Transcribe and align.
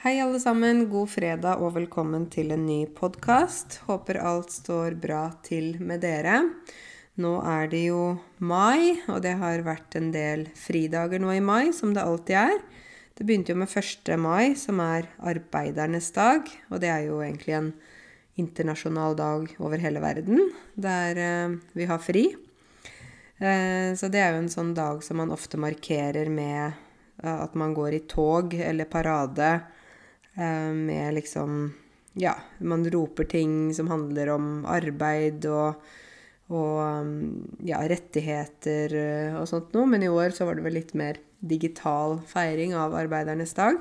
Hei, 0.00 0.14
alle 0.24 0.38
sammen. 0.40 0.86
God 0.88 1.10
fredag 1.12 1.60
og 1.60 1.74
velkommen 1.74 2.22
til 2.32 2.54
en 2.54 2.62
ny 2.64 2.86
podkast. 2.96 3.82
Håper 3.84 4.16
alt 4.24 4.48
står 4.48 4.94
bra 4.96 5.26
til 5.44 5.74
med 5.76 6.00
dere. 6.00 6.38
Nå 7.20 7.32
er 7.44 7.66
det 7.68 7.82
jo 7.82 8.14
mai, 8.40 8.96
og 9.12 9.18
det 9.20 9.34
har 9.42 9.60
vært 9.66 9.98
en 10.00 10.06
del 10.14 10.46
fridager 10.56 11.20
nå 11.20 11.34
i 11.34 11.42
mai, 11.44 11.68
som 11.76 11.92
det 11.92 12.00
alltid 12.00 12.38
er. 12.40 12.62
Det 13.12 13.26
begynte 13.28 13.52
jo 13.52 13.58
med 13.60 13.74
1. 13.76 14.08
mai, 14.16 14.54
som 14.56 14.80
er 14.80 15.10
arbeidernes 15.20 16.08
dag. 16.16 16.48
Og 16.72 16.80
det 16.80 16.88
er 16.88 17.04
jo 17.10 17.18
egentlig 17.20 17.58
en 17.58 17.68
internasjonal 18.40 19.18
dag 19.18 19.52
over 19.60 19.84
hele 19.84 20.00
verden, 20.00 20.46
der 20.80 21.20
eh, 21.26 21.58
vi 21.76 21.90
har 21.90 22.00
fri. 22.00 22.22
Eh, 23.36 23.92
så 24.00 24.08
det 24.08 24.24
er 24.24 24.32
jo 24.32 24.46
en 24.46 24.48
sånn 24.56 24.72
dag 24.72 25.04
som 25.04 25.20
man 25.20 25.36
ofte 25.36 25.60
markerer 25.60 26.32
med 26.32 26.70
eh, 27.20 27.36
at 27.36 27.52
man 27.52 27.76
går 27.76 27.98
i 27.98 28.02
tog 28.08 28.56
eller 28.56 28.88
parade 28.88 29.50
med 30.36 31.14
liksom 31.16 31.72
Ja, 32.18 32.34
man 32.58 32.84
roper 32.90 33.24
ting 33.24 33.74
som 33.74 33.88
handler 33.90 34.32
om 34.34 34.64
arbeid 34.66 35.44
og, 35.46 35.80
og 36.50 36.78
mm, 37.06 37.64
ja, 37.68 37.80
rettigheter 37.86 38.94
eh, 38.98 39.36
og 39.38 39.46
sånt 39.50 39.74
noe. 39.74 39.86
Men 39.90 40.02
i 40.02 40.10
år 40.10 40.34
så 40.34 40.48
var 40.48 40.58
det 40.58 40.64
vel 40.66 40.78
litt 40.78 40.94
mer 40.98 41.20
digital 41.40 42.18
feiring 42.30 42.74
av 42.74 42.96
arbeidernes 42.98 43.54
dag. 43.56 43.78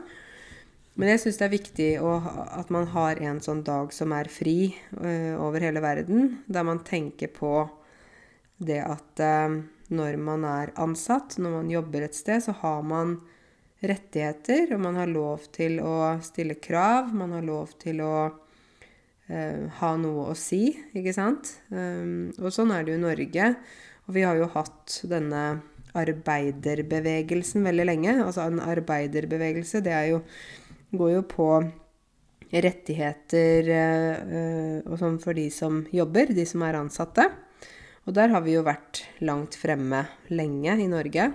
Men 1.00 1.14
jeg 1.14 1.22
syns 1.24 1.40
det 1.40 1.46
er 1.48 1.54
viktig 1.54 1.90
å, 2.04 2.14
at 2.60 2.72
man 2.76 2.90
har 2.92 3.20
en 3.24 3.40
sånn 3.44 3.62
dag 3.68 3.94
som 3.96 4.12
er 4.16 4.28
fri 4.32 4.74
uh, 5.00 5.40
over 5.40 5.64
hele 5.64 5.84
verden, 5.84 6.42
der 6.52 6.66
man 6.68 6.82
tenker 6.84 7.32
på 7.32 7.54
det 8.60 8.82
at 8.84 9.22
uh, 9.24 9.62
når 9.96 10.18
man 10.20 10.44
er 10.44 10.74
ansatt, 10.76 11.38
når 11.40 11.56
man 11.56 11.72
jobber 11.72 12.04
et 12.04 12.18
sted, 12.18 12.44
så 12.44 12.56
har 12.60 12.84
man 12.84 13.16
rettigheter, 13.86 14.74
og 14.76 14.82
man 14.84 14.98
har 15.00 15.10
lov 15.12 15.48
til 15.56 15.80
å 15.84 16.20
stille 16.26 16.58
krav. 16.60 17.14
Man 17.16 17.34
har 17.38 17.46
lov 17.46 17.76
til 17.80 18.02
å 18.04 18.14
uh, 18.28 19.64
ha 19.80 19.92
noe 20.02 20.30
å 20.32 20.38
si, 20.38 20.74
ikke 20.92 21.16
sant? 21.16 21.54
Um, 21.72 22.32
og 22.42 22.52
sånn 22.56 22.74
er 22.76 22.84
det 22.84 22.96
jo 22.96 23.00
i 23.00 23.06
Norge. 23.06 23.52
Og 24.08 24.16
vi 24.18 24.26
har 24.26 24.40
jo 24.40 24.50
hatt 24.52 25.02
denne 25.08 25.44
arbeiderbevegelsen 25.98 27.66
veldig 27.66 27.86
lenge. 27.88 28.16
Altså 28.24 28.48
en 28.50 28.62
arbeiderbevegelse, 28.64 29.84
det 29.86 29.96
jo 30.12 30.24
går 31.00 31.14
jo 31.14 31.26
på 31.30 31.52
rettigheter 32.50 33.68
uh, 33.70 34.78
og 34.90 34.96
sånn 35.00 35.20
for 35.22 35.38
de 35.38 35.48
som 35.54 35.84
jobber, 35.94 36.34
de 36.36 36.48
som 36.50 36.66
er 36.68 36.82
ansatte. 36.82 37.30
Og 38.10 38.16
der 38.18 38.34
har 38.34 38.42
vi 38.42 38.56
jo 38.56 38.66
vært 38.66 39.04
langt 39.22 39.56
fremme 39.60 40.08
lenge 40.34 40.80
i 40.82 40.90
Norge. 40.90 41.30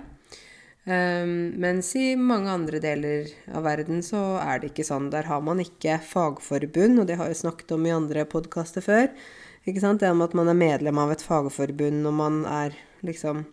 Um, 0.85 1.55
mens 1.57 1.95
i 1.97 2.11
mange 2.13 2.51
andre 2.53 2.77
deler 2.77 3.31
av 3.49 3.63
verden 3.65 4.03
så 4.05 4.35
er 4.37 4.59
det 4.61 4.69
ikke 4.69 4.85
sånn. 4.85 5.09
Der 5.13 5.25
har 5.25 5.41
man 5.41 5.63
ikke 5.63 5.97
fagforbund, 6.05 7.01
og 7.01 7.07
det 7.09 7.17
har 7.17 7.31
jeg 7.31 7.41
snakket 7.41 7.73
om 7.73 7.87
i 7.87 7.93
andre 7.95 8.25
podkaster 8.29 8.85
før. 8.85 9.09
Ikke 9.65 9.81
sant? 9.81 10.03
Det 10.03 10.11
med 10.13 10.27
at 10.27 10.35
man 10.37 10.51
er 10.51 10.59
medlem 10.59 10.99
av 11.01 11.15
et 11.15 11.25
fagforbund, 11.25 12.05
og 12.05 12.13
man 12.13 12.43
er 12.45 12.77
liksom 13.05 13.47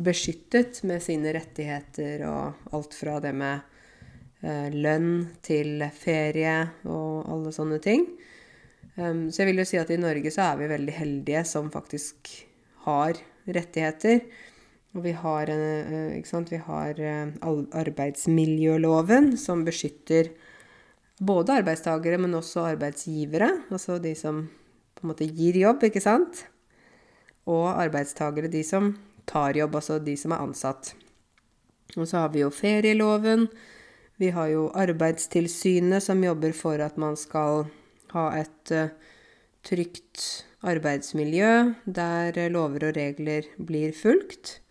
beskyttet 0.00 0.80
med 0.88 1.04
sine 1.04 1.34
rettigheter 1.36 2.24
og 2.24 2.72
alt 2.72 2.96
fra 2.96 3.18
det 3.20 3.34
med 3.36 3.60
uh, 4.40 4.68
lønn 4.72 5.10
til 5.44 5.84
ferie 5.92 6.54
og 6.88 7.28
alle 7.28 7.52
sånne 7.52 7.82
ting. 7.84 8.06
Um, 8.96 9.28
så 9.28 9.42
jeg 9.42 9.50
vil 9.50 9.60
jo 9.60 9.68
si 9.68 9.80
at 9.80 9.92
i 9.92 10.00
Norge 10.00 10.32
så 10.32 10.46
er 10.46 10.62
vi 10.62 10.70
veldig 10.72 10.96
heldige 10.96 11.44
som 11.52 11.68
faktisk 11.74 12.32
har 12.86 13.20
rettigheter. 13.44 14.24
Og 14.92 15.04
vi 15.06 15.12
har, 15.16 15.48
eh, 15.48 16.22
vi 16.50 16.56
har, 16.56 17.00
eh, 17.00 17.26
arbeidsmiljøloven, 17.40 19.36
som 19.38 19.64
beskytter 19.64 20.30
både 21.20 21.62
arbeidstakere, 21.62 22.18
men 22.18 22.34
også 22.34 22.76
arbeidsgivere. 22.76 23.64
Altså 23.70 24.00
de 24.02 24.14
som 24.14 24.50
på 24.94 25.04
en 25.04 25.14
måte 25.14 25.34
gir 25.34 25.54
jobb, 25.54 25.80
ikke 25.82 26.02
sant? 26.02 26.44
Og 27.46 27.68
arbeidstakere, 27.74 28.50
de 28.50 28.62
som 28.62 28.98
tar 29.26 29.54
jobb, 29.54 29.74
altså 29.74 30.04
de 30.04 30.16
som 30.16 30.32
er 30.32 30.38
ansatt. 30.38 30.94
Og 31.96 32.06
så 32.06 32.18
har 32.18 32.28
vi 32.28 32.40
jo 32.40 32.50
ferieloven. 32.50 33.48
Vi 34.18 34.28
har 34.28 34.48
jo 34.48 34.70
Arbeidstilsynet, 34.70 36.02
som 36.02 36.22
jobber 36.22 36.52
for 36.52 36.78
at 36.80 36.96
man 36.96 37.16
skal 37.16 37.66
ha 38.10 38.30
et 38.38 38.90
trygt 39.64 40.44
arbeidsmiljø 40.62 41.74
der 41.86 42.48
lover 42.50 42.88
og 42.88 42.96
regler 42.96 43.42
blir 43.58 43.92
fulgt. 43.92 44.61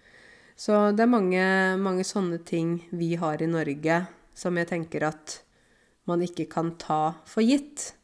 Så 0.61 0.75
det 0.93 1.07
er 1.07 1.09
mange, 1.09 1.45
mange 1.81 2.03
sånne 2.05 2.37
ting 2.45 2.75
vi 2.93 3.15
har 3.17 3.41
i 3.41 3.49
Norge 3.49 4.03
som 4.37 4.59
jeg 4.59 4.69
tenker 4.69 5.07
at 5.07 5.39
man 6.09 6.21
ikke 6.21 6.45
kan 6.51 6.75
ta 6.81 7.15
for 7.29 7.45
gitt. 7.45 7.95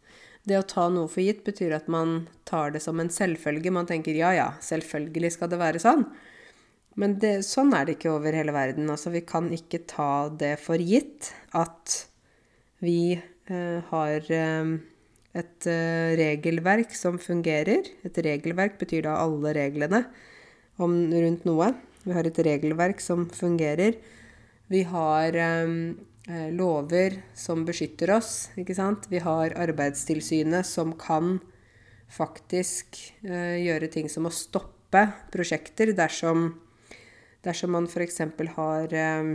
Det 0.47 0.57
å 0.57 0.65
ta 0.65 0.87
noe 0.89 1.09
for 1.11 1.21
gitt 1.21 1.43
betyr 1.45 1.75
at 1.77 1.89
man 1.91 2.23
tar 2.49 2.73
det 2.73 2.81
som 2.81 2.97
en 3.01 3.11
selvfølge. 3.13 3.73
Man 3.73 3.89
tenker 3.89 4.17
ja, 4.17 4.31
ja, 4.33 4.47
selvfølgelig 4.63 5.35
skal 5.35 5.51
det 5.51 5.61
være 5.61 5.81
sånn. 5.83 6.05
Men 6.97 7.17
det, 7.21 7.43
sånn 7.45 7.75
er 7.77 7.85
det 7.85 7.97
ikke 7.97 8.15
over 8.15 8.33
hele 8.33 8.55
verden. 8.55 8.89
Altså, 8.89 9.11
vi 9.13 9.21
kan 9.27 9.51
ikke 9.53 9.83
ta 9.89 10.11
det 10.33 10.55
for 10.63 10.81
gitt 10.81 11.29
at 11.57 11.99
vi 12.81 13.17
eh, 13.19 13.91
har 13.91 14.31
eh, 14.33 14.71
et 15.37 15.67
eh, 15.69 16.15
regelverk 16.17 16.95
som 16.97 17.19
fungerer. 17.21 17.91
Et 18.07 18.21
regelverk 18.25 18.79
betyr 18.81 19.05
da 19.05 19.19
alle 19.21 19.53
reglene 19.59 20.07
om, 20.81 20.97
rundt 21.13 21.45
noe. 21.45 21.69
Vi 22.05 22.13
har 22.15 22.27
et 22.27 22.39
regelverk 22.45 23.01
som 23.03 23.25
fungerer. 23.33 23.97
Vi 24.67 24.83
har 24.87 25.35
eh, 25.35 26.49
lover 26.51 27.21
som 27.35 27.65
beskytter 27.67 28.11
oss, 28.17 28.49
ikke 28.59 28.75
sant. 28.75 29.07
Vi 29.11 29.21
har 29.23 29.55
Arbeidstilsynet 29.55 30.67
som 30.67 30.93
kan 30.99 31.37
faktisk 32.11 32.97
uh, 33.27 33.55
gjøre 33.59 33.89
ting 33.91 34.09
som 34.11 34.27
å 34.27 34.33
stoppe 34.33 35.03
prosjekter 35.33 35.91
dersom, 35.95 36.49
dersom 37.45 37.73
man 37.75 37.87
f.eks. 37.87 38.21
har 38.55 38.97
um, 39.19 39.33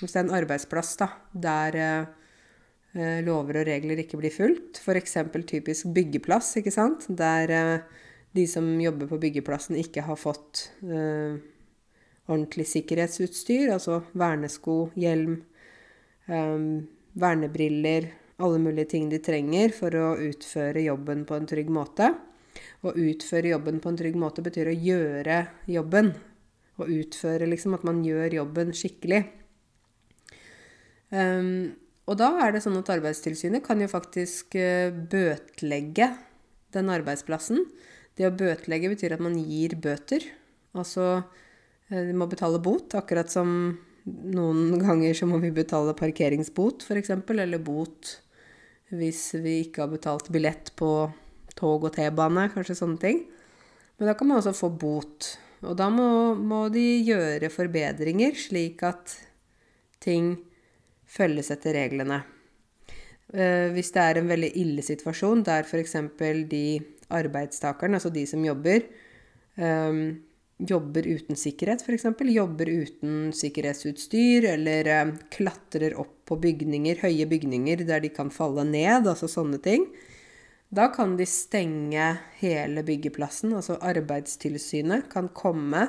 Hvis 0.00 0.14
det 0.14 0.20
er 0.20 0.26
en 0.26 0.36
arbeidsplass 0.36 0.94
da, 1.00 1.10
der 1.32 1.78
uh, 1.80 3.20
lover 3.24 3.60
og 3.60 3.68
regler 3.68 4.02
ikke 4.02 4.20
blir 4.20 4.34
fulgt, 4.34 4.80
f.eks. 4.80 5.16
typisk 5.48 5.90
byggeplass, 5.96 6.54
ikke 6.60 6.74
sant, 6.74 7.08
der 7.08 7.52
uh, 7.52 8.04
de 8.36 8.46
som 8.48 8.68
jobber 8.80 9.10
på 9.10 9.20
byggeplassen, 9.20 9.76
ikke 9.80 10.04
har 10.06 10.20
fått 10.20 10.68
ordentlig 12.30 12.66
sikkerhetsutstyr, 12.70 13.72
altså 13.74 14.00
vernesko, 14.18 14.90
hjelm, 14.98 15.40
um, 16.30 16.86
vernebriller, 17.18 18.08
alle 18.40 18.60
mulige 18.62 18.92
ting 18.94 19.10
de 19.10 19.20
trenger 19.22 19.74
for 19.76 19.94
å 19.98 20.14
utføre 20.30 20.84
jobben 20.86 21.26
på 21.28 21.36
en 21.36 21.48
trygg 21.50 21.68
måte. 21.72 22.12
Å 22.80 22.94
utføre 22.96 23.52
jobben 23.52 23.82
på 23.82 23.90
en 23.90 23.98
trygg 24.00 24.16
måte 24.18 24.44
betyr 24.44 24.70
å 24.70 24.78
gjøre 24.78 25.42
jobben. 25.70 26.14
Å 26.80 26.86
utføre, 26.88 27.48
liksom, 27.50 27.76
at 27.76 27.84
man 27.84 28.00
gjør 28.06 28.38
jobben 28.40 28.72
skikkelig. 28.76 29.20
Um, 31.10 31.76
og 32.08 32.16
da 32.22 32.30
er 32.46 32.54
det 32.54 32.62
sånn 32.64 32.78
at 32.78 32.88
Arbeidstilsynet 32.94 33.64
kan 33.66 33.82
jo 33.82 33.90
faktisk 33.90 34.56
uh, 34.56 34.88
bøtelegge 34.88 36.08
den 36.72 36.90
arbeidsplassen. 36.94 37.66
Det 38.16 38.28
å 38.28 38.34
bøtelegge 38.34 38.94
betyr 38.94 39.18
at 39.18 39.22
man 39.22 39.36
gir 39.36 39.76
bøter. 39.82 40.24
Altså 40.72 41.20
Eh, 41.20 41.48
de 41.90 42.14
må 42.16 42.28
betale 42.30 42.60
bot, 42.62 42.94
akkurat 42.94 43.30
som 43.30 43.50
noen 44.06 44.78
ganger 44.80 45.14
så 45.16 45.26
må 45.28 45.40
vi 45.42 45.50
betale 45.54 45.94
parkeringsbot, 45.98 46.86
f.eks., 46.86 47.12
eller 47.12 47.62
bot 47.62 48.16
hvis 48.90 49.22
vi 49.38 49.60
ikke 49.64 49.84
har 49.84 49.92
betalt 49.92 50.30
billett 50.34 50.72
på 50.78 50.90
tog 51.58 51.86
og 51.86 51.92
T-bane, 51.94 52.48
kanskje 52.54 52.78
sånne 52.78 52.98
ting. 53.02 53.20
Men 53.98 54.10
da 54.10 54.16
kan 54.18 54.30
man 54.30 54.40
også 54.40 54.54
få 54.56 54.70
bot. 54.72 55.28
Og 55.62 55.76
da 55.78 55.90
må, 55.92 56.34
må 56.34 56.64
de 56.72 57.02
gjøre 57.04 57.52
forbedringer, 57.52 58.34
slik 58.38 58.82
at 58.86 59.14
ting 60.02 60.32
følges 61.10 61.52
etter 61.52 61.76
reglene. 61.76 62.22
Eh, 63.30 63.68
hvis 63.74 63.92
det 63.94 64.02
er 64.02 64.18
en 64.18 64.30
veldig 64.30 64.50
ille 64.58 64.82
situasjon 64.82 65.44
der 65.46 65.68
f.eks. 65.68 65.94
de 66.50 66.64
arbeidstakerne, 67.14 68.00
altså 68.00 68.10
de 68.14 68.24
som 68.26 68.42
jobber, 68.46 68.86
um, 69.58 70.18
jobber 70.68 71.06
uten 71.06 71.38
sikkerhet, 71.38 71.82
f.eks. 71.84 72.06
Jobber 72.30 72.68
uten 72.68 73.32
sikkerhetsutstyr, 73.36 74.46
eller 74.54 74.90
eh, 74.90 75.12
klatrer 75.32 75.96
opp 76.00 76.16
på 76.30 76.38
bygninger, 76.40 77.00
høye 77.02 77.26
bygninger 77.30 77.84
der 77.88 78.04
de 78.04 78.12
kan 78.14 78.30
falle 78.30 78.64
ned, 78.68 79.08
altså 79.10 79.28
sånne 79.30 79.58
ting. 79.64 79.88
Da 80.70 80.86
kan 80.94 81.16
de 81.18 81.26
stenge 81.26 82.12
hele 82.38 82.84
byggeplassen. 82.86 83.56
Altså 83.58 83.78
Arbeidstilsynet 83.82 85.08
kan 85.10 85.32
komme 85.34 85.88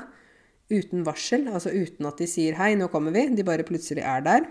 uten 0.72 1.06
varsel, 1.06 1.46
altså 1.52 1.70
uten 1.70 2.08
at 2.10 2.18
de 2.18 2.28
sier 2.30 2.58
'hei, 2.58 2.74
nå 2.76 2.88
kommer 2.90 3.14
vi'. 3.14 3.36
De 3.36 3.46
bare 3.46 3.68
plutselig 3.68 4.02
er 4.02 4.26
der. 4.26 4.48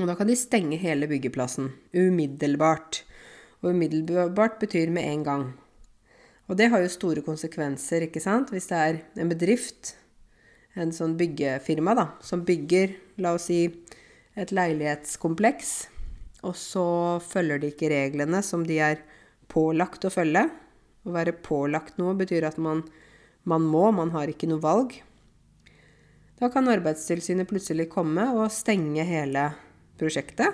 Og 0.00 0.06
da 0.08 0.14
kan 0.16 0.28
de 0.28 0.36
stenge 0.36 0.76
hele 0.80 1.08
byggeplassen 1.08 1.72
umiddelbart. 1.94 3.04
Og 3.62 3.70
umiddelbart 3.70 4.58
betyr 4.60 4.90
med 4.90 5.04
en 5.04 5.24
gang. 5.24 5.44
Og 6.52 6.58
det 6.60 6.66
har 6.68 6.82
jo 6.84 6.92
store 6.92 7.22
konsekvenser, 7.24 8.04
ikke 8.04 8.20
sant. 8.20 8.50
Hvis 8.52 8.66
det 8.68 8.76
er 8.76 8.96
en 9.22 9.30
bedrift, 9.30 9.94
en 10.76 10.90
sånn 10.92 11.14
byggefirma, 11.16 11.94
da, 11.96 12.04
som 12.20 12.42
bygger, 12.44 12.92
la 13.24 13.30
oss 13.38 13.46
si, 13.48 13.62
et 14.36 14.52
leilighetskompleks, 14.52 15.70
og 16.44 16.52
så 16.60 16.84
følger 17.24 17.62
de 17.62 17.70
ikke 17.72 17.88
reglene 17.92 18.42
som 18.44 18.66
de 18.68 18.76
er 18.84 19.00
pålagt 19.48 20.04
å 20.04 20.12
følge. 20.12 20.44
Å 21.08 21.14
være 21.14 21.38
pålagt 21.40 21.96
noe 21.96 22.12
betyr 22.20 22.44
at 22.50 22.58
man, 22.60 22.82
man 23.48 23.64
må, 23.64 23.86
man 23.96 24.12
har 24.12 24.28
ikke 24.28 24.50
noe 24.50 24.60
valg. 24.60 24.98
Da 26.36 26.50
kan 26.52 26.68
Arbeidstilsynet 26.68 27.48
plutselig 27.48 27.88
komme 27.94 28.28
og 28.36 28.52
stenge 28.52 29.06
hele 29.08 29.46
prosjektet. 29.96 30.52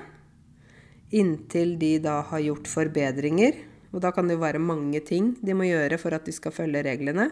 Inntil 1.11 1.75
de 1.81 1.97
da 2.07 2.21
har 2.31 2.45
gjort 2.45 2.71
forbedringer. 2.71 3.65
Og 3.93 4.03
da 4.05 4.13
kan 4.13 4.29
det 4.29 4.37
jo 4.37 4.43
være 4.43 4.61
mange 4.61 5.01
ting 5.05 5.33
de 5.45 5.57
må 5.57 5.69
gjøre 5.69 5.99
for 6.01 6.17
at 6.17 6.27
de 6.29 6.35
skal 6.37 6.55
følge 6.55 6.85
reglene. 6.85 7.31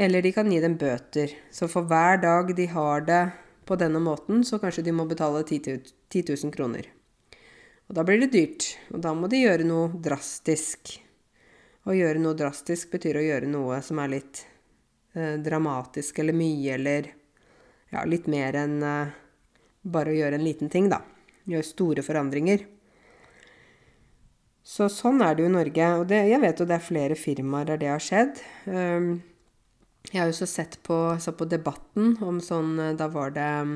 Eller 0.00 0.22
de 0.22 0.32
kan 0.34 0.50
gi 0.50 0.60
dem 0.62 0.78
bøter. 0.80 1.32
Så 1.52 1.68
for 1.70 1.86
hver 1.86 2.20
dag 2.22 2.54
de 2.56 2.66
har 2.72 3.04
det 3.06 3.22
på 3.68 3.76
denne 3.78 4.00
måten, 4.02 4.42
så 4.44 4.58
kanskje 4.58 4.86
de 4.86 4.94
må 4.96 5.06
betale 5.06 5.44
10 5.44 5.76
000 6.14 6.54
kroner. 6.54 6.88
Og 7.90 7.96
da 7.98 8.04
blir 8.06 8.22
det 8.22 8.32
dyrt. 8.34 8.66
Og 8.94 9.02
da 9.02 9.12
må 9.14 9.30
de 9.30 9.42
gjøre 9.42 9.66
noe 9.66 9.90
drastisk. 10.02 10.96
Å 11.86 11.94
gjøre 11.96 12.22
noe 12.22 12.38
drastisk 12.38 12.92
betyr 12.94 13.18
å 13.18 13.24
gjøre 13.24 13.50
noe 13.50 13.80
som 13.82 13.98
er 14.02 14.12
litt 14.12 14.44
eh, 15.14 15.38
dramatisk 15.42 16.20
eller 16.22 16.36
mye, 16.36 16.74
eller 16.76 17.08
ja, 17.90 18.04
litt 18.06 18.28
mer 18.30 18.58
enn 18.60 18.76
eh, 18.86 19.14
bare 19.82 20.12
å 20.12 20.18
gjøre 20.18 20.38
en 20.38 20.44
liten 20.44 20.70
ting, 20.70 20.90
da. 20.92 21.00
Gjøre 21.50 21.66
store 21.66 22.04
forandringer. 22.06 22.66
Så 24.66 24.88
sånn 24.92 25.22
er 25.24 25.34
det 25.34 25.44
jo 25.44 25.50
i 25.50 25.54
Norge. 25.54 25.88
Og 26.00 26.06
det, 26.10 26.20
jeg 26.30 26.42
vet 26.42 26.60
jo 26.60 26.68
det 26.68 26.76
er 26.76 26.86
flere 26.86 27.18
firmaer 27.18 27.72
der 27.72 27.80
det 27.80 27.90
har 27.90 28.04
skjedd. 28.04 28.40
Um, 28.66 29.10
jeg 30.10 30.22
har 30.22 30.30
jo 30.30 30.38
så 30.40 30.48
sett 30.48 30.78
på, 30.86 30.96
på 31.16 31.48
Debatten 31.48 32.14
om 32.24 32.38
sånn 32.40 32.78
eh, 32.80 32.94
Da 32.96 33.10
var 33.12 33.34
det 33.34 33.48
mm, 33.68 33.74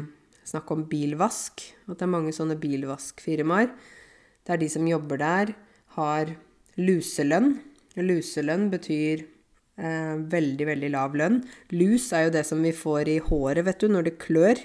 snakk 0.49 0.73
om 0.73 0.87
bilvask. 0.89 1.67
At 1.89 1.99
det 1.99 2.07
er 2.07 2.15
mange 2.15 2.33
sånne 2.37 2.57
bilvaskfirmaer 2.61 3.71
der 4.45 4.61
de 4.61 4.67
som 4.69 4.85
jobber 4.85 5.21
der, 5.21 5.55
har 5.97 6.35
luselønn. 6.77 7.55
Luselønn 7.97 8.67
betyr 8.73 9.23
Eh, 9.75 10.17
veldig, 10.31 10.67
veldig 10.69 10.89
lav 10.95 11.17
lønn. 11.19 11.41
Lus 11.75 12.13
er 12.15 12.29
jo 12.29 12.35
det 12.37 12.45
som 12.47 12.61
vi 12.63 12.71
får 12.71 13.11
i 13.11 13.19
håret, 13.19 13.65
vet 13.67 13.81
du, 13.83 13.89
når 13.91 14.07
det 14.07 14.21
klør. 14.23 14.61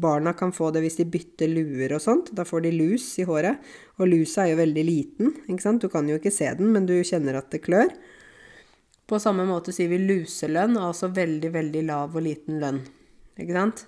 Barna 0.00 0.32
kan 0.36 0.52
få 0.54 0.70
det 0.74 0.82
hvis 0.84 0.98
de 1.00 1.08
bytter 1.10 1.50
luer 1.50 1.94
og 1.96 2.02
sånt. 2.04 2.30
Da 2.36 2.46
får 2.46 2.66
de 2.66 2.72
lus 2.74 3.06
i 3.18 3.26
håret. 3.28 3.58
Og 3.98 4.10
lusa 4.10 4.44
er 4.44 4.52
jo 4.52 4.62
veldig 4.62 4.84
liten, 4.86 5.34
ikke 5.48 5.64
sant. 5.64 5.82
Du 5.82 5.90
kan 5.92 6.08
jo 6.08 6.18
ikke 6.20 6.34
se 6.34 6.50
den, 6.58 6.70
men 6.74 6.86
du 6.88 6.94
kjenner 7.02 7.40
at 7.40 7.50
det 7.54 7.64
klør. 7.66 7.90
På 9.08 9.18
samme 9.22 9.46
måte 9.48 9.72
sier 9.72 9.88
vi 9.88 10.02
luselønn, 10.02 10.76
altså 10.76 11.08
veldig, 11.16 11.50
veldig 11.54 11.84
lav 11.88 12.16
og 12.16 12.24
liten 12.26 12.58
lønn. 12.60 12.82
Ikke 13.40 13.56
sant? 13.56 13.86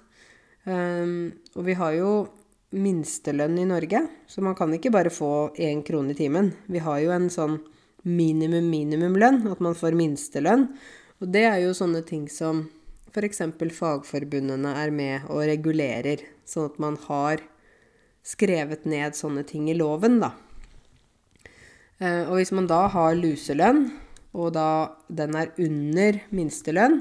Um, 0.65 1.33
og 1.57 1.67
vi 1.67 1.77
har 1.77 1.97
jo 1.97 2.13
minstelønn 2.81 3.59
i 3.59 3.67
Norge, 3.69 4.05
så 4.31 4.43
man 4.45 4.57
kan 4.57 4.73
ikke 4.77 4.93
bare 4.95 5.13
få 5.13 5.51
én 5.61 5.83
krone 5.87 6.15
i 6.15 6.19
timen. 6.19 6.53
Vi 6.71 6.81
har 6.85 7.01
jo 7.03 7.13
en 7.13 7.29
sånn 7.33 7.59
minimum 8.07 8.71
minimumlønn, 8.71 9.43
at 9.51 9.61
man 9.61 9.77
får 9.77 9.97
minstelønn. 9.99 10.69
Og 11.21 11.33
det 11.35 11.45
er 11.49 11.59
jo 11.67 11.77
sånne 11.77 12.01
ting 12.07 12.29
som 12.33 12.65
f.eks. 13.11 13.43
fagforbundene 13.77 14.75
er 14.83 14.91
med 14.95 15.31
og 15.31 15.47
regulerer, 15.51 16.23
sånn 16.47 16.71
at 16.71 16.79
man 16.83 16.99
har 17.09 17.43
skrevet 18.27 18.87
ned 18.89 19.17
sånne 19.19 19.45
ting 19.49 19.69
i 19.71 19.77
loven, 19.77 20.21
da. 20.23 20.31
Eh, 22.01 22.23
og 22.29 22.35
hvis 22.39 22.53
man 22.57 22.69
da 22.71 22.87
har 22.93 23.19
luselønn, 23.19 23.89
og 24.31 24.53
da 24.55 24.69
den 25.11 25.35
er 25.37 25.51
under 25.61 26.21
minstelønn, 26.35 27.01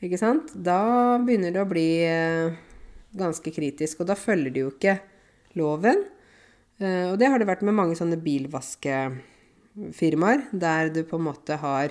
ikke 0.00 0.18
sant, 0.20 0.52
da 0.56 1.18
begynner 1.20 1.52
det 1.54 1.62
å 1.62 1.68
bli 1.68 2.04
eh, 2.08 2.52
ganske 3.16 3.50
kritisk. 3.52 4.00
Og 4.00 4.06
da 4.08 4.14
følger 4.16 4.50
de 4.54 4.60
jo 4.64 4.70
ikke 4.72 4.98
loven. 5.60 6.04
Eh, 6.80 7.10
og 7.10 7.18
det 7.20 7.28
har 7.28 7.38
det 7.40 7.50
vært 7.50 7.64
med 7.68 7.74
mange 7.76 7.96
sånne 7.98 8.16
bilvaskefirmaer, 8.24 10.40
der 10.52 10.88
du 10.94 11.00
på 11.04 11.16
en 11.20 11.28
måte 11.28 11.54
har 11.60 11.88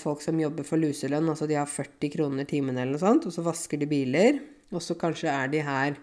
folk 0.00 0.22
som 0.24 0.38
jobber 0.40 0.64
for 0.64 0.80
luselønn, 0.80 1.28
altså 1.28 1.48
de 1.48 1.58
har 1.58 1.68
40 1.68 2.12
kroner 2.14 2.48
timen 2.48 2.78
eller 2.78 2.94
noe 2.94 3.02
sånt, 3.02 3.26
og 3.28 3.34
så 3.34 3.44
vasker 3.44 3.80
de 3.82 3.88
biler. 3.90 4.38
Og 4.74 4.82
så 4.82 4.96
kanskje 4.98 5.30
er 5.30 5.50
de 5.52 5.60
her 5.64 5.98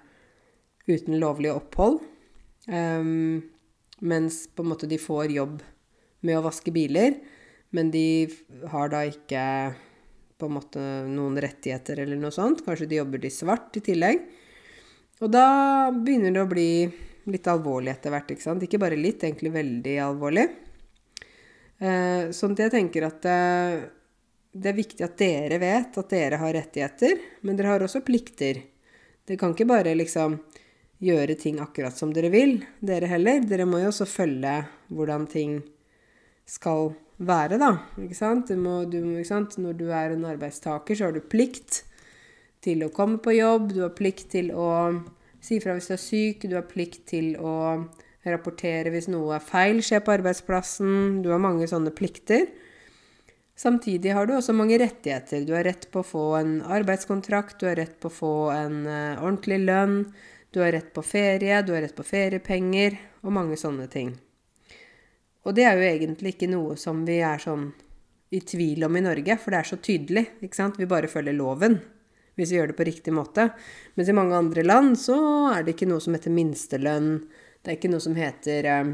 uten 0.88 1.18
lovlig 1.20 1.52
opphold. 1.54 2.02
Um, 2.68 3.44
mens 4.04 4.44
på 4.52 4.64
en 4.64 4.72
måte 4.72 4.90
de 4.90 5.00
får 5.02 5.34
jobb 5.34 5.62
med 6.24 6.38
å 6.38 6.44
vaske 6.46 6.72
biler, 6.76 7.18
men 7.76 7.90
de 7.92 8.30
har 8.72 8.92
da 8.94 9.04
ikke 9.10 9.44
på 10.40 10.48
en 10.50 10.56
måte 10.58 10.84
noen 11.08 11.40
rettigheter 11.42 12.04
eller 12.04 12.20
noe 12.20 12.34
sånt. 12.36 12.64
Kanskje 12.66 12.90
de 12.92 13.00
jobber 13.00 13.22
de 13.24 13.32
svart 13.34 13.80
i 13.80 13.84
tillegg. 13.84 14.22
Og 15.24 15.32
da 15.32 15.48
begynner 15.94 16.34
det 16.36 16.44
å 16.44 16.52
bli 16.52 16.70
litt 17.32 17.48
alvorlig 17.48 17.94
etter 17.94 18.14
hvert. 18.14 18.34
Ikke 18.34 18.46
sant? 18.46 18.64
Ikke 18.66 18.82
bare 18.82 19.00
litt, 19.00 19.24
egentlig 19.24 19.54
veldig 19.54 19.96
alvorlig. 20.04 20.48
Eh, 21.84 22.32
sånn 22.32 22.56
at 22.56 22.64
jeg 22.64 22.74
tenker 22.78 23.06
at 23.10 23.26
eh, 23.28 23.84
det 24.54 24.70
er 24.72 24.78
viktig 24.78 25.04
at 25.04 25.18
dere 25.20 25.60
vet 25.60 25.98
at 26.00 26.14
dere 26.14 26.40
har 26.40 26.56
rettigheter, 26.56 27.20
men 27.44 27.58
dere 27.60 27.74
har 27.74 27.84
også 27.84 28.04
plikter. 28.06 28.62
Dere 29.26 29.40
kan 29.42 29.56
ikke 29.56 29.68
bare 29.68 29.96
liksom 29.98 30.38
gjøre 31.04 31.36
ting 31.40 31.60
akkurat 31.60 31.98
som 31.98 32.14
dere 32.16 32.30
vil, 32.32 32.62
dere 32.80 33.10
heller. 33.12 33.44
Dere 33.44 33.68
må 33.68 33.82
jo 33.82 33.90
også 33.92 34.08
følge 34.08 34.62
hvordan 34.94 35.26
ting 35.32 35.58
skal 36.48 36.94
være, 37.24 37.60
da. 37.60 37.74
Ikke 38.00 38.18
sant? 38.18 38.48
Du 38.48 38.62
må, 38.62 38.84
du, 38.88 39.00
ikke 39.18 39.32
sant? 39.34 39.58
Når 39.60 39.76
du 39.80 39.88
er 39.90 40.14
en 40.14 40.30
arbeidstaker, 40.30 40.96
så 40.96 41.10
har 41.10 41.18
du 41.18 41.24
plikt 41.26 41.84
til 42.64 42.86
å 42.86 42.94
komme 42.96 43.20
på 43.20 43.36
jobb, 43.36 43.74
du 43.76 43.82
har 43.84 43.96
plikt 43.98 44.30
til 44.38 44.54
å 44.56 44.70
si 45.44 45.60
fra 45.60 45.76
hvis 45.76 45.90
du 45.90 45.96
er 45.98 46.00
syk, 46.00 46.46
du 46.48 46.56
har 46.56 46.68
plikt 46.70 47.02
til 47.12 47.34
å 47.36 47.56
rapportere 48.32 48.92
hvis 48.94 49.10
noe 49.12 49.36
er 49.38 49.44
feil 49.44 49.82
skjer 49.84 50.04
på 50.06 50.14
arbeidsplassen. 50.16 51.22
Du 51.24 51.32
har 51.34 51.42
mange 51.44 51.68
sånne 51.70 51.92
plikter. 51.96 52.48
Samtidig 53.60 54.14
har 54.16 54.26
du 54.26 54.36
også 54.38 54.56
mange 54.56 54.80
rettigheter. 54.82 55.44
Du 55.46 55.54
har 55.54 55.66
rett 55.68 55.90
på 55.92 56.02
å 56.02 56.08
få 56.08 56.26
en 56.40 56.54
arbeidskontrakt, 56.66 57.60
du 57.60 57.68
har 57.70 57.78
rett 57.78 58.00
på 58.02 58.10
å 58.10 58.16
få 58.16 58.36
en 58.56 58.80
uh, 58.88 59.22
ordentlig 59.22 59.60
lønn, 59.68 60.00
du 60.54 60.62
har 60.64 60.74
rett 60.74 60.90
på 60.96 61.04
ferie, 61.06 61.62
du 61.62 61.74
har 61.76 61.84
rett 61.86 61.96
på 61.96 62.06
feriepenger 62.08 62.98
og 63.22 63.36
mange 63.36 63.60
sånne 63.60 63.86
ting. 63.94 64.16
Og 65.44 65.54
det 65.58 65.68
er 65.68 65.78
jo 65.78 65.86
egentlig 65.86 66.34
ikke 66.34 66.50
noe 66.50 66.78
som 66.80 67.04
vi 67.06 67.20
er 67.22 67.42
sånn 67.42 67.70
i 68.34 68.42
tvil 68.42 68.88
om 68.88 68.98
i 68.98 69.04
Norge, 69.06 69.38
for 69.38 69.54
det 69.54 69.60
er 69.60 69.70
så 69.70 69.78
tydelig. 69.78 70.26
ikke 70.42 70.58
sant? 70.58 70.80
Vi 70.82 70.90
bare 70.90 71.12
følger 71.12 71.36
loven 71.38 71.78
hvis 72.34 72.50
vi 72.50 72.58
gjør 72.58 72.72
det 72.72 72.78
på 72.80 72.88
riktig 72.88 73.14
måte. 73.14 73.52
Mens 73.94 74.10
i 74.10 74.16
mange 74.18 74.34
andre 74.34 74.64
land 74.66 74.96
så 74.98 75.18
er 75.52 75.62
det 75.62 75.76
ikke 75.76 75.90
noe 75.92 76.02
som 76.02 76.16
heter 76.18 76.34
minstelønn. 76.34 77.12
Det 77.64 77.72
er 77.72 77.78
ikke 77.78 77.94
noe 77.94 78.04
som 78.04 78.16
heter 78.20 78.68
um, 78.84 78.90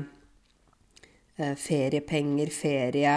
feriepenger, 1.57 2.51
ferie 2.53 3.15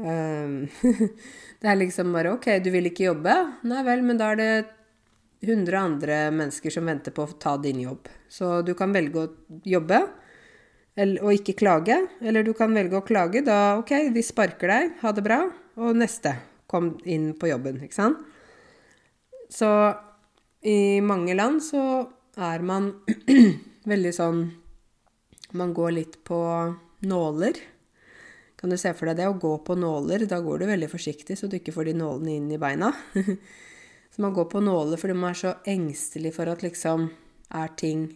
um, 0.00 0.62
Det 1.60 1.68
er 1.68 1.76
liksom 1.76 2.14
bare 2.14 2.32
OK, 2.32 2.48
du 2.64 2.70
vil 2.72 2.88
ikke 2.88 3.10
jobbe? 3.10 3.34
Nei 3.68 3.82
vel, 3.84 4.04
men 4.06 4.20
da 4.20 4.30
er 4.32 4.40
det 4.40 4.48
100 5.44 5.76
andre 5.76 6.18
mennesker 6.32 6.72
som 6.72 6.88
venter 6.88 7.12
på 7.12 7.26
å 7.26 7.36
ta 7.40 7.58
din 7.60 7.82
jobb. 7.84 8.08
Så 8.32 8.62
du 8.64 8.72
kan 8.78 8.96
velge 8.96 9.26
å 9.26 9.60
jobbe 9.68 10.00
og 10.96 11.30
ikke 11.34 11.56
klage. 11.58 11.98
Eller 12.24 12.46
du 12.46 12.54
kan 12.56 12.72
velge 12.72 12.96
å 12.96 13.04
klage. 13.04 13.44
Da 13.44 13.76
OK, 13.80 13.92
vi 14.14 14.24
sparker 14.24 14.72
deg, 14.72 14.96
ha 15.02 15.12
det 15.12 15.24
bra. 15.26 15.42
Og 15.76 15.96
neste. 15.98 16.36
Kom 16.70 16.94
inn 17.04 17.32
på 17.36 17.50
jobben, 17.50 17.82
ikke 17.84 17.98
sant? 17.98 18.24
Så 19.52 19.68
i 20.64 21.00
mange 21.04 21.36
land 21.36 21.60
så 21.62 22.06
er 22.40 22.64
man 22.64 22.94
veldig 23.92 24.14
sånn 24.16 24.44
Man 25.54 25.74
går 25.76 25.94
litt 25.96 26.18
på 26.26 26.38
nåler. 27.06 27.60
Kan 28.58 28.72
du 28.72 28.78
se 28.80 28.92
for 28.96 29.10
deg 29.10 29.20
det 29.20 29.28
å 29.30 29.38
gå 29.38 29.52
på 29.66 29.76
nåler? 29.78 30.26
Da 30.30 30.40
går 30.42 30.62
du 30.62 30.66
veldig 30.70 30.90
forsiktig, 30.90 31.36
så 31.38 31.48
du 31.50 31.58
ikke 31.60 31.74
får 31.74 31.90
de 31.90 31.96
nålene 32.00 32.36
inn 32.38 32.50
i 32.52 32.60
beina. 32.60 32.90
så 34.12 34.24
man 34.24 34.34
går 34.34 34.48
på 34.50 34.62
nåler 34.64 35.00
fordi 35.00 35.16
man 35.18 35.32
er 35.32 35.40
så 35.42 35.54
engstelig 35.68 36.34
for 36.36 36.50
at 36.50 36.64
liksom 36.66 37.08
er 37.54 37.74
ting 37.78 38.06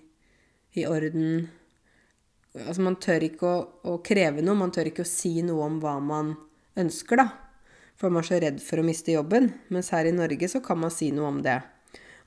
i 0.78 0.86
orden. 0.88 1.48
Altså 2.58 2.82
man 2.82 2.98
tør 2.98 3.28
ikke 3.28 3.50
å, 3.50 3.58
å 3.92 3.98
kreve 4.04 4.42
noe, 4.42 4.58
man 4.58 4.74
tør 4.74 4.90
ikke 4.90 5.06
å 5.06 5.10
si 5.10 5.38
noe 5.46 5.66
om 5.68 5.78
hva 5.82 5.98
man 6.02 6.34
ønsker, 6.78 7.22
da 7.22 7.28
for 7.98 8.14
man 8.14 8.22
er 8.22 8.28
så 8.28 8.38
redd 8.38 8.60
for 8.62 8.78
å 8.78 8.86
miste 8.86 9.14
jobben. 9.14 9.50
Mens 9.74 9.90
her 9.94 10.06
i 10.06 10.14
Norge 10.14 10.48
så 10.50 10.62
kan 10.64 10.78
man 10.78 10.94
si 10.94 11.10
noe 11.14 11.32
om 11.32 11.40
det. 11.42 11.58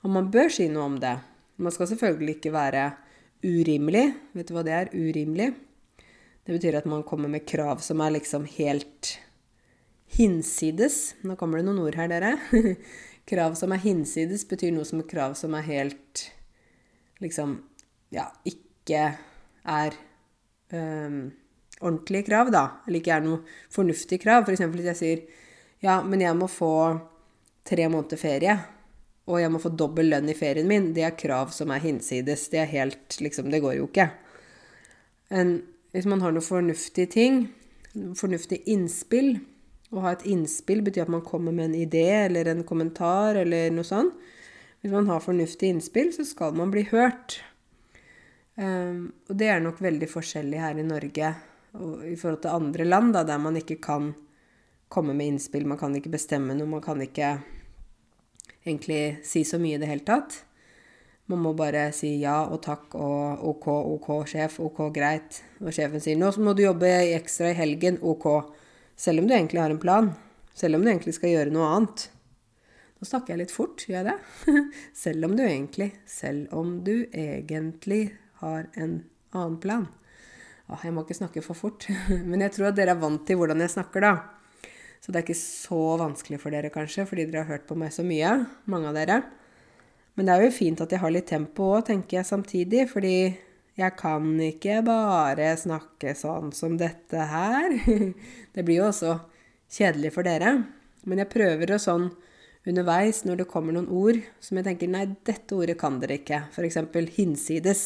Og 0.04 0.12
man 0.12 0.28
bør 0.32 0.52
si 0.52 0.68
noe 0.68 0.84
om 0.84 0.98
det. 1.00 1.14
Man 1.56 1.72
skal 1.72 1.88
selvfølgelig 1.88 2.36
ikke 2.36 2.52
være 2.52 2.90
urimelig. 3.42 4.06
Vet 4.36 4.48
du 4.48 4.54
hva 4.56 4.64
det 4.66 4.74
er? 4.76 4.90
Urimelig. 4.94 5.52
Det 6.42 6.56
betyr 6.56 6.80
at 6.80 6.88
man 6.90 7.04
kommer 7.06 7.30
med 7.30 7.46
krav 7.46 7.82
som 7.84 8.00
er 8.02 8.16
liksom 8.16 8.46
helt 8.56 9.16
hinsides. 10.16 11.14
Nå 11.22 11.36
kommer 11.40 11.60
det 11.60 11.68
noen 11.68 11.82
ord 11.84 11.98
her, 11.98 12.10
dere. 12.10 12.36
krav 13.30 13.54
som 13.58 13.74
er 13.74 13.82
hinsides, 13.84 14.46
betyr 14.50 14.74
noe 14.74 14.86
som 14.88 15.02
er 15.02 15.10
krav 15.10 15.36
som 15.38 15.54
er 15.54 15.66
helt 15.68 16.26
liksom 17.22 17.60
ja, 18.12 18.26
ikke 18.44 19.04
er 19.62 19.94
um, 20.74 21.30
ordentlige 21.80 22.26
krav, 22.26 22.50
da. 22.52 22.64
Eller 22.86 23.00
ikke 23.00 23.14
er 23.14 23.24
noe 23.24 23.40
fornuftig 23.72 24.18
krav. 24.22 24.44
F.eks. 24.44 24.64
For 24.66 24.76
hvis 24.76 24.90
jeg 24.92 25.00
sier 25.00 25.24
ja, 25.82 26.00
men 26.06 26.22
jeg 26.22 26.36
må 26.38 26.50
få 26.50 26.74
tre 27.66 27.86
måneder 27.90 28.20
ferie, 28.20 28.58
og 29.30 29.38
jeg 29.38 29.52
må 29.54 29.60
få 29.62 29.70
dobbel 29.78 30.10
lønn 30.10 30.30
i 30.30 30.34
ferien 30.34 30.66
min. 30.66 30.90
Det 30.96 31.04
er 31.06 31.18
krav 31.18 31.52
som 31.54 31.70
er 31.70 31.82
hinsides. 31.84 32.48
Det 32.50 32.62
er 32.64 32.72
helt 32.72 33.20
Liksom, 33.22 33.50
det 33.52 33.62
går 33.62 33.76
jo 33.78 33.86
ikke. 33.86 34.10
en, 35.30 35.62
Hvis 35.92 36.06
man 36.06 36.20
har 36.20 36.32
noen 36.32 36.42
fornuftige 36.42 37.06
ting, 37.06 37.48
fornuftig 37.92 38.62
innspill 38.66 39.38
Å 39.92 40.00
ha 40.00 40.12
et 40.12 40.24
innspill 40.24 40.80
betyr 40.82 41.04
at 41.04 41.12
man 41.12 41.20
kommer 41.20 41.52
med 41.52 41.66
en 41.66 41.74
idé 41.76 42.24
eller 42.24 42.48
en 42.48 42.64
kommentar 42.64 43.36
eller 43.36 43.70
noe 43.70 43.84
sånt. 43.84 44.14
Hvis 44.80 44.92
man 44.92 45.06
har 45.06 45.20
fornuftig 45.20 45.68
innspill, 45.68 46.08
så 46.16 46.24
skal 46.24 46.56
man 46.56 46.72
bli 46.72 46.86
hørt. 46.88 47.42
Um, 48.56 49.12
og 49.28 49.36
det 49.36 49.50
er 49.52 49.60
nok 49.60 49.82
veldig 49.84 50.08
forskjellig 50.08 50.58
her 50.58 50.80
i 50.80 50.86
Norge 50.86 51.34
i 52.08 52.16
forhold 52.16 52.40
til 52.42 52.56
andre 52.56 52.84
land, 52.84 53.12
da, 53.14 53.22
der 53.24 53.38
man 53.40 53.56
ikke 53.56 53.78
kan 53.84 54.10
komme 54.92 55.14
med 55.16 55.26
innspill, 55.32 55.68
man 55.68 55.80
kan 55.80 55.94
ikke 55.96 56.12
bestemme 56.12 56.56
noe, 56.56 56.68
man 56.68 56.84
kan 56.84 57.00
ikke 57.00 57.36
egentlig 58.64 59.20
si 59.26 59.44
så 59.44 59.60
mye 59.62 59.76
i 59.76 59.82
det 59.82 59.90
hele 59.90 60.06
tatt. 60.06 60.40
Man 61.30 61.42
må 61.44 61.52
bare 61.56 61.86
si 61.94 62.16
ja 62.20 62.42
og 62.50 62.60
takk 62.64 62.96
og 62.98 63.44
OK, 63.52 63.68
OK, 63.68 64.08
sjef, 64.28 64.58
OK, 64.60 64.82
greit. 64.94 65.42
Og 65.62 65.72
sjefen 65.72 66.02
sier 66.02 66.18
'nå 66.18 66.32
må 66.42 66.54
du 66.54 66.64
jobbe 66.64 66.90
ekstra 67.16 67.52
i 67.52 67.58
helgen', 67.58 68.00
OK. 68.02 68.26
Selv 68.96 69.22
om 69.22 69.28
du 69.28 69.34
egentlig 69.34 69.60
har 69.62 69.70
en 69.70 69.78
plan. 69.78 70.12
Selv 70.54 70.76
om 70.76 70.82
du 70.82 70.90
egentlig 70.90 71.14
skal 71.14 71.30
gjøre 71.30 71.54
noe 71.54 71.70
annet. 71.76 72.10
Nå 72.98 73.08
snakker 73.08 73.32
jeg 73.32 73.38
litt 73.38 73.54
fort, 73.54 73.82
gjør 73.88 73.98
jeg 73.98 74.10
det? 74.10 74.18
selv 75.04 75.24
om 75.26 75.32
du 75.36 75.42
egentlig 75.42 75.88
Selv 76.06 76.52
om 76.54 76.84
du 76.84 77.06
egentlig 77.10 78.12
har 78.42 78.68
en 78.74 79.02
annen 79.32 79.58
plan. 79.58 79.88
Åh, 80.68 80.84
jeg 80.84 80.94
må 80.94 81.02
ikke 81.02 81.18
snakke 81.18 81.42
for 81.42 81.58
fort. 81.58 81.88
Men 82.30 82.44
jeg 82.44 82.52
tror 82.52 82.70
at 82.70 82.76
dere 82.76 82.94
er 82.94 83.00
vant 83.02 83.24
til 83.26 83.40
hvordan 83.40 83.60
jeg 83.64 83.74
snakker, 83.74 84.04
da. 84.04 84.12
Så 85.02 85.10
det 85.10 85.18
er 85.18 85.26
ikke 85.26 85.38
så 85.38 85.80
vanskelig 85.98 86.38
for 86.38 86.54
dere, 86.54 86.70
kanskje, 86.70 87.06
fordi 87.08 87.26
dere 87.26 87.42
har 87.42 87.56
hørt 87.56 87.66
på 87.66 87.76
meg 87.78 87.90
så 87.94 88.04
mye, 88.06 88.36
mange 88.70 88.90
av 88.92 88.98
dere. 89.00 89.22
Men 90.14 90.28
det 90.28 90.34
er 90.34 90.44
jo 90.46 90.54
fint 90.54 90.82
at 90.84 90.92
jeg 90.92 91.02
har 91.02 91.10
litt 91.10 91.26
tempo 91.30 91.72
òg, 91.74 91.88
tenker 91.88 92.20
jeg 92.20 92.28
samtidig, 92.28 92.84
fordi 92.92 93.16
jeg 93.80 93.96
kan 93.96 94.26
ikke 94.44 94.82
bare 94.86 95.54
snakke 95.58 96.14
sånn 96.18 96.52
som 96.54 96.76
dette 96.78 97.26
her. 97.30 97.74
Det 98.54 98.62
blir 98.62 98.82
jo 98.82 98.90
også 98.90 99.16
kjedelig 99.72 100.12
for 100.14 100.28
dere. 100.28 100.58
Men 101.08 101.22
jeg 101.24 101.32
prøver 101.32 101.72
å 101.74 101.80
sånn 101.82 102.10
underveis, 102.68 103.24
når 103.26 103.40
det 103.40 103.50
kommer 103.50 103.74
noen 103.74 103.88
ord 103.90 104.20
som 104.44 104.58
jeg 104.58 104.68
tenker 104.68 104.90
nei, 104.92 105.06
dette 105.26 105.56
ordet 105.56 105.74
kan 105.80 105.96
dere 106.02 106.20
ikke. 106.20 106.44
F.eks. 106.52 106.78
hinsides. 107.16 107.84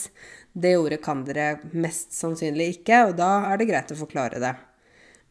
Det 0.52 0.74
ordet 0.76 1.00
kan 1.04 1.24
dere 1.24 1.54
mest 1.72 2.12
sannsynlig 2.18 2.74
ikke, 2.80 3.06
og 3.06 3.16
da 3.22 3.30
er 3.52 3.62
det 3.62 3.70
greit 3.70 3.94
å 3.94 4.02
forklare 4.02 4.42
det. 4.42 4.52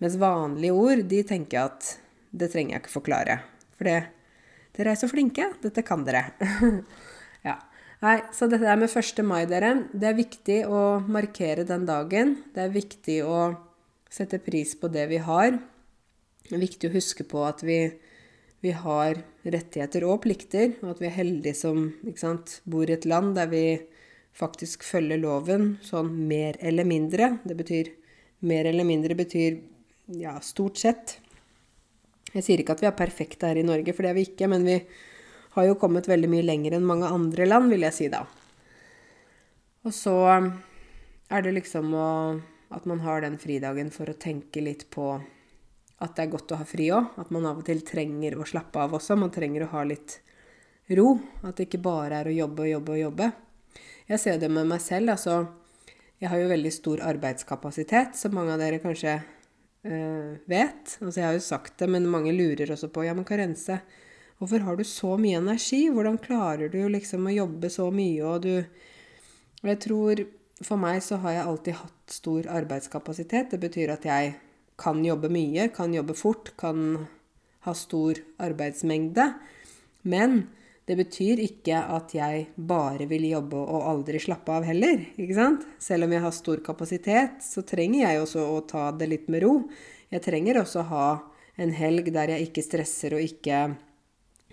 Mens 0.03 0.17
vanlige 0.19 0.75
ord, 0.75 1.05
de 1.07 1.21
tenker 1.27 1.69
at 1.69 1.95
det 2.35 2.51
trenger 2.51 2.75
jeg 2.75 2.83
ikke 2.83 2.97
forklare. 2.97 3.37
For 3.77 3.87
dere 3.87 4.91
er 4.91 4.99
så 4.99 5.07
flinke. 5.07 5.47
Dette 5.63 5.85
kan 5.87 6.03
dere. 6.07 6.27
ja. 7.47 7.55
Nei, 8.03 8.17
så 8.35 8.49
dette 8.51 8.67
er 8.67 8.79
med 8.79 8.91
1. 8.91 9.21
mai, 9.25 9.45
dere. 9.49 9.71
Det 9.95 10.09
er 10.09 10.17
viktig 10.17 10.57
å 10.67 10.81
markere 11.07 11.63
den 11.67 11.87
dagen. 11.87 12.35
Det 12.53 12.65
er 12.65 12.75
viktig 12.75 13.21
å 13.23 13.39
sette 14.11 14.41
pris 14.43 14.75
på 14.79 14.91
det 14.91 15.07
vi 15.11 15.21
har. 15.23 15.55
Det 16.45 16.53
er 16.57 16.61
viktig 16.61 16.89
å 16.89 16.95
huske 16.95 17.25
på 17.27 17.41
at 17.47 17.63
vi, 17.65 17.79
vi 18.61 18.75
har 18.75 19.23
rettigheter 19.47 20.05
og 20.05 20.21
plikter, 20.27 20.75
og 20.83 20.93
at 20.93 21.01
vi 21.01 21.09
er 21.09 21.15
heldige 21.15 21.57
som 21.57 21.87
sant, 22.19 22.59
bor 22.67 22.85
i 22.85 22.97
et 22.97 23.07
land 23.07 23.33
der 23.39 23.49
vi 23.49 23.65
faktisk 24.35 24.83
følger 24.83 25.21
loven 25.23 25.77
sånn 25.85 26.11
mer 26.27 26.59
eller 26.59 26.87
mindre. 26.87 27.37
Det 27.47 27.55
betyr 27.57 27.93
mer 28.45 28.67
eller 28.67 28.85
mindre 28.87 29.15
betyr 29.17 29.61
ja, 30.07 30.37
stort 30.41 30.77
sett. 30.81 31.17
Jeg 32.33 32.43
sier 32.43 32.61
ikke 32.61 32.75
at 32.75 32.83
vi 32.83 32.89
er 32.89 32.97
perfekte 32.97 33.49
her 33.49 33.59
i 33.59 33.65
Norge, 33.65 33.93
for 33.95 34.05
det 34.05 34.11
er 34.11 34.17
vi 34.17 34.25
ikke, 34.27 34.49
men 34.51 34.65
vi 34.67 34.79
har 35.55 35.67
jo 35.69 35.77
kommet 35.79 36.09
veldig 36.09 36.29
mye 36.31 36.45
lenger 36.45 36.75
enn 36.75 36.87
mange 36.87 37.07
andre 37.07 37.47
land, 37.47 37.71
vil 37.71 37.85
jeg 37.87 37.95
si 37.95 38.09
da. 38.11 38.25
Og 39.85 39.93
så 39.95 40.17
er 40.35 41.45
det 41.45 41.53
liksom 41.55 41.93
å, 41.95 42.09
at 42.75 42.85
man 42.89 43.01
har 43.05 43.23
den 43.23 43.37
fridagen 43.41 43.91
for 43.93 44.09
å 44.09 44.17
tenke 44.19 44.63
litt 44.65 44.89
på 44.93 45.13
at 46.03 46.15
det 46.17 46.25
er 46.25 46.31
godt 46.33 46.51
å 46.51 46.59
ha 46.59 46.67
fri 46.67 46.89
òg. 46.91 47.13
At 47.21 47.31
man 47.31 47.45
av 47.47 47.61
og 47.61 47.67
til 47.67 47.81
trenger 47.87 48.35
å 48.35 48.47
slappe 48.47 48.81
av 48.81 48.97
også. 48.97 49.15
Man 49.19 49.31
trenger 49.33 49.63
å 49.63 49.71
ha 49.71 49.83
litt 49.87 50.17
ro. 50.97 51.13
At 51.45 51.55
det 51.55 51.69
ikke 51.69 51.85
bare 51.85 52.19
er 52.19 52.29
å 52.29 52.35
jobbe 52.35 52.65
og 52.65 52.71
jobbe 52.73 52.95
og 52.97 52.99
jobbe. 52.99 53.29
Jeg 54.11 54.21
ser 54.21 54.41
det 54.41 54.49
med 54.51 54.67
meg 54.69 54.83
selv. 54.83 55.13
Altså, 55.15 55.37
jeg 56.19 56.31
har 56.33 56.41
jo 56.41 56.51
veldig 56.51 56.73
stor 56.73 57.05
arbeidskapasitet, 57.13 58.19
som 58.19 58.35
mange 58.35 58.53
av 58.53 58.61
dere 58.61 58.81
kanskje 58.83 59.15
uh, 59.85 60.35
vet. 60.49 60.97
Altså, 60.99 61.19
jeg 61.19 61.27
har 61.27 61.37
jo 61.37 61.45
sagt 61.45 61.77
det, 61.81 61.89
men 61.91 62.09
mange 62.11 62.33
lurer 62.35 62.73
også 62.75 62.91
på 62.93 63.05
Ja, 63.05 63.13
men 63.17 63.27
Karense, 63.27 63.79
hvorfor 64.39 64.65
har 64.65 64.77
du 64.77 64.83
så 64.87 65.15
mye 65.21 65.39
energi? 65.41 65.85
Hvordan 65.93 66.19
klarer 66.21 66.71
du 66.73 66.81
liksom 66.91 67.29
å 67.29 67.35
jobbe 67.35 67.71
så 67.73 67.89
mye, 67.93 68.23
og 68.25 68.41
du 68.47 68.55
Og 69.63 69.69
jeg 69.71 69.79
tror 69.81 70.19
For 70.61 70.77
meg 70.79 71.01
så 71.03 71.17
har 71.19 71.31
jeg 71.33 71.45
alltid 71.45 71.73
hatt 71.75 72.11
stor 72.13 72.45
arbeidskapasitet. 72.47 73.49
Det 73.51 73.59
betyr 73.59 73.91
at 73.91 74.05
jeg 74.07 74.35
kan 74.79 75.01
jobbe 75.03 75.27
mye, 75.27 75.67
kan 75.67 75.93
jobbe 75.93 76.15
fort, 76.15 76.53
kan 76.55 77.07
ha 77.65 77.73
stor 77.75 78.21
arbeidsmengde. 78.39 79.33
Men 80.03 80.47
det 80.85 80.95
betyr 80.99 81.39
ikke 81.41 81.79
at 81.95 82.11
jeg 82.13 82.43
bare 82.55 83.07
vil 83.09 83.23
jobbe 83.25 83.57
og 83.57 83.87
aldri 83.89 84.19
slappe 84.21 84.53
av 84.53 84.67
heller. 84.67 85.01
ikke 85.17 85.37
sant? 85.37 85.63
Selv 85.81 86.05
om 86.05 86.11
jeg 86.13 86.21
har 86.21 86.33
stor 86.35 86.61
kapasitet, 86.65 87.39
så 87.41 87.63
trenger 87.65 88.03
jeg 88.03 88.21
også 88.21 88.43
å 88.45 88.59
ta 88.69 88.91
det 88.93 89.07
litt 89.09 89.31
med 89.33 89.41
ro. 89.41 89.55
Jeg 90.13 90.21
trenger 90.27 90.61
også 90.61 90.83
å 90.83 90.89
ha 90.91 91.07
en 91.57 91.71
helg 91.73 92.11
der 92.13 92.35
jeg 92.35 92.49
ikke 92.49 92.63
stresser 92.67 93.15
og 93.17 93.25
ikke 93.25 93.63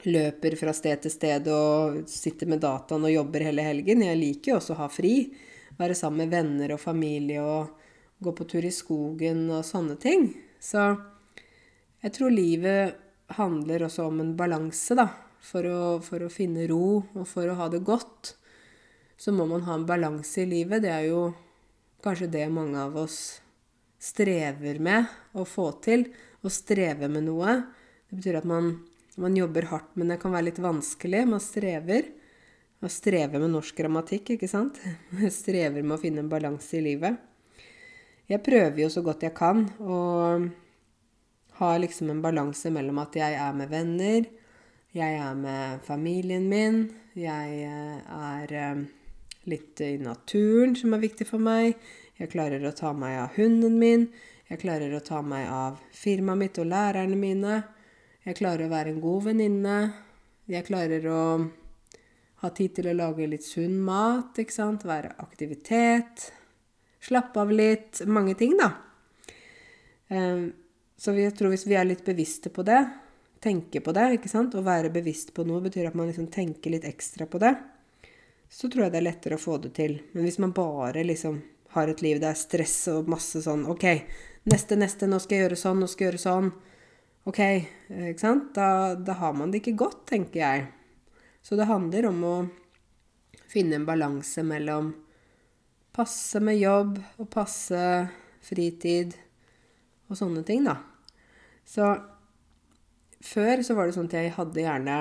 løper 0.08 0.56
fra 0.58 0.72
sted 0.74 1.02
til 1.04 1.12
sted 1.12 1.50
og 1.52 1.98
sitter 2.10 2.48
med 2.50 2.62
dataen 2.64 3.04
og 3.04 3.12
jobber 3.12 3.44
hele 3.50 3.66
helgen. 3.66 4.04
Jeg 4.06 4.18
liker 4.18 4.54
jo 4.54 4.60
også 4.62 4.72
å 4.72 4.80
ha 4.80 4.88
fri. 4.90 5.14
Være 5.76 5.98
sammen 5.98 6.24
med 6.24 6.32
venner 6.32 6.72
og 6.72 6.80
familie 6.80 7.42
og 7.44 7.76
gå 8.24 8.32
på 8.38 8.46
tur 8.48 8.64
i 8.64 8.72
skogen 8.72 9.44
og 9.50 9.66
sånne 9.68 9.98
ting. 10.00 10.30
Så 10.62 10.94
jeg 12.00 12.16
tror 12.16 12.32
livet 12.32 12.96
handler 13.36 13.84
også 13.84 14.08
om 14.08 14.24
en 14.24 14.32
balanse, 14.38 14.96
da 14.96 15.10
for 15.42 15.66
å, 15.66 15.82
for 16.04 16.22
å, 16.22 16.30
finne 16.32 16.68
ro 16.70 17.02
og 17.02 17.26
for 17.28 17.50
å 17.50 17.56
ha 17.58 17.68
det 17.72 17.82
godt, 17.86 18.36
så 19.18 19.34
må 19.34 19.46
man 19.50 19.64
ha 19.66 19.76
en 19.76 19.86
balanse 19.86 20.42
i 20.42 20.48
livet. 20.48 20.84
Det 20.84 20.92
er 20.92 21.08
jo 21.10 21.26
kanskje 22.02 22.30
det 22.32 22.46
mange 22.50 22.78
av 22.80 22.96
oss 23.04 23.18
strever 24.02 24.80
med 24.82 25.10
å 25.38 25.46
få 25.46 25.68
til. 25.84 26.08
Å 26.42 26.50
streve 26.50 27.06
med 27.10 27.28
noe. 27.28 27.60
Det 28.10 28.18
betyr 28.18 28.40
at 28.40 28.48
man, 28.48 28.72
man 29.20 29.36
jobber 29.38 29.68
hardt, 29.70 29.92
men 29.94 30.10
det 30.10 30.18
kan 30.22 30.34
være 30.34 30.48
litt 30.50 30.62
vanskelig. 30.62 31.22
Man 31.30 31.42
strever. 31.42 32.08
Man 32.82 32.90
strever 32.90 33.38
med 33.38 33.52
norsk 33.54 33.78
grammatikk, 33.78 34.34
ikke 34.34 34.50
sant? 34.50 34.80
Man 35.14 35.30
strever 35.30 35.84
med 35.84 35.94
å 35.94 36.02
finne 36.02 36.24
en 36.24 36.30
balanse 36.32 36.80
i 36.80 36.82
livet. 36.82 37.14
Jeg 38.26 38.42
prøver 38.42 38.80
jo 38.82 38.88
så 38.90 39.04
godt 39.06 39.22
jeg 39.22 39.36
kan 39.36 39.68
å 39.78 39.98
ha 41.60 41.68
liksom 41.78 42.10
en 42.10 42.22
balanse 42.24 42.72
mellom 42.74 42.98
at 43.02 43.14
jeg 43.20 43.36
er 43.38 43.54
med 43.54 43.70
venner, 43.70 44.26
jeg 44.92 45.14
er 45.16 45.34
med 45.34 45.80
familien 45.86 46.50
min. 46.50 46.82
Jeg 47.16 47.62
eh, 47.64 48.00
er 48.12 48.52
eh, 48.52 48.82
litt 49.48 49.80
i 49.80 49.94
naturen, 49.96 50.74
som 50.76 50.92
er 50.92 51.00
viktig 51.00 51.24
for 51.30 51.40
meg. 51.40 51.78
Jeg 52.20 52.28
klarer 52.34 52.60
å 52.68 52.74
ta 52.76 52.92
meg 52.92 53.16
av 53.22 53.38
hunden 53.38 53.78
min. 53.80 54.10
Jeg 54.50 54.60
klarer 54.60 54.92
å 54.92 55.00
ta 55.00 55.22
meg 55.24 55.48
av 55.48 55.78
firmaet 55.96 56.42
mitt 56.42 56.60
og 56.60 56.68
lærerne 56.68 57.16
mine. 57.16 57.62
Jeg 58.26 58.36
klarer 58.36 58.68
å 58.68 58.72
være 58.74 58.92
en 58.92 59.00
god 59.00 59.30
venninne. 59.30 59.78
Jeg 60.52 60.66
klarer 60.68 61.08
å 61.08 61.22
ha 62.42 62.50
tid 62.52 62.76
til 62.76 62.90
å 62.90 62.96
lage 62.98 63.30
litt 63.30 63.46
sunn 63.46 63.78
mat, 63.80 64.36
ikke 64.44 64.52
sant. 64.52 64.84
Være 64.84 65.14
aktivitet. 65.24 66.28
Slappe 67.00 67.40
av 67.40 67.54
litt. 67.54 68.02
Mange 68.04 68.36
ting, 68.36 68.58
da. 68.60 68.74
Eh, 70.12 70.50
så 71.00 71.16
jeg 71.16 71.32
tror 71.38 71.56
hvis 71.56 71.64
vi 71.64 71.80
er 71.80 71.88
litt 71.88 72.04
bevisste 72.04 72.52
på 72.52 72.60
det, 72.68 72.82
tenke 73.42 73.80
på 73.80 73.92
det. 73.92 74.08
ikke 74.16 74.30
sant? 74.30 74.54
Å 74.54 74.64
være 74.64 74.92
bevisst 74.94 75.32
på 75.34 75.44
noe 75.46 75.62
betyr 75.64 75.90
at 75.90 75.96
man 75.98 76.08
liksom 76.10 76.28
tenker 76.32 76.74
litt 76.74 76.86
ekstra 76.88 77.26
på 77.26 77.40
det. 77.42 77.54
Så 78.52 78.68
tror 78.68 78.86
jeg 78.86 78.94
det 78.94 79.00
er 79.00 79.08
lettere 79.08 79.38
å 79.38 79.42
få 79.42 79.56
det 79.62 79.72
til. 79.78 79.98
Men 80.12 80.26
hvis 80.26 80.38
man 80.42 80.54
bare 80.56 81.04
liksom 81.04 81.40
har 81.72 81.88
et 81.88 82.02
liv 82.04 82.20
der 82.20 82.36
stress 82.36 82.76
og 82.92 83.08
masse 83.08 83.40
sånn 83.42 83.64
OK, 83.72 83.86
neste, 84.52 84.76
neste, 84.76 85.08
nå 85.08 85.18
skal 85.22 85.38
jeg 85.38 85.46
gjøre 85.46 85.60
sånn, 85.60 85.80
nå 85.80 85.88
skal 85.88 86.04
jeg 86.04 86.12
gjøre 86.12 86.22
sånn. 86.26 86.50
OK, 87.30 87.40
ikke 88.10 88.20
sant? 88.20 88.50
Da, 88.54 88.94
da 88.98 89.16
har 89.20 89.34
man 89.38 89.52
det 89.52 89.62
ikke 89.62 89.78
godt, 89.84 90.04
tenker 90.10 90.42
jeg. 90.42 90.66
Så 91.42 91.56
det 91.58 91.70
handler 91.70 92.10
om 92.10 92.24
å 92.26 92.34
finne 93.50 93.78
en 93.78 93.88
balanse 93.88 94.44
mellom 94.46 94.92
passe 95.92 96.40
med 96.40 96.56
jobb 96.60 96.96
og 97.20 97.28
passe 97.32 97.80
fritid 98.42 99.16
og 100.08 100.18
sånne 100.18 100.44
ting, 100.46 100.64
da. 100.66 100.78
Så 101.64 101.88
før 103.24 103.62
så 103.64 103.76
var 103.78 103.88
det 103.88 103.96
sånn 103.96 104.10
at 104.10 104.18
jeg 104.18 104.34
hadde 104.36 104.64
gjerne 104.64 104.96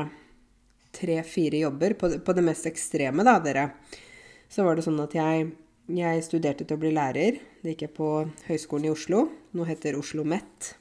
tre-fire 0.96 1.63
jobber. 1.66 1.96
På, 2.00 2.12
på, 2.20 2.36
det 2.38 2.46
mest 2.46 2.68
ekstreme, 2.70 3.25
da, 3.28 3.38
dere. 3.44 3.68
Så 4.51 4.66
var 4.68 4.78
det 4.78 4.86
sånn 4.86 5.00
at 5.04 5.16
jeg, 5.16 5.51
jeg 5.96 6.24
studerte 6.28 6.68
til 6.68 6.78
å 6.78 6.84
bli 6.84 6.94
lærer. 6.96 7.40
Det 7.62 7.75
gikk 7.75 7.88
jeg 7.88 7.96
på 7.98 8.12
Høgskolen 8.48 8.90
i 8.90 8.94
Oslo. 8.94 9.25
Nå 9.58 9.68
heter 9.70 9.98
Oslo 10.00 10.24
OsloMet. 10.24 10.74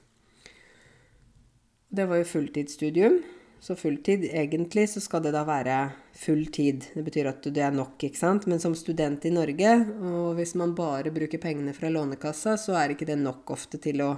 Det 1.91 2.07
var 2.07 2.21
jo 2.21 2.33
fulltidsstudium. 2.37 3.21
Så 3.61 3.75
fulltid, 3.77 4.23
egentlig 4.25 4.87
så 4.89 5.03
skal 5.05 5.21
det 5.27 5.35
da 5.35 5.43
være 5.45 5.75
full 6.17 6.47
tid. 6.49 6.87
Det 6.95 7.03
betyr 7.05 7.27
at 7.29 7.45
det 7.53 7.61
er 7.61 7.75
nok, 7.77 7.99
ikke 8.01 8.17
sant. 8.17 8.47
Men 8.49 8.63
som 8.63 8.73
student 8.79 9.27
i 9.29 9.33
Norge, 9.35 9.75
og 10.01 10.39
hvis 10.39 10.55
man 10.57 10.73
bare 10.79 11.13
bruker 11.13 11.43
pengene 11.43 11.75
fra 11.77 11.91
Lånekassa, 11.93 12.55
så 12.57 12.79
er 12.81 12.95
ikke 12.95 13.11
det 13.11 13.19
nok 13.21 13.53
ofte 13.53 13.81
til 13.83 14.01
å 14.07 14.15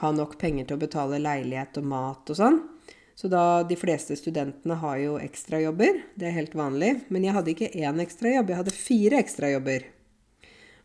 ha 0.00 0.10
nok 0.14 0.36
penger 0.40 0.68
til 0.68 0.78
å 0.78 0.82
betale 0.82 1.20
leilighet 1.22 1.78
og 1.80 1.88
mat 1.92 2.32
og 2.32 2.38
sånn. 2.38 2.60
Så 3.20 3.28
da 3.28 3.62
de 3.68 3.76
fleste 3.76 4.16
studentene 4.16 4.78
har 4.80 4.96
jo 5.02 5.16
ekstrajobber. 5.20 5.98
Det 6.16 6.30
er 6.30 6.38
helt 6.38 6.54
vanlig. 6.56 6.94
Men 7.12 7.26
jeg 7.26 7.36
hadde 7.36 7.52
ikke 7.52 7.72
én 7.76 8.00
ekstrajobb, 8.00 8.48
jeg 8.48 8.60
hadde 8.62 8.72
fire 8.72 9.18
ekstrajobber. 9.20 9.84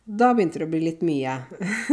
Da 0.06 0.34
begynte 0.36 0.60
det 0.60 0.68
å 0.68 0.70
bli 0.74 0.82
litt 0.84 1.00
mye. 1.02 1.38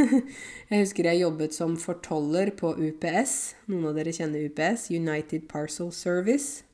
jeg 0.70 0.82
husker 0.82 1.06
jeg 1.08 1.22
jobbet 1.22 1.54
som 1.56 1.78
fortoller 1.80 2.50
på 2.58 2.74
UPS. 2.74 3.36
Noen 3.70 3.86
av 3.88 4.00
dere 4.00 4.12
kjenner 4.12 4.42
UPS, 4.50 4.90
United 4.90 5.46
Parcel 5.48 5.92
Service. 5.96 6.66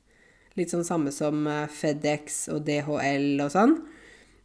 Litt 0.59 0.73
sånn 0.73 0.83
samme 0.87 1.13
som 1.15 1.45
eh, 1.47 1.69
FedEx 1.71 2.47
og 2.51 2.65
DHL 2.67 3.37
og 3.45 3.53
sånn. 3.53 3.77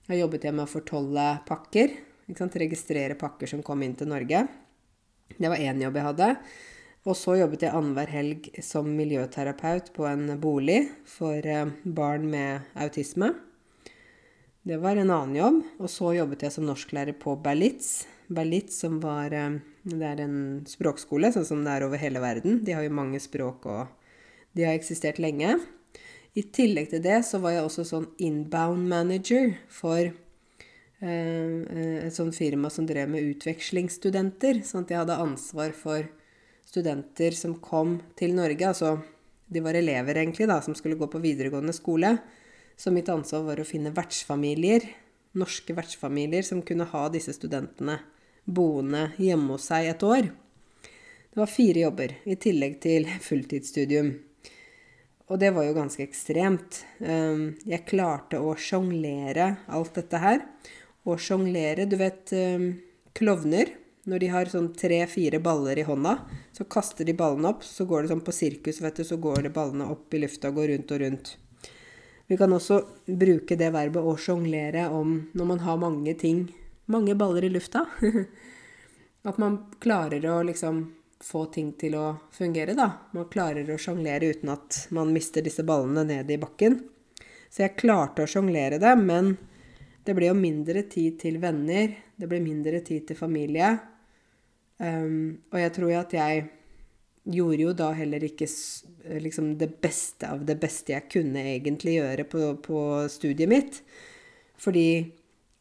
Da 0.05 0.21
jobbet 0.21 0.45
jeg 0.47 0.55
med 0.55 0.67
å 0.67 0.71
fortolle 0.71 1.31
pakker. 1.49 1.97
Registrere 2.29 3.17
pakker 3.19 3.51
som 3.51 3.65
kom 3.65 3.83
inn 3.83 3.97
til 3.97 4.13
Norge. 4.13 4.45
Det 5.39 5.51
var 5.51 5.61
én 5.61 5.83
jobb 5.83 5.99
jeg 5.99 6.09
hadde. 6.11 6.31
Og 7.05 7.17
så 7.21 7.35
jobbet 7.37 7.67
jeg 7.67 7.77
annenhver 7.77 8.09
helg 8.09 8.47
som 8.65 8.87
miljøterapeut 8.97 9.91
på 9.97 10.07
en 10.09 10.39
bolig 10.41 10.87
for 11.09 11.37
eh, 11.37 11.69
barn 11.85 12.25
med 12.33 12.65
autisme. 12.81 13.35
Det 14.65 14.79
var 14.81 14.97
en 14.97 15.13
annen 15.13 15.37
jobb. 15.37 15.61
Og 15.85 15.93
så 15.93 16.15
jobbet 16.17 16.47
jeg 16.47 16.55
som 16.55 16.65
norsklærer 16.65 17.17
på 17.21 17.37
Berlitz. 17.45 18.07
Berlitz 18.33 18.81
som 18.81 19.03
var 19.05 19.37
eh, 19.37 19.61
Det 19.85 20.01
er 20.01 20.25
en 20.25 20.65
språkskole, 20.65 21.29
sånn 21.35 21.45
som 21.45 21.65
det 21.67 21.75
er 21.75 21.85
over 21.85 22.01
hele 22.01 22.25
verden. 22.25 22.63
De 22.65 22.73
har 22.73 22.87
jo 22.87 22.97
mange 22.97 23.21
språk, 23.21 23.67
og 23.69 24.57
de 24.57 24.65
har 24.65 24.79
eksistert 24.79 25.21
lenge. 25.21 25.59
I 26.35 26.43
tillegg 26.57 26.89
til 26.91 27.03
det 27.05 27.21
så 27.29 27.39
var 27.43 27.53
jeg 27.53 27.67
også 27.67 27.85
sånn 27.87 28.07
inbound 28.17 28.89
manager 28.89 29.53
for 29.69 30.09
et 31.05 32.15
sånt 32.15 32.37
firma 32.37 32.71
som 32.73 32.87
drev 32.89 33.11
med 33.13 33.27
utvekslingsstudenter. 33.35 34.63
Sånn 34.65 34.87
at 34.87 34.93
jeg 34.95 35.03
hadde 35.03 35.19
ansvar 35.21 35.75
for 35.77 36.07
studenter 36.65 37.37
som 37.37 37.59
kom 37.61 37.99
til 38.19 38.35
Norge. 38.37 38.71
Altså 38.71 38.97
de 39.47 39.61
var 39.61 39.77
elever, 39.77 40.17
egentlig, 40.17 40.49
da, 40.49 40.61
som 40.65 40.75
skulle 40.75 40.99
gå 40.99 41.09
på 41.11 41.21
videregående 41.23 41.75
skole. 41.77 42.17
Så 42.77 42.91
mitt 42.91 43.11
ansvar 43.13 43.45
var 43.47 43.61
å 43.61 43.69
finne 43.69 43.93
vertsfamilier, 43.95 44.87
norske 45.39 45.77
vertsfamilier, 45.77 46.43
som 46.47 46.63
kunne 46.67 46.89
ha 46.91 47.05
disse 47.13 47.35
studentene 47.37 48.01
boende 48.45 49.11
hjemme 49.21 49.55
hos 49.55 49.69
seg 49.71 49.91
et 49.93 50.07
år. 50.07 50.31
Det 51.35 51.41
var 51.43 51.51
fire 51.51 51.85
jobber 51.87 52.17
i 52.31 52.37
tillegg 52.41 52.79
til 52.83 53.09
fulltidsstudium. 53.23 54.13
Og 55.33 55.41
det 55.41 55.51
var 55.57 55.65
jo 55.67 55.77
ganske 55.77 56.05
ekstremt. 56.05 56.83
Ehm, 57.01 57.55
jeg 57.65 57.87
klarte 57.89 58.39
å 58.39 58.53
sjonglere 58.61 59.55
alt 59.73 59.97
dette 59.97 60.21
her. 60.21 60.43
Å 61.05 61.17
sjonglere 61.21 61.85
Du 61.89 61.99
vet 62.01 62.33
ehm, 62.33 62.71
klovner? 63.17 63.75
Når 64.05 64.21
de 64.21 64.29
har 64.29 64.51
sånn 64.53 64.67
tre-fire 64.77 65.39
baller 65.41 65.79
i 65.81 65.85
hånda, 65.89 66.19
så 66.53 66.67
kaster 66.69 67.07
de 67.09 67.15
ballene 67.17 67.49
opp. 67.55 67.63
Så 67.65 67.87
går 67.89 68.05
det 68.05 68.11
sånn 68.11 68.25
på 68.25 68.35
sirkus, 68.37 68.83
vet 68.85 68.99
du, 69.01 69.05
så 69.09 69.17
går 69.17 69.47
det 69.47 69.55
ballene 69.55 69.87
opp 69.89 70.13
i 70.13 70.21
lufta 70.21 70.51
og 70.51 70.59
går 70.59 70.75
rundt 70.75 70.93
og 70.93 71.01
rundt. 71.01 71.31
Vi 72.29 72.37
kan 72.37 72.53
også 72.53 72.83
bruke 73.07 73.57
det 73.57 73.71
verbet 73.73 74.05
å 74.05 74.13
sjonglere 74.21 74.91
om 74.93 75.17
når 75.33 75.49
man 75.49 75.65
har 75.65 75.81
mange 75.81 76.15
ting, 76.21 76.45
mange 76.93 77.17
baller 77.17 77.49
i 77.49 77.53
lufta. 77.53 77.87
At 79.29 79.41
man 79.41 79.59
klarer 79.81 80.25
å 80.29 80.43
liksom 80.45 80.85
få 81.25 81.47
ting 81.53 81.73
til 81.81 81.97
å 81.97 82.07
fungere, 82.33 82.77
da. 82.77 82.91
Man 83.17 83.31
klarer 83.33 83.69
å 83.73 83.81
sjonglere 83.81 84.35
uten 84.35 84.53
at 84.53 84.83
man 84.93 85.13
mister 85.15 85.41
disse 85.45 85.65
ballene 85.65 86.05
ned 86.05 86.29
i 86.29 86.37
bakken. 86.41 86.77
Så 87.49 87.65
jeg 87.65 87.79
klarte 87.81 88.27
å 88.27 88.29
sjonglere 88.29 88.77
det, 88.83 88.93
men 89.01 89.37
det 90.05 90.15
ble 90.17 90.29
jo 90.29 90.37
mindre 90.37 90.85
tid 90.91 91.17
til 91.23 91.41
venner. 91.43 91.95
Det 92.17 92.29
ble 92.29 92.43
mindre 92.45 92.81
tid 92.85 93.07
til 93.09 93.19
familie. 93.19 93.73
Um, 94.79 95.41
og 95.53 95.61
jeg 95.61 95.73
tror 95.77 95.93
jo 95.93 96.01
at 96.01 96.15
jeg 96.17 96.45
gjorde 97.35 97.63
jo 97.63 97.73
da 97.77 97.89
heller 97.97 98.25
ikke 98.27 98.49
liksom 99.23 99.55
det 99.61 99.71
beste 99.81 100.29
av 100.29 100.43
det 100.45 100.59
beste 100.61 100.93
jeg 100.93 101.09
kunne 101.13 101.41
egentlig 101.55 101.99
gjøre 101.99 102.27
på, 102.29 102.49
på, 102.65 102.81
studiet 103.09 103.49
mitt. 103.49 103.81
Fordi 104.61 104.89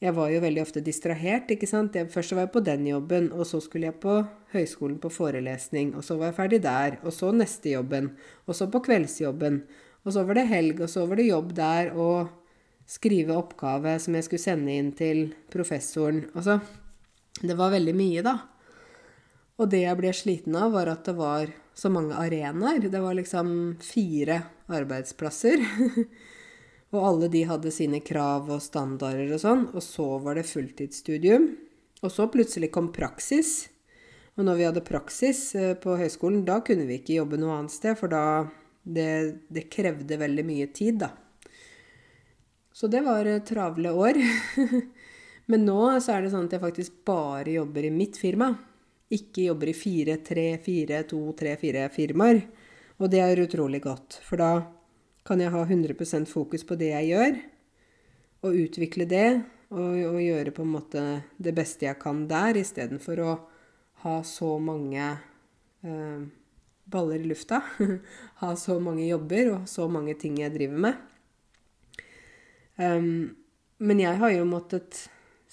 jeg 0.03 0.15
var 0.17 0.33
jo 0.33 0.41
veldig 0.43 0.63
ofte 0.65 0.83
distrahert, 0.83 1.51
ikke 1.55 1.69
sant. 1.69 1.95
Jeg, 1.95 2.09
først 2.11 2.35
var 2.35 2.43
jeg 2.43 2.53
på 2.57 2.65
den 2.67 2.89
jobben, 2.89 3.31
og 3.31 3.47
så 3.47 3.61
skulle 3.63 3.87
jeg 3.87 4.01
på 4.03 4.17
høyskolen 4.51 4.99
på 4.99 5.11
forelesning, 5.13 5.93
og 5.95 6.03
så 6.03 6.17
var 6.19 6.33
jeg 6.33 6.39
ferdig 6.41 6.59
der, 6.65 6.97
og 7.07 7.15
så 7.15 7.31
neste 7.31 7.71
jobben, 7.71 8.11
og 8.43 8.57
så 8.57 8.67
på 8.67 8.83
kveldsjobben, 8.83 9.61
og 10.03 10.11
så 10.11 10.25
var 10.27 10.41
det 10.41 10.49
helg, 10.51 10.83
og 10.83 10.91
så 10.91 11.05
var 11.07 11.21
det 11.21 11.29
jobb 11.29 11.55
der, 11.55 11.93
og 11.95 12.42
skrive 12.89 13.35
oppgave 13.37 13.95
som 14.01 14.15
jeg 14.17 14.27
skulle 14.27 14.43
sende 14.43 14.73
inn 14.75 14.91
til 14.97 15.25
professoren. 15.53 16.25
Altså, 16.35 16.59
det 17.41 17.55
var 17.59 17.73
veldig 17.73 17.95
mye, 17.97 18.23
da. 18.25 18.37
Og 19.61 19.69
det 19.69 19.83
jeg 19.83 19.99
ble 19.99 20.13
sliten 20.15 20.55
av, 20.57 20.73
var 20.73 20.91
at 20.91 21.05
det 21.07 21.15
var 21.17 21.51
så 21.77 21.89
mange 21.93 22.17
arenaer. 22.17 22.89
Det 22.89 23.01
var 23.01 23.17
liksom 23.17 23.49
fire 23.81 24.41
arbeidsplasser. 24.73 25.61
og 26.93 26.99
alle 27.01 27.29
de 27.33 27.43
hadde 27.49 27.73
sine 27.73 28.01
krav 28.05 28.49
og 28.53 28.63
standarder 28.65 29.33
og 29.33 29.43
sånn. 29.43 29.67
Og 29.73 29.85
så 29.85 30.07
var 30.23 30.39
det 30.39 30.49
fulltidsstudium. 30.49 31.51
Og 32.03 32.11
så 32.11 32.27
plutselig 32.31 32.71
kom 32.73 32.91
praksis. 32.95 33.69
Og 34.35 34.47
når 34.47 34.59
vi 34.59 34.67
hadde 34.67 34.85
praksis 34.85 35.41
eh, 35.55 35.73
på 35.77 35.95
høyskolen, 35.99 36.41
da 36.45 36.59
kunne 36.65 36.87
vi 36.89 36.99
ikke 36.99 37.19
jobbe 37.19 37.37
noe 37.39 37.59
annet 37.59 37.73
sted, 37.75 37.97
for 37.99 38.09
da 38.11 38.23
det, 38.83 39.45
det 39.53 39.69
krevde 39.71 40.17
veldig 40.19 40.45
mye 40.47 40.71
tid, 40.73 41.03
da. 41.05 41.11
Så 42.83 42.89
det 42.91 42.99
var 43.05 43.23
eh, 43.25 43.39
travle 43.39 43.93
år. 43.95 44.17
Men 45.45 45.61
nå 45.63 45.79
så 46.03 46.17
er 46.17 46.25
det 46.25 46.33
sånn 46.33 46.49
at 46.49 46.55
jeg 46.57 46.59
faktisk 46.59 46.97
bare 47.07 47.53
jobber 47.53 47.85
i 47.87 47.91
mitt 47.95 48.17
firma 48.19 48.49
ikke 49.15 49.45
jobber 49.45 49.71
i 49.71 49.75
fire, 49.77 50.17
tre, 50.19 50.57
fire, 50.59 50.97
to, 51.07 51.21
tre, 51.39 51.53
fire 51.61 51.85
firmaer. 51.95 52.41
Og 52.99 53.07
det 53.13 53.21
er 53.23 53.39
utrolig 53.39 53.79
godt, 53.85 54.17
for 54.27 54.43
da 54.43 54.49
kan 55.23 55.39
jeg 55.39 55.53
ha 55.53 55.61
100% 55.63 56.27
fokus 56.27 56.67
på 56.67 56.75
det 56.81 56.91
jeg 56.91 57.13
gjør, 57.13 57.39
og 58.43 58.59
utvikle 58.65 59.07
det, 59.07 59.29
og, 59.71 59.95
og, 60.09 60.19
gjøre 60.19 60.51
på 60.51 60.65
en 60.67 60.75
måte 60.75 61.05
det 61.39 61.55
beste 61.55 61.87
jeg 61.87 62.01
kan 62.03 62.25
der, 62.27 62.59
istedenfor 62.59 63.23
å 63.23 63.37
ha 64.03 64.17
så 64.27 64.57
mange 64.59 65.07
eh, 65.87 66.27
baller 66.83 67.23
i 67.23 67.31
lufta. 67.31 67.63
ha 68.43 68.53
så 68.59 68.75
mange 68.83 69.07
jobber 69.07 69.55
og 69.55 69.71
så 69.71 69.87
mange 69.87 70.19
ting 70.19 70.43
jeg 70.43 70.57
driver 70.59 70.87
med. 70.89 71.12
Um, 72.77 73.35
men 73.83 74.01
jeg 74.01 74.17
har 74.21 74.31
jo 74.33 74.45
måttet 74.49 75.03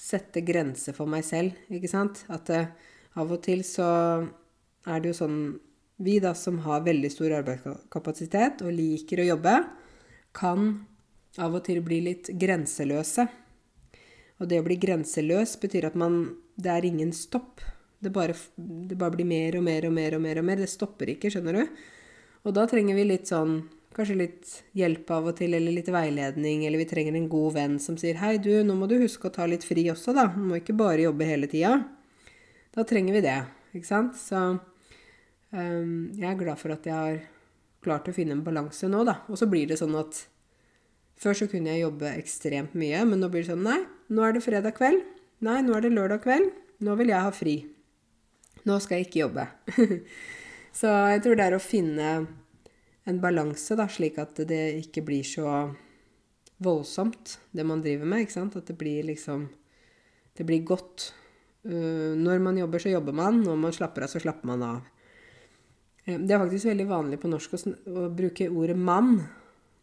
sette 0.01 0.41
grenser 0.47 0.97
for 0.97 1.11
meg 1.11 1.25
selv, 1.27 1.57
ikke 1.69 1.91
sant? 1.91 2.23
At 2.33 2.53
uh, 2.55 2.71
av 3.21 3.33
og 3.35 3.43
til 3.45 3.65
så 3.67 3.89
er 4.89 5.03
det 5.03 5.13
jo 5.13 5.19
sånn 5.25 5.41
Vi 6.01 6.17
da 6.23 6.33
som 6.33 6.63
har 6.65 6.87
veldig 6.87 7.11
stor 7.13 7.35
arbeidskapasitet 7.43 8.63
og 8.65 8.73
liker 8.73 9.21
å 9.21 9.27
jobbe, 9.35 9.57
kan 10.33 10.71
av 11.37 11.59
og 11.59 11.65
til 11.67 11.83
bli 11.85 11.99
litt 12.07 12.31
grenseløse. 12.41 13.27
Og 14.41 14.49
det 14.49 14.63
å 14.63 14.65
bli 14.65 14.79
grenseløs 14.81 15.59
betyr 15.61 15.91
at 15.91 15.99
man 16.01 16.39
Det 16.57 16.71
er 16.73 16.85
ingen 16.85 17.13
stopp. 17.13 17.61
Det 18.01 18.11
bare, 18.13 18.35
det 18.57 18.97
bare 18.97 19.13
blir 19.13 19.29
mer 19.29 19.57
og 19.57 19.63
mer 19.65 19.87
og 19.89 19.93
mer 19.93 20.17
og 20.17 20.23
mer 20.25 20.41
og 20.41 20.45
mer. 20.45 20.57
Det 20.61 20.69
stopper 20.69 21.13
ikke, 21.13 21.31
skjønner 21.33 21.57
du. 21.57 21.77
Og 22.45 22.55
da 22.57 22.67
trenger 22.69 22.97
vi 22.97 23.05
litt 23.05 23.29
sånn 23.29 23.63
Kanskje 23.91 24.17
litt 24.21 24.51
hjelp 24.79 25.09
av 25.11 25.33
og 25.33 25.39
til, 25.41 25.55
eller 25.57 25.75
litt 25.75 25.89
veiledning, 25.91 26.63
eller 26.67 26.79
vi 26.79 26.87
trenger 26.87 27.17
en 27.19 27.31
god 27.31 27.57
venn 27.57 27.79
som 27.83 27.97
sier 27.99 28.15
'Hei, 28.21 28.37
du, 28.39 28.53
nå 28.63 28.77
må 28.79 28.87
du 28.87 29.01
huske 29.01 29.27
å 29.27 29.35
ta 29.35 29.47
litt 29.51 29.67
fri 29.67 29.89
også, 29.91 30.15
da. 30.15 30.29
Du 30.31 30.45
må 30.47 30.61
ikke 30.61 30.79
bare 30.79 31.03
jobbe 31.03 31.27
hele 31.27 31.51
tida'. 31.51 31.83
Da 32.71 32.85
trenger 32.87 33.13
vi 33.19 33.25
det, 33.25 33.39
ikke 33.75 33.89
sant? 33.89 34.15
Så 34.15 34.39
um, 35.51 36.13
jeg 36.15 36.29
er 36.31 36.39
glad 36.39 36.59
for 36.59 36.71
at 36.71 36.87
jeg 36.87 36.95
har 36.95 37.19
klart 37.83 38.07
å 38.07 38.15
finne 38.15 38.37
en 38.37 38.45
balanse 38.47 38.87
nå, 38.87 39.03
da. 39.05 39.25
Og 39.27 39.41
så 39.41 39.51
blir 39.51 39.67
det 39.67 39.81
sånn 39.81 39.99
at 39.99 40.23
før 41.21 41.35
så 41.35 41.49
kunne 41.51 41.75
jeg 41.75 41.83
jobbe 41.83 42.15
ekstremt 42.15 42.77
mye, 42.79 43.03
men 43.05 43.19
nå 43.19 43.29
blir 43.29 43.43
det 43.43 43.51
sånn 43.51 43.67
Nei, 43.67 43.81
nå 44.09 44.23
er 44.23 44.37
det 44.37 44.45
fredag 44.47 44.79
kveld. 44.79 45.03
Nei, 45.43 45.61
nå 45.67 45.75
er 45.75 45.83
det 45.83 45.95
lørdag 45.97 46.23
kveld. 46.23 46.53
Nå 46.81 46.95
vil 47.01 47.11
jeg 47.11 47.27
ha 47.27 47.33
fri. 47.35 47.57
Nå 48.69 48.79
skal 48.81 49.01
jeg 49.01 49.09
ikke 49.09 49.25
jobbe. 49.25 49.49
så 50.81 50.95
jeg 51.11 51.25
tror 51.25 51.37
det 51.37 51.49
er 51.49 51.57
å 51.57 51.65
finne 51.65 52.13
en 53.11 53.23
balanse, 53.23 53.77
da, 53.79 53.89
slik 53.91 54.19
at 54.23 54.43
det 54.49 54.65
ikke 54.87 55.05
blir 55.07 55.27
så 55.27 55.47
voldsomt, 56.63 57.39
det 57.53 57.65
man 57.67 57.83
driver 57.83 58.07
med. 58.07 58.25
ikke 58.25 58.39
sant? 58.39 58.57
At 58.57 58.71
det 58.71 58.79
blir 58.79 59.07
liksom 59.11 59.49
Det 60.37 60.47
blir 60.47 60.63
godt 60.65 61.11
Uh, 61.61 62.17
når 62.17 62.41
man 62.41 62.57
jobber, 62.57 62.81
så 62.81 62.89
jobber 62.89 63.13
man. 63.17 63.43
Når 63.45 63.57
man 63.61 63.75
slapper 63.77 64.07
av, 64.07 64.13
så 64.13 64.23
slapper 64.23 64.49
man 64.49 64.65
av. 64.65 64.89
Uh, 66.07 66.17
det 66.17 66.33
er 66.33 66.41
faktisk 66.41 66.71
veldig 66.71 66.87
vanlig 66.89 67.21
på 67.21 67.29
norsk 67.29 67.57
å, 67.57 67.61
å 67.93 68.09
bruke 68.17 68.49
ordet 68.49 68.79
'mann' 68.79 69.19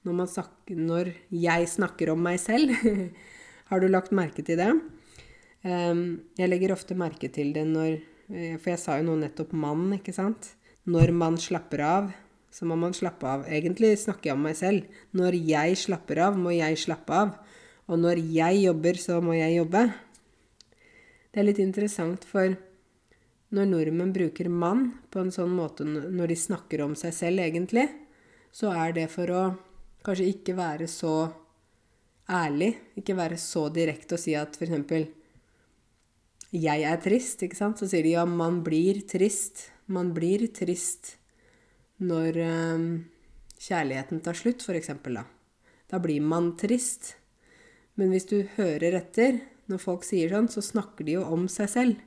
når, 0.08 0.30
snakker, 0.32 0.80
når, 0.80 1.12
jeg 1.30 1.68
snakker 1.70 2.14
om 2.14 2.24
meg 2.24 2.40
selv. 2.42 2.74
Har 3.70 3.84
du 3.84 3.90
lagt 3.92 4.16
merke 4.16 4.42
til 4.46 4.58
det? 4.58 4.72
Um, 5.62 6.24
jeg 6.40 6.50
legger 6.50 6.74
ofte 6.74 6.98
merke 6.98 7.30
til 7.34 7.50
det 7.52 7.66
når 7.68 7.98
For 8.62 8.70
jeg 8.70 8.80
sa 8.80 8.98
jo 9.00 9.06
nå 9.08 9.14
nettopp 9.22 9.54
'mann', 9.54 10.00
ikke 10.00 10.16
sant? 10.16 10.56
Når 10.88 11.14
man 11.14 11.38
slapper 11.38 11.84
av, 11.84 12.10
så 12.52 12.66
må 12.66 12.78
man 12.80 12.96
slappe 12.96 13.28
av. 13.28 13.46
Egentlig 13.48 13.94
snakker 14.02 14.32
jeg 14.32 14.38
om 14.38 14.46
meg 14.48 14.58
selv. 14.58 14.88
Når 15.18 15.38
jeg 15.38 15.78
slapper 15.84 16.22
av, 16.28 16.38
må 16.40 16.54
jeg 16.56 16.80
slappe 16.80 17.14
av. 17.14 17.36
Og 17.88 18.00
når 18.02 18.22
jeg 18.34 18.64
jobber, 18.66 19.00
så 19.00 19.20
må 19.24 19.36
jeg 19.38 19.60
jobbe. 19.60 19.84
Det 21.32 21.42
er 21.42 21.48
litt 21.48 21.62
interessant, 21.62 22.26
for 22.28 22.56
når 23.56 23.70
nordmenn 23.70 24.14
bruker 24.16 24.50
'mann' 24.50 24.92
på 25.12 25.22
en 25.22 25.32
sånn 25.32 25.54
måte 25.56 25.86
når 25.86 26.28
de 26.28 26.36
snakker 26.36 26.82
om 26.84 26.96
seg 26.96 27.14
selv, 27.14 27.40
egentlig, 27.40 27.88
så 28.52 28.74
er 28.74 28.92
det 28.94 29.08
for 29.12 29.32
å 29.32 29.44
kanskje 30.04 30.28
ikke 30.34 30.56
være 30.58 30.88
så 30.88 31.32
ærlig, 32.28 32.76
ikke 32.98 33.16
være 33.16 33.38
så 33.40 33.70
direkte 33.72 34.16
og 34.16 34.20
si 34.20 34.36
at 34.36 34.58
f.eks. 34.58 35.08
'jeg 36.52 36.82
er 36.84 36.98
trist', 36.98 37.44
ikke 37.44 37.56
sant? 37.56 37.78
Så 37.78 37.88
sier 37.88 38.04
de 38.04 38.16
ja, 38.16 38.26
man 38.26 38.64
blir 38.64 39.02
trist. 39.08 39.70
Man 39.88 40.14
blir 40.14 40.48
trist 40.48 41.18
når 42.04 42.38
eh, 42.44 42.88
kjærligheten 43.58 44.22
tar 44.26 44.38
slutt, 44.38 44.64
f.eks. 44.66 44.92
Da. 45.04 45.24
da 45.90 46.00
blir 46.02 46.22
man 46.22 46.56
trist. 46.60 47.16
Men 47.98 48.14
hvis 48.14 48.30
du 48.30 48.44
hører 48.58 49.00
etter 49.00 49.40
når 49.68 49.82
folk 49.84 50.06
sier 50.08 50.32
sånn, 50.32 50.50
så 50.52 50.64
snakker 50.64 51.08
de 51.08 51.18
jo 51.18 51.26
om 51.28 51.48
seg 51.52 51.72
selv. 51.72 52.02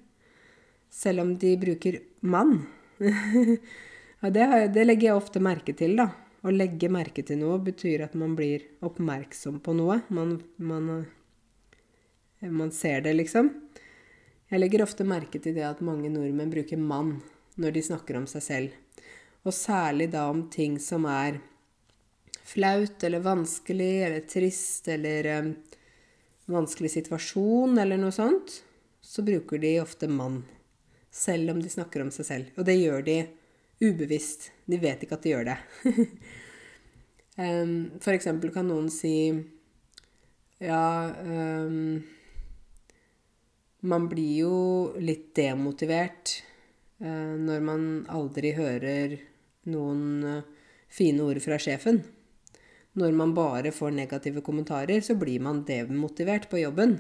Selv 0.91 1.25
om 1.25 1.37
de 1.39 1.55
bruker 1.61 2.01
'mann'. 2.23 2.67
det, 3.01 4.47
det, 4.75 4.85
legger 4.85 5.11
jeg 5.11 5.17
ofte 5.17 5.43
merke 5.43 5.75
til, 5.77 5.97
da. 6.01 6.11
Å 6.41 6.53
legge 6.55 6.89
merke 6.89 7.23
til 7.27 7.41
noe 7.43 7.59
betyr 7.61 8.07
at 8.07 8.15
man 8.17 8.33
blir 8.37 8.65
oppmerksom 8.85 9.61
på 9.61 9.75
noe. 9.77 10.01
Man, 10.09 10.39
man, 10.57 10.89
eh, 12.41 12.49
man 12.49 12.73
ser 12.73 13.05
det, 13.05 13.15
liksom. 13.19 13.53
Jeg 14.51 14.63
legger 14.63 14.83
ofte 14.83 15.05
merke 15.07 15.39
til 15.39 15.55
det 15.55 15.67
at 15.69 15.85
mange 15.85 16.11
nordmenn 16.11 16.51
bruker 16.51 16.81
'mann' 16.81 17.21
når 17.61 17.77
de 17.77 17.83
snakker 17.83 18.17
om 18.17 18.27
seg 18.27 18.43
selv. 18.43 18.71
Og 19.47 19.55
særlig 19.57 20.11
da 20.13 20.27
om 20.29 20.45
ting 20.53 20.77
som 20.83 21.07
er 21.09 21.41
flaut 22.51 23.05
eller 23.07 23.25
vanskelig 23.25 23.93
eller 24.05 24.27
trist 24.29 24.89
eller 24.91 25.29
um, 25.39 25.53
vanskelig 26.51 26.91
situasjon 26.97 27.79
eller 27.79 28.01
noe 28.01 28.13
sånt, 28.15 28.61
så 29.01 29.23
bruker 29.23 29.59
de 29.59 29.79
ofte 29.81 30.09
'mann'. 30.09 30.43
Selv 31.11 31.51
om 31.51 31.63
de 31.63 31.71
snakker 31.71 32.03
om 32.03 32.11
seg 32.15 32.27
selv. 32.27 32.51
Og 32.57 32.67
det 32.67 32.77
gjør 32.79 33.03
de 33.03 33.17
ubevisst. 33.83 34.51
De 34.67 34.79
vet 34.79 35.03
ikke 35.03 35.17
at 35.17 35.25
de 35.25 35.33
gjør 35.33 35.49
det. 35.49 35.57
um, 37.45 37.73
for 37.99 38.15
eksempel 38.15 38.53
kan 38.55 38.69
noen 38.69 38.91
si 38.93 39.33
Ja 40.61 41.09
um, 41.25 42.03
Man 43.81 44.07
blir 44.13 44.35
jo 44.45 44.57
litt 45.01 45.33
demotivert 45.35 46.37
uh, 47.01 47.35
når 47.41 47.65
man 47.65 47.85
aldri 48.13 48.53
hører 48.53 49.17
noen 49.69 50.25
eh, 50.25 50.43
fine 50.91 51.25
ord 51.27 51.41
fra 51.45 51.59
sjefen. 51.61 52.03
Når 52.99 53.15
man 53.15 53.35
bare 53.37 53.71
får 53.75 53.93
negative 53.95 54.43
kommentarer, 54.43 55.01
så 55.01 55.15
blir 55.15 55.43
man 55.45 55.65
demotivert 55.67 56.49
på 56.51 56.63
jobben. 56.63 56.99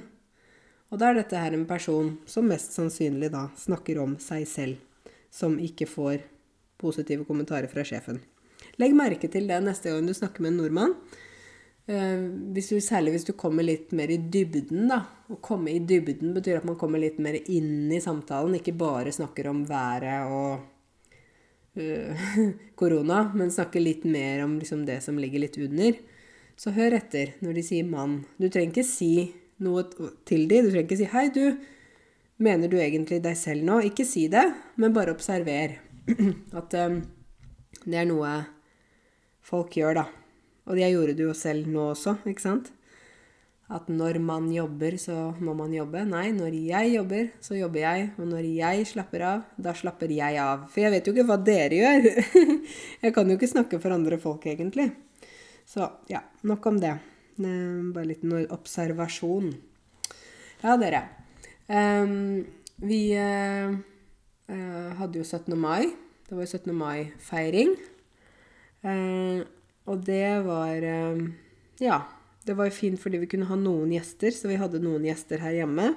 Og 0.90 0.98
da 0.98 1.10
er 1.10 1.20
dette 1.20 1.38
her 1.38 1.54
en 1.54 1.66
person 1.70 2.16
som 2.30 2.46
mest 2.50 2.74
sannsynlig 2.74 3.30
da 3.32 3.48
snakker 3.58 3.98
om 4.02 4.16
seg 4.22 4.46
selv, 4.48 5.08
som 5.30 5.58
ikke 5.58 5.88
får 5.90 6.22
positive 6.80 7.26
kommentarer 7.28 7.70
fra 7.70 7.84
sjefen. 7.86 8.20
Legg 8.80 8.94
merke 8.96 9.28
til 9.30 9.48
det 9.50 9.58
neste 9.64 9.90
gang 9.90 10.06
du 10.06 10.14
snakker 10.16 10.44
med 10.44 10.54
en 10.54 10.62
nordmann. 10.62 10.94
Eh, 11.90 12.22
hvis 12.54 12.70
du, 12.70 12.78
særlig 12.82 13.16
hvis 13.16 13.26
du 13.26 13.34
kommer 13.38 13.66
litt 13.66 13.94
mer 13.96 14.10
i 14.14 14.18
dybden, 14.18 14.86
da. 14.90 15.02
Å 15.30 15.38
komme 15.42 15.74
i 15.74 15.82
dybden 15.82 16.34
betyr 16.36 16.60
at 16.60 16.66
man 16.68 16.78
kommer 16.78 17.02
litt 17.02 17.18
mer 17.22 17.38
inn 17.40 17.90
i 17.90 18.02
samtalen, 18.02 18.58
ikke 18.58 18.78
bare 18.78 19.14
snakker 19.14 19.50
om 19.50 19.64
været 19.68 20.30
og 20.30 20.68
korona, 22.80 23.30
men 23.34 23.50
snakke 23.50 23.82
litt 23.82 24.04
mer 24.04 24.44
om 24.44 24.58
liksom 24.58 24.86
det 24.86 25.00
som 25.04 25.18
ligger 25.18 25.44
litt 25.44 25.58
under, 25.58 25.98
så 26.60 26.72
hør 26.76 26.98
etter 26.98 27.36
når 27.40 27.54
de 27.56 27.62
sier 27.64 27.84
'mann'. 27.84 28.24
Du 28.38 28.48
trenger 28.48 28.74
ikke 28.74 28.84
si 28.84 29.32
noe 29.58 29.84
til 30.28 30.48
dem. 30.48 30.66
Du 30.66 30.70
trenger 30.70 30.88
ikke 30.88 31.00
si 31.00 31.08
'hei, 31.08 31.28
du'. 31.30 31.60
Mener 32.40 32.68
du 32.68 32.78
egentlig 32.80 33.20
deg 33.22 33.36
selv 33.36 33.64
nå? 33.64 33.80
Ikke 33.84 34.04
si 34.04 34.26
det, 34.28 34.46
men 34.76 34.92
bare 34.96 35.12
observer. 35.12 35.76
At 36.60 36.74
um, 36.74 37.02
det 37.84 37.98
er 38.00 38.06
noe 38.08 38.30
folk 39.44 39.76
gjør, 39.76 40.00
da. 40.00 40.06
Og 40.64 40.76
det 40.76 40.88
gjorde 40.88 41.16
du 41.18 41.26
jo 41.26 41.34
selv 41.36 41.68
nå 41.68 41.90
også, 41.92 42.16
ikke 42.24 42.40
sant? 42.40 42.72
At 43.70 43.86
når 43.86 44.18
man 44.18 44.48
jobber, 44.50 44.96
så 44.98 45.30
må 45.38 45.52
man 45.54 45.70
jobbe. 45.70 46.02
Nei, 46.08 46.32
når 46.34 46.56
jeg 46.58 46.94
jobber, 46.96 47.28
så 47.44 47.54
jobber 47.54 47.84
jeg. 47.84 48.08
Og 48.18 48.26
når 48.32 48.48
jeg 48.48 48.88
slapper 48.90 49.24
av, 49.28 49.44
da 49.54 49.74
slapper 49.78 50.10
jeg 50.10 50.40
av. 50.42 50.64
For 50.72 50.82
jeg 50.82 50.94
vet 50.96 51.06
jo 51.06 51.14
ikke 51.14 51.26
hva 51.28 51.36
dere 51.46 51.78
gjør. 51.78 52.08
jeg 53.04 53.14
kan 53.14 53.30
jo 53.30 53.38
ikke 53.38 53.52
snakke 53.52 53.78
for 53.82 53.94
andre 53.94 54.18
folk, 54.18 54.48
egentlig. 54.50 54.88
Så 55.70 55.86
ja, 56.10 56.24
nok 56.50 56.66
om 56.66 56.82
det. 56.82 56.96
Bare 57.38 58.08
litt 58.10 58.26
observasjon. 58.50 59.52
Ja, 60.64 60.74
dere. 60.80 61.06
Um, 61.70 62.42
vi 62.82 63.04
uh, 63.14 63.70
uh, 64.50 64.90
hadde 64.98 65.22
jo 65.22 65.24
17. 65.24 65.54
mai. 65.54 65.92
Det 66.26 66.34
var 66.34 66.42
jo 66.42 66.58
17. 66.58 66.74
mai-feiring. 66.74 67.76
Uh, 68.82 69.46
og 69.86 70.02
det 70.06 70.40
var 70.46 70.90
Ja 71.80 72.00
det 72.50 72.56
var 72.58 72.66
jo 72.66 72.74
fint 72.74 72.98
fordi 72.98 73.20
vi 73.22 73.28
kunne 73.30 73.46
ha 73.46 73.56
noen 73.58 73.92
gjester, 73.94 74.34
så 74.34 74.50
vi 74.50 74.58
hadde 74.58 74.82
noen 74.82 75.04
gjester 75.06 75.38
her 75.44 75.54
hjemme. 75.60 75.92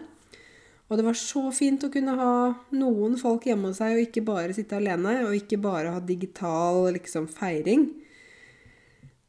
Og 0.86 1.00
det 1.00 1.06
var 1.08 1.18
så 1.18 1.48
fint 1.56 1.82
å 1.82 1.90
kunne 1.90 2.14
ha 2.20 2.34
noen 2.78 3.16
folk 3.18 3.48
hjemme 3.50 3.72
hos 3.72 3.80
seg, 3.82 3.96
og 3.96 4.04
ikke 4.04 4.26
bare 4.28 4.54
sitte 4.54 4.78
alene, 4.78 5.16
og 5.26 5.34
ikke 5.34 5.58
bare 5.64 5.96
ha 5.96 6.04
digital 6.04 6.92
liksom, 6.94 7.26
feiring. 7.32 7.88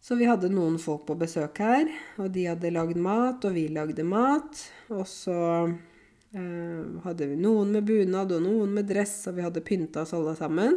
Så 0.04 0.18
vi 0.20 0.28
hadde 0.28 0.52
noen 0.52 0.76
folk 0.82 1.06
på 1.08 1.16
besøk 1.16 1.62
her, 1.64 1.88
og 2.20 2.28
de 2.34 2.44
hadde 2.50 2.74
lagd 2.74 3.00
mat, 3.00 3.46
og 3.48 3.56
vi 3.56 3.70
lagde 3.72 4.04
mat. 4.04 4.60
Og 4.92 5.06
så 5.08 5.38
eh, 5.64 6.82
hadde 7.06 7.30
vi 7.30 7.38
noen 7.40 7.72
med 7.72 7.88
bunad 7.88 8.34
og 8.36 8.44
noen 8.44 8.74
med 8.76 8.90
dress, 8.90 9.22
og 9.30 9.38
vi 9.38 9.46
hadde 9.46 9.64
pynta 9.64 10.04
oss 10.04 10.12
alle 10.12 10.36
sammen. 10.36 10.76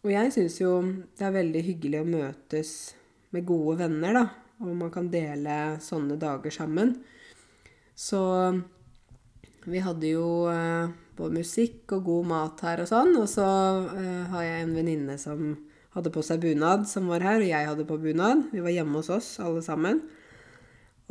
Og 0.00 0.14
jeg 0.14 0.32
syns 0.32 0.56
jo 0.62 0.78
det 1.18 1.28
er 1.28 1.36
veldig 1.36 1.66
hyggelig 1.66 2.00
å 2.00 2.08
møtes 2.08 2.72
med 3.36 3.44
gode 3.52 3.82
venner, 3.84 4.16
da 4.22 4.41
og 4.62 4.72
man 4.78 4.92
kan 4.94 5.10
dele 5.12 5.76
sånne 5.82 6.16
dager 6.20 6.54
sammen. 6.54 6.94
Så 7.98 8.22
vi 9.68 9.82
hadde 9.82 10.14
jo 10.14 10.48
eh, 10.50 10.90
både 11.18 11.42
musikk 11.42 11.92
og 11.98 12.06
god 12.08 12.30
mat 12.32 12.64
her 12.66 12.82
og 12.82 12.90
sånn. 12.90 13.12
Og 13.20 13.28
så 13.30 13.46
eh, 13.98 14.24
har 14.32 14.46
jeg 14.46 14.64
en 14.64 14.74
venninne 14.78 15.18
som 15.20 15.52
hadde 15.92 16.12
på 16.12 16.24
seg 16.24 16.40
bunad, 16.42 16.86
som 16.88 17.10
var 17.12 17.24
her, 17.24 17.42
og 17.42 17.50
jeg 17.50 17.68
hadde 17.68 17.86
på 17.88 18.00
bunad. 18.00 18.48
Vi 18.52 18.64
var 18.64 18.74
hjemme 18.74 19.00
hos 19.00 19.12
oss 19.12 19.34
alle 19.44 19.62
sammen. 19.64 20.00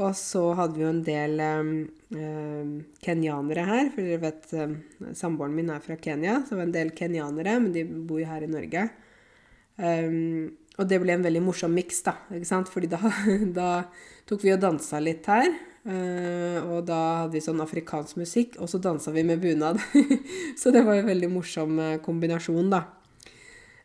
Og 0.02 0.16
så 0.18 0.42
hadde 0.58 0.80
vi 0.80 0.86
jo 0.86 0.90
en 0.90 1.04
del 1.06 1.44
eh, 1.44 1.72
eh 2.18 2.72
kenyanere 3.06 3.68
her, 3.68 3.92
for 3.94 4.08
dere 4.08 4.24
vet 4.24 4.54
eh, 4.58 4.76
samboeren 5.18 5.56
min 5.56 5.70
er 5.74 5.84
fra 5.84 6.00
Kenya. 6.02 6.42
Så 6.42 6.56
det 6.56 6.62
var 6.62 6.68
en 6.70 6.78
del 6.80 6.94
kenyanere, 6.98 7.60
men 7.62 7.76
de 7.76 7.86
bor 7.86 8.22
jo 8.24 8.30
her 8.32 8.48
i 8.48 8.52
Norge. 8.52 8.90
Um, 9.82 10.52
og 10.80 10.88
det 10.88 11.02
ble 11.04 11.16
en 11.18 11.26
veldig 11.26 11.42
morsom 11.44 11.74
miks, 11.76 12.00
da. 12.06 12.16
ikke 12.32 12.48
sant? 12.48 12.72
Fordi 12.72 12.90
da, 12.92 13.00
da, 13.60 13.68
tok 14.30 14.46
vi 14.46 14.54
og 14.54 14.62
dansa 14.64 15.02
litt 15.04 15.28
her. 15.32 15.50
Uh, 15.82 16.62
og 16.76 16.86
da 16.86 17.00
hadde 17.24 17.34
vi 17.34 17.44
sånn 17.44 17.62
afrikansk 17.64 18.20
musikk, 18.22 18.58
og 18.62 18.70
så 18.72 18.80
dansa 18.82 19.14
vi 19.16 19.26
med 19.28 19.42
bunad. 19.44 19.82
så 20.62 20.74
det 20.74 20.86
var 20.88 21.00
en 21.00 21.10
veldig 21.10 21.32
morsom 21.34 21.80
eh, 21.82 21.96
kombinasjon, 22.06 22.70
da. 22.72 22.86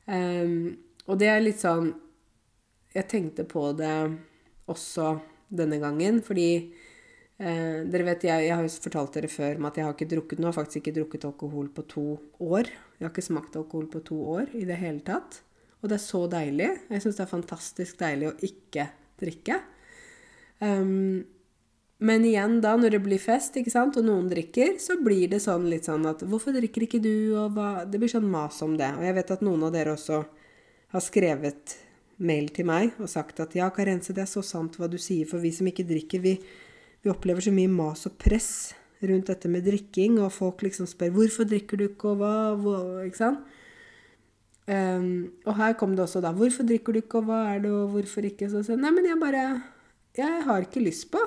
Og 0.06 1.16
det 1.18 1.26
er 1.26 1.40
litt 1.42 1.58
sånn 1.58 1.88
Jeg 2.94 3.08
tenkte 3.10 3.42
på 3.42 3.72
det 3.74 3.90
også 4.70 5.16
denne 5.50 5.80
gangen, 5.82 6.20
fordi 6.26 6.48
uh, 6.62 7.82
dere 7.86 8.06
vet, 8.06 8.28
jeg, 8.28 8.46
jeg, 8.46 8.54
har 8.54 8.62
jo 8.62 8.84
fortalt 8.86 9.18
dere 9.18 9.30
før 9.30 9.58
om 9.60 9.66
at 9.68 9.78
jeg 9.78 9.86
har 9.86 9.96
ikke 9.96 10.08
drukket 10.14 10.40
nå, 10.40 10.48
har 10.48 10.56
faktisk 10.56 10.80
ikke 10.80 10.94
drukket 11.00 11.26
alkohol 11.28 11.68
på 11.74 11.84
to 11.90 12.06
år. 12.46 12.70
Jeg 12.96 13.06
har 13.06 13.12
ikke 13.12 13.26
smakt 13.26 13.58
alkohol 13.58 13.90
på 13.92 14.02
to 14.06 14.20
år 14.38 14.54
i 14.58 14.64
det 14.68 14.78
hele 14.80 15.02
tatt. 15.06 15.42
Og 15.82 15.90
det 15.90 15.98
er 15.98 16.04
så 16.04 16.24
deilig. 16.30 16.68
Jeg 16.90 17.02
syns 17.04 17.18
det 17.18 17.24
er 17.24 17.32
fantastisk 17.32 17.98
deilig 18.00 18.30
å 18.30 18.36
ikke 18.48 18.88
drikke. 19.20 19.60
Um, 20.60 21.24
men 21.98 22.24
igjen 22.28 22.58
da, 22.60 22.74
når 22.76 22.96
det 22.96 23.02
blir 23.06 23.20
fest, 23.20 23.56
ikke 23.56 23.72
sant, 23.72 23.96
og 23.96 24.04
noen 24.04 24.28
drikker, 24.28 24.74
så 24.82 24.98
blir 25.00 25.30
det 25.32 25.40
sånn 25.40 25.64
litt 25.70 25.88
sånn 25.88 26.04
at 26.08 26.20
'Hvorfor 26.20 26.52
drikker 26.52 26.84
ikke 26.84 27.00
du?' 27.00 27.36
og 27.40 27.56
hva 27.56 27.88
Det 27.88 27.98
blir 27.98 28.12
sånn 28.12 28.28
mas 28.28 28.60
om 28.62 28.76
det. 28.76 28.92
Og 28.98 29.02
jeg 29.04 29.14
vet 29.14 29.30
at 29.30 29.40
noen 29.40 29.64
av 29.64 29.72
dere 29.72 29.96
også 29.96 30.26
har 30.92 31.00
skrevet 31.00 31.76
mail 32.18 32.48
til 32.48 32.66
meg 32.66 32.92
og 33.00 33.08
sagt 33.08 33.40
at 33.40 33.54
'Ja, 33.54 33.70
Karense, 33.70 34.12
det 34.12 34.24
er 34.24 34.32
så 34.32 34.44
sant 34.44 34.76
hva 34.76 34.90
du 34.90 34.98
sier, 34.98 35.24
for 35.26 35.38
vi 35.38 35.50
som 35.50 35.66
ikke 35.66 35.88
drikker, 35.88 36.20
vi, 36.20 36.38
vi 37.02 37.10
opplever 37.10 37.40
så 37.40 37.52
mye 37.52 37.68
mas 37.68 38.06
og 38.06 38.18
press 38.18 38.74
rundt 39.02 39.26
dette 39.26 39.48
med 39.48 39.64
drikking', 39.64 40.20
og 40.20 40.32
folk 40.32 40.60
liksom 40.60 40.86
spør 40.86 41.10
'Hvorfor 41.12 41.48
drikker 41.48 41.76
du 41.78 41.88
ikke?' 41.88 42.10
og 42.12 42.18
hva, 42.18 42.56
hva 42.60 43.06
Ikke 43.06 43.16
sant? 43.16 43.40
Um, 44.66 45.30
og 45.46 45.54
her 45.60 45.76
kom 45.78 45.92
det 45.94 46.02
også 46.02 46.20
da 46.20 46.32
'Hvorfor 46.32 46.66
drikker 46.66 46.92
du 46.92 46.98
ikke, 46.98 47.18
og 47.18 47.24
hva 47.30 47.54
er 47.54 47.60
det, 47.62 47.70
og 47.70 47.90
hvorfor 47.94 48.26
ikke?' 48.26 48.50
Så 48.50 48.66
jeg 48.66 48.78
nei, 48.78 48.90
men 48.90 49.06
jeg 49.06 49.20
bare 49.20 49.62
Jeg 50.16 50.42
har 50.44 50.60
ikke 50.60 50.80
lyst 50.80 51.10
på. 51.10 51.18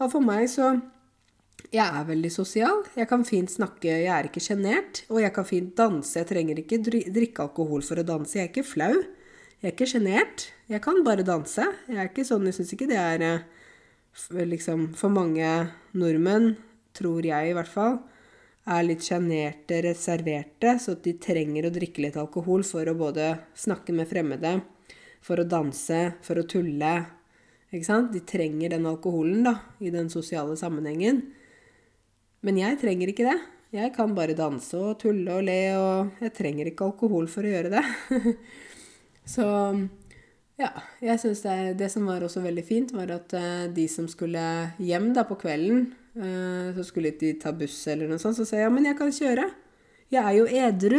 Og 0.00 0.10
for 0.10 0.20
meg 0.20 0.48
så 0.48 0.80
Jeg 1.72 1.86
er 1.86 2.04
veldig 2.04 2.32
sosial. 2.32 2.82
Jeg 2.96 3.08
kan 3.08 3.24
fint 3.24 3.50
snakke, 3.50 3.84
jeg 3.84 4.06
er 4.06 4.24
ikke 4.24 4.40
sjenert. 4.40 5.04
Og 5.08 5.20
jeg 5.20 5.32
kan 5.32 5.44
fint 5.44 5.76
danse. 5.76 6.18
Jeg 6.18 6.26
trenger 6.26 6.56
ikke 6.58 6.82
drikke 7.12 7.42
alkohol 7.42 7.82
for 7.82 7.94
å 7.96 8.02
danse. 8.02 8.34
Jeg 8.34 8.44
er 8.44 8.48
ikke 8.48 8.64
flau. 8.64 8.94
Jeg 9.62 9.68
er 9.68 9.72
ikke 9.72 9.86
sjenert. 9.86 10.52
Jeg 10.68 10.82
kan 10.82 11.04
bare 11.04 11.22
danse. 11.22 11.64
Jeg 11.88 11.96
er 11.96 12.08
ikke 12.08 12.24
sånn, 12.24 12.44
jeg 12.44 12.54
syns 12.54 12.72
ikke 12.72 12.88
det 12.88 12.98
er 12.98 13.22
eh, 13.22 14.44
liksom 14.44 14.94
For 14.94 15.08
mange 15.08 15.70
nordmenn, 15.94 16.56
tror 16.92 17.24
jeg 17.24 17.50
i 17.50 17.54
hvert 17.56 17.70
fall, 17.70 18.00
er 18.62 18.84
litt 18.86 19.02
sjenerte, 19.02 19.80
reserverte, 19.82 20.76
så 20.78 20.94
de 21.02 21.16
trenger 21.22 21.66
å 21.66 21.72
drikke 21.74 22.04
litt 22.04 22.18
alkohol 22.20 22.62
for 22.66 22.86
å 22.86 22.94
både 22.98 23.32
snakke 23.58 23.94
med 23.96 24.10
fremmede, 24.10 24.60
for 25.22 25.42
å 25.42 25.46
danse, 25.48 26.02
for 26.22 26.38
å 26.38 26.46
tulle. 26.46 26.92
Ikke 27.72 27.88
sant? 27.88 28.12
De 28.14 28.22
trenger 28.26 28.74
den 28.74 28.86
alkoholen 28.86 29.46
da, 29.48 29.56
i 29.82 29.90
den 29.94 30.10
sosiale 30.12 30.54
sammenhengen. 30.58 31.24
Men 32.42 32.58
jeg 32.58 32.78
trenger 32.82 33.10
ikke 33.10 33.26
det. 33.30 33.38
Jeg 33.72 33.94
kan 33.96 34.12
bare 34.14 34.36
danse 34.36 34.76
og 34.76 34.98
tulle 35.00 35.38
og 35.38 35.46
le, 35.46 35.60
og 35.78 36.22
jeg 36.22 36.34
trenger 36.36 36.68
ikke 36.68 36.90
alkohol 36.90 37.28
for 37.32 37.46
å 37.46 37.52
gjøre 37.54 37.72
det. 37.72 37.84
Så 39.34 39.46
ja, 40.60 40.68
jeg 41.00 41.20
syns 41.22 41.40
det, 41.46 41.56
det, 41.80 41.88
som 41.94 42.06
var 42.06 42.22
også 42.22 42.42
veldig 42.44 42.64
fint, 42.66 42.92
var 42.94 43.14
at 43.14 43.32
uh, 43.32 43.64
de 43.72 43.86
som 43.88 44.06
skulle 44.10 44.42
hjem 44.82 45.12
da 45.16 45.24
på 45.26 45.38
kvelden, 45.40 45.88
så 46.12 46.84
skulle 46.84 47.14
de 47.16 47.32
ta 47.40 47.54
buss 47.56 47.86
eller 47.88 48.10
noe 48.10 48.20
sånt, 48.20 48.36
så 48.36 48.44
sa 48.44 48.58
jeg 48.58 48.66
ja, 48.66 48.72
men 48.72 48.88
jeg 48.88 48.98
kan 48.98 49.12
kjøre. 49.14 49.46
Jeg 50.12 50.20
er 50.20 50.34
jo 50.36 50.48
edru. 50.66 50.98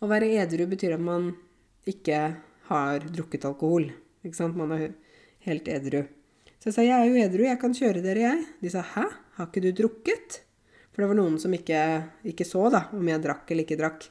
Å 0.00 0.08
være 0.08 0.30
edru 0.40 0.64
betyr 0.70 0.96
at 0.96 1.02
man 1.04 1.34
ikke 1.90 2.20
har 2.70 3.04
drukket 3.12 3.44
alkohol. 3.48 3.90
Ikke 4.24 4.38
sant? 4.38 4.56
Man 4.56 4.72
er 4.76 4.94
helt 5.44 5.68
edru. 5.68 6.04
Så 6.60 6.70
jeg 6.70 6.76
sa 6.76 6.84
jeg 6.84 6.96
er 6.96 7.08
jo 7.08 7.20
edru, 7.24 7.44
jeg 7.48 7.60
kan 7.60 7.74
kjøre 7.76 8.04
dere, 8.04 8.22
jeg. 8.24 8.46
De 8.60 8.72
sa 8.72 8.84
hæ, 8.94 9.04
har 9.36 9.48
ikke 9.48 9.64
du 9.64 9.70
drukket? 9.76 10.40
For 10.90 11.02
det 11.02 11.10
var 11.10 11.20
noen 11.20 11.38
som 11.40 11.52
ikke, 11.56 11.82
ikke 12.32 12.44
så 12.48 12.66
da, 12.72 12.86
om 12.96 13.08
jeg 13.08 13.22
drakk 13.24 13.52
eller 13.52 13.64
ikke 13.64 13.78
drakk. 13.80 14.08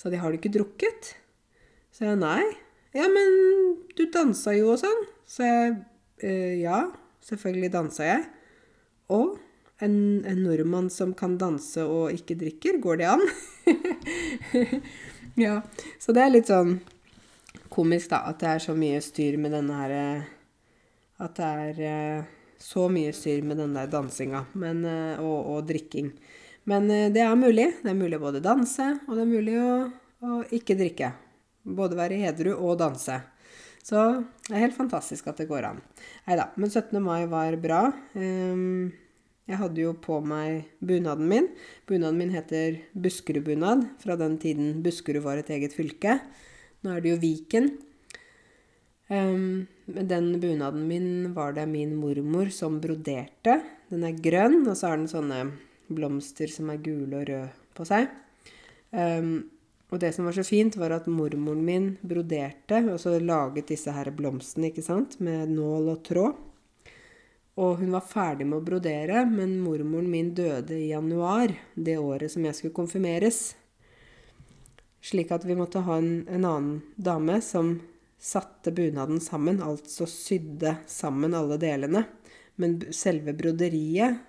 Så 0.00 0.12
de 0.12 0.20
har 0.20 0.32
du 0.32 0.38
ikke 0.38 0.52
drukket? 0.54 1.14
Så 1.92 2.06
jeg 2.08 2.20
nei. 2.20 2.42
Ja, 2.96 3.08
men 3.12 3.34
du 3.96 4.06
dansa 4.12 4.54
jo 4.56 4.72
og 4.74 4.80
sånn. 4.80 5.04
Så 5.28 5.44
jeg 5.44 5.74
eh, 6.24 6.60
ja, 6.62 6.84
selvfølgelig 7.28 7.72
dansa 7.74 8.08
jeg. 8.08 8.24
Og 9.12 9.38
en, 9.82 9.94
en, 10.24 10.42
nordmann 10.44 10.90
som 10.90 11.14
kan 11.18 11.36
danse 11.40 11.84
og 11.84 12.12
ikke 12.14 12.38
drikker, 12.38 12.78
går 12.82 13.00
det 13.00 13.08
an? 13.10 13.24
ja, 15.46 15.56
så 15.98 16.14
det 16.14 16.22
er 16.22 16.34
litt 16.36 16.52
sånn 16.52 16.76
komisk, 17.72 18.12
da, 18.12 18.22
at 18.30 18.40
det 18.42 18.52
er 18.52 18.62
så 18.62 18.76
mye 18.78 19.00
styr 19.02 19.38
med 19.40 19.54
denne 19.56 19.80
her 19.80 19.96
At 21.22 21.36
det 21.38 21.48
er 21.48 21.82
eh, 21.88 22.30
så 22.62 22.86
mye 22.92 23.12
styr 23.16 23.42
med 23.42 23.58
den 23.58 23.74
der 23.74 23.90
dansinga 23.90 24.44
eh, 24.54 25.18
og, 25.20 25.38
og, 25.56 25.66
drikking. 25.66 26.12
Men 26.70 26.88
eh, 26.90 27.10
det 27.12 27.24
er 27.24 27.34
mulig. 27.38 27.68
Det 27.82 27.90
er 27.90 27.98
mulig 27.98 28.18
å 28.20 28.26
både 28.28 28.42
danse, 28.44 28.86
og 29.08 29.16
det 29.16 29.24
er 29.24 29.30
mulig 29.30 29.58
å, 29.58 29.74
å 30.22 30.40
ikke 30.54 30.78
drikke. 30.78 31.12
Både 31.62 31.98
være 31.98 32.22
edru 32.30 32.54
og 32.54 32.78
danse. 32.80 33.18
Så 33.82 33.98
det 34.46 34.54
er 34.54 34.62
helt 34.62 34.78
fantastisk 34.78 35.26
at 35.30 35.40
det 35.42 35.48
går 35.50 35.66
an. 35.72 35.80
Nei 36.28 36.38
da. 36.38 36.48
Men 36.54 36.70
17. 36.70 36.98
mai 37.02 37.26
var 37.30 37.56
bra. 37.62 37.82
Ehm, 38.14 38.92
jeg 39.50 39.58
hadde 39.58 39.82
jo 39.82 39.92
på 39.98 40.20
meg 40.22 40.68
bunaden 40.78 41.26
min. 41.30 41.48
Bunaden 41.88 42.18
min 42.20 42.34
heter 42.34 42.78
Buskerudbunad, 42.94 43.88
fra 44.02 44.16
den 44.20 44.36
tiden 44.42 44.82
Buskerud 44.84 45.24
var 45.24 45.40
et 45.40 45.50
eget 45.50 45.74
fylke. 45.74 46.20
Nå 46.82 46.94
er 46.94 47.02
det 47.02 47.14
jo 47.14 47.22
Viken. 47.22 47.72
Um, 49.12 49.66
den 49.86 50.28
bunaden 50.40 50.86
min 50.88 51.34
var 51.34 51.56
det 51.56 51.66
min 51.68 51.96
mormor 51.98 52.52
som 52.54 52.78
broderte. 52.80 53.58
Den 53.90 54.06
er 54.06 54.20
grønn, 54.24 54.62
og 54.62 54.78
så 54.78 54.92
har 54.92 55.00
den 55.00 55.10
sånne 55.10 55.42
blomster 55.92 56.48
som 56.48 56.70
er 56.72 56.80
gule 56.80 57.18
og 57.18 57.26
røde 57.28 57.50
på 57.76 57.86
seg. 57.88 58.08
Um, 58.94 59.50
og 59.92 60.00
det 60.00 60.14
som 60.16 60.24
var 60.24 60.38
så 60.38 60.46
fint, 60.46 60.78
var 60.80 60.94
at 60.94 61.10
mormoren 61.10 61.66
min 61.66 61.90
broderte, 62.00 62.78
og 62.88 62.96
så 63.02 63.18
laget 63.20 63.68
disse 63.74 63.92
her 63.92 64.08
blomstene, 64.16 64.70
ikke 64.70 64.86
sant, 64.86 65.18
med 65.20 65.50
nål 65.52 65.92
og 65.92 66.06
tråd. 66.06 66.40
Og 67.60 67.82
hun 67.82 67.92
var 67.92 68.04
ferdig 68.08 68.46
med 68.48 68.62
å 68.62 68.64
brodere, 68.64 69.26
men 69.28 69.58
mormoren 69.60 70.08
min 70.08 70.30
døde 70.34 70.78
i 70.78 70.92
januar, 70.92 71.52
det 71.74 71.98
året 72.00 72.32
som 72.32 72.46
jeg 72.46 72.56
skulle 72.56 72.76
konfirmeres. 72.76 73.42
Slik 75.04 75.34
at 75.34 75.44
vi 75.44 75.56
måtte 75.58 75.82
ha 75.84 75.98
en, 76.00 76.22
en 76.30 76.46
annen 76.48 76.78
dame 76.96 77.40
som 77.44 77.74
satte 78.22 78.72
bunaden 78.72 79.20
sammen, 79.20 79.60
altså 79.60 80.06
sydde 80.08 80.76
sammen 80.88 81.34
alle 81.36 81.58
delene. 81.60 82.06
Men 82.62 82.78
selve 82.94 83.34
broderiet, 83.36 84.22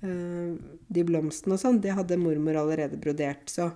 eh, 0.00 0.54
de 0.88 1.04
blomstene 1.04 1.58
og 1.58 1.60
sånn, 1.60 1.80
det 1.82 1.96
hadde 1.98 2.20
mormor 2.22 2.60
allerede 2.62 3.00
brodert. 3.02 3.50
Så 3.50 3.68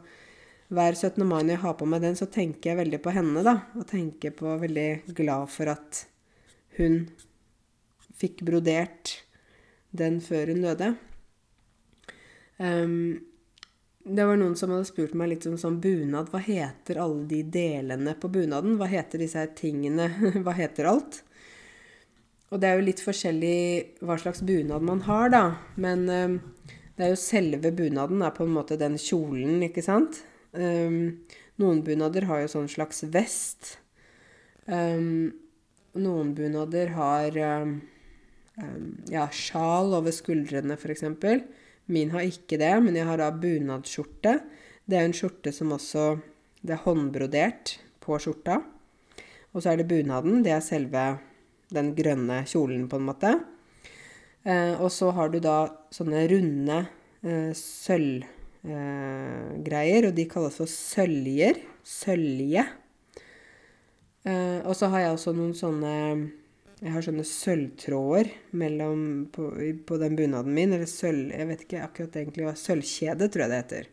hver 0.72 0.96
17. 0.96 1.20
mai 1.26 1.42
når 1.42 1.56
jeg 1.56 1.64
har 1.66 1.76
på 1.80 1.88
meg 1.90 2.04
den, 2.06 2.16
så 2.16 2.30
tenker 2.30 2.72
jeg 2.72 2.80
veldig 2.80 3.02
på 3.04 3.12
henne, 3.12 3.44
da. 3.44 3.58
Og 3.76 3.88
tenker 3.90 4.32
på 4.38 4.56
veldig 4.62 5.16
glad 5.18 5.50
for 5.52 5.74
at 5.74 6.06
hun 6.78 7.02
fikk 8.20 8.42
brodert 8.48 9.20
den 9.96 10.20
før 10.24 10.52
hun 10.52 10.64
døde. 10.64 10.92
Um, 12.56 13.24
det 14.06 14.24
var 14.28 14.38
noen 14.38 14.54
som 14.58 14.70
hadde 14.70 14.86
spurt 14.86 15.16
meg 15.18 15.32
litt 15.32 15.46
om 15.50 15.56
sånn 15.58 15.80
bunad. 15.82 16.30
Hva 16.30 16.40
heter 16.44 17.00
alle 17.02 17.24
de 17.30 17.40
delene 17.42 18.14
på 18.20 18.30
bunaden? 18.32 18.76
Hva 18.78 18.88
heter 18.90 19.22
disse 19.22 19.40
her 19.40 19.50
tingene? 19.58 20.08
Hva 20.44 20.54
heter 20.56 20.88
alt? 20.92 21.22
Og 22.54 22.60
det 22.62 22.68
er 22.68 22.78
jo 22.78 22.86
litt 22.86 23.02
forskjellig 23.02 23.56
hva 24.06 24.14
slags 24.22 24.44
bunad 24.46 24.84
man 24.86 25.00
har, 25.08 25.32
da. 25.34 25.42
Men 25.82 26.04
um, 26.06 26.36
det 26.94 27.08
er 27.08 27.10
jo 27.10 27.18
selve 27.18 27.72
bunaden 27.74 28.22
er 28.22 28.36
på 28.36 28.46
en 28.46 28.54
måte 28.54 28.78
den 28.78 28.94
kjolen, 29.02 29.58
ikke 29.66 29.82
sant? 29.82 30.20
Um, 30.54 31.26
noen 31.58 31.82
bunader 31.82 32.28
har 32.30 32.44
jo 32.44 32.52
sånn 32.54 32.70
slags 32.70 33.02
vest. 33.10 33.74
Um, 34.70 35.34
noen 35.98 36.30
bunader 36.38 36.94
har 36.94 37.42
ja, 39.12 39.26
sjal 39.34 39.92
over 39.98 40.14
skuldrene, 40.14 40.78
f.eks. 40.78 41.04
Min 41.92 42.10
har 42.14 42.24
ikke 42.26 42.58
det, 42.58 42.72
men 42.82 42.96
jeg 42.98 43.06
har 43.06 43.20
da 43.20 43.30
bunadsskjorte. 43.30 44.40
Det 44.86 44.96
er 44.98 45.04
en 45.06 45.14
skjorte 45.16 45.52
som 45.54 45.74
også 45.74 46.16
Det 46.66 46.72
er 46.74 46.82
håndbrodert 46.82 47.78
på 48.02 48.18
skjorta. 48.18 48.56
Og 49.52 49.62
så 49.62 49.70
er 49.70 49.76
det 49.78 49.88
bunaden. 49.90 50.42
Det 50.42 50.52
er 50.52 50.60
selve 50.64 51.18
den 51.70 51.94
grønne 51.94 52.44
kjolen, 52.48 52.88
på 52.90 52.96
en 52.98 53.06
måte. 53.06 53.30
Eh, 54.46 54.74
og 54.80 54.90
så 54.90 55.10
har 55.14 55.28
du 55.30 55.38
da 55.42 55.68
sånne 55.94 56.26
runde 56.32 56.78
eh, 57.22 57.52
sølvgreier, 57.54 58.24
eh, 60.02 60.08
og 60.08 60.14
de 60.16 60.26
kalles 60.30 60.58
for 60.58 60.66
søljer. 60.70 61.54
Sølje. 61.86 62.66
Eh, 64.26 64.58
og 64.66 64.74
så 64.74 64.90
har 64.90 65.00
jeg 65.04 65.12
også 65.14 65.32
noen 65.38 65.54
sånne 65.54 65.94
Jeg 66.76 66.92
har 66.92 67.04
sånne 67.06 67.24
sølvtråder 67.24 68.28
på, 69.32 69.44
på, 69.88 69.96
den 70.02 70.16
bunaden 70.18 70.52
min. 70.52 70.74
Eller 70.76 70.88
sølv... 70.90 71.30
Jeg 71.32 71.48
vet 71.48 71.62
ikke 71.64 71.84
akkurat 71.86 72.18
egentlig 72.20 72.44
hva 72.44 72.52
Sølvkjede, 72.60 73.30
tror 73.32 73.46
jeg 73.46 73.52
det 73.52 73.60
heter. 73.62 73.88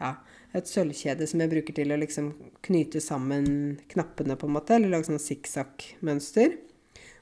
Ja, 0.00 0.14
et 0.56 0.70
sølvkjede 0.70 1.28
som 1.28 1.42
jeg 1.44 1.52
bruker 1.52 1.76
til 1.76 1.92
å 1.92 1.98
liksom 2.00 2.30
knyte 2.64 3.02
sammen 3.04 3.76
knappene, 3.92 4.38
på 4.40 4.48
en 4.48 4.56
måte. 4.56 4.78
Eller 4.78 4.94
lage 4.94 5.10
sånn 5.10 5.20
sikksakk-mønster. 5.20 6.56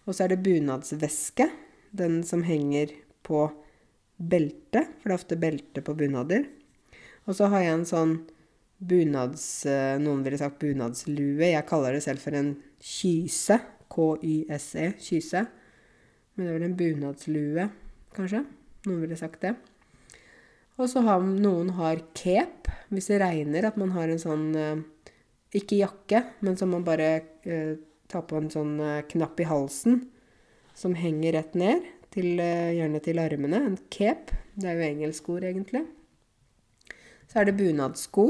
Og 0.07 0.15
så 0.15 0.29
er 0.29 0.35
det 0.35 0.45
bunadsveske. 0.47 1.49
Den 1.95 2.23
som 2.27 2.47
henger 2.47 2.95
på 3.27 3.49
beltet. 4.15 4.95
for 5.01 5.11
det 5.11 5.17
er 5.17 5.19
ofte 5.19 5.43
belte 5.43 5.83
på 5.83 5.99
bunader. 5.99 6.47
Og 7.27 7.35
så 7.35 7.51
har 7.51 7.67
jeg 7.67 7.81
en 7.81 7.89
sånn 7.89 8.17
bunads... 8.79 9.67
Eh, 9.67 9.99
noen 9.99 10.23
ville 10.23 10.39
sagt 10.39 10.63
bunadslue. 10.63 11.51
Jeg 11.51 11.67
kaller 11.67 11.99
det 11.99 12.07
selv 12.07 12.23
for 12.23 12.39
en 12.39 12.55
kyse. 12.79 13.59
K-y-s-e. 13.93 14.91
Kyse. 15.03 15.45
Men 16.35 16.47
det 16.47 16.51
er 16.51 16.59
vel 16.59 16.67
en 16.69 16.77
bunadslue, 16.79 17.69
kanskje. 18.17 18.43
Noen 18.89 19.05
ville 19.05 19.19
sagt 19.19 19.45
det. 19.45 19.55
Og 20.81 20.89
så 20.91 21.05
har 21.07 21.23
noen 21.23 21.71
har 21.77 22.03
cape, 22.19 22.73
hvis 22.91 23.13
det 23.13 23.21
regner, 23.23 23.69
at 23.69 23.79
man 23.79 23.95
har 23.95 24.11
en 24.11 24.21
sånn 24.21 24.49
eh, 24.59 24.83
Ikke 25.55 25.79
jakke, 25.79 26.25
men 26.43 26.57
som 26.59 26.73
man 26.75 26.83
bare 26.87 27.11
eh, 27.47 27.77
tar 28.11 28.25
på 28.27 28.41
en 28.41 28.51
sånn 28.51 28.75
eh, 28.83 29.05
knapp 29.13 29.39
i 29.39 29.47
halsen 29.47 30.01
som 30.75 30.97
henger 30.99 31.37
rett 31.37 31.55
ned, 31.55 31.85
til, 32.11 32.41
eh, 32.41 32.75
gjerne 32.75 33.01
til 33.03 33.21
armene. 33.23 33.61
En 33.67 33.79
cape. 33.91 34.35
Det 34.55 34.69
er 34.71 34.75
jo 34.79 34.89
engelsk 34.89 35.29
ord, 35.29 35.45
egentlig. 35.45 35.85
Så 37.31 37.41
er 37.41 37.45
det 37.45 37.57
bunadsko. 37.59 38.27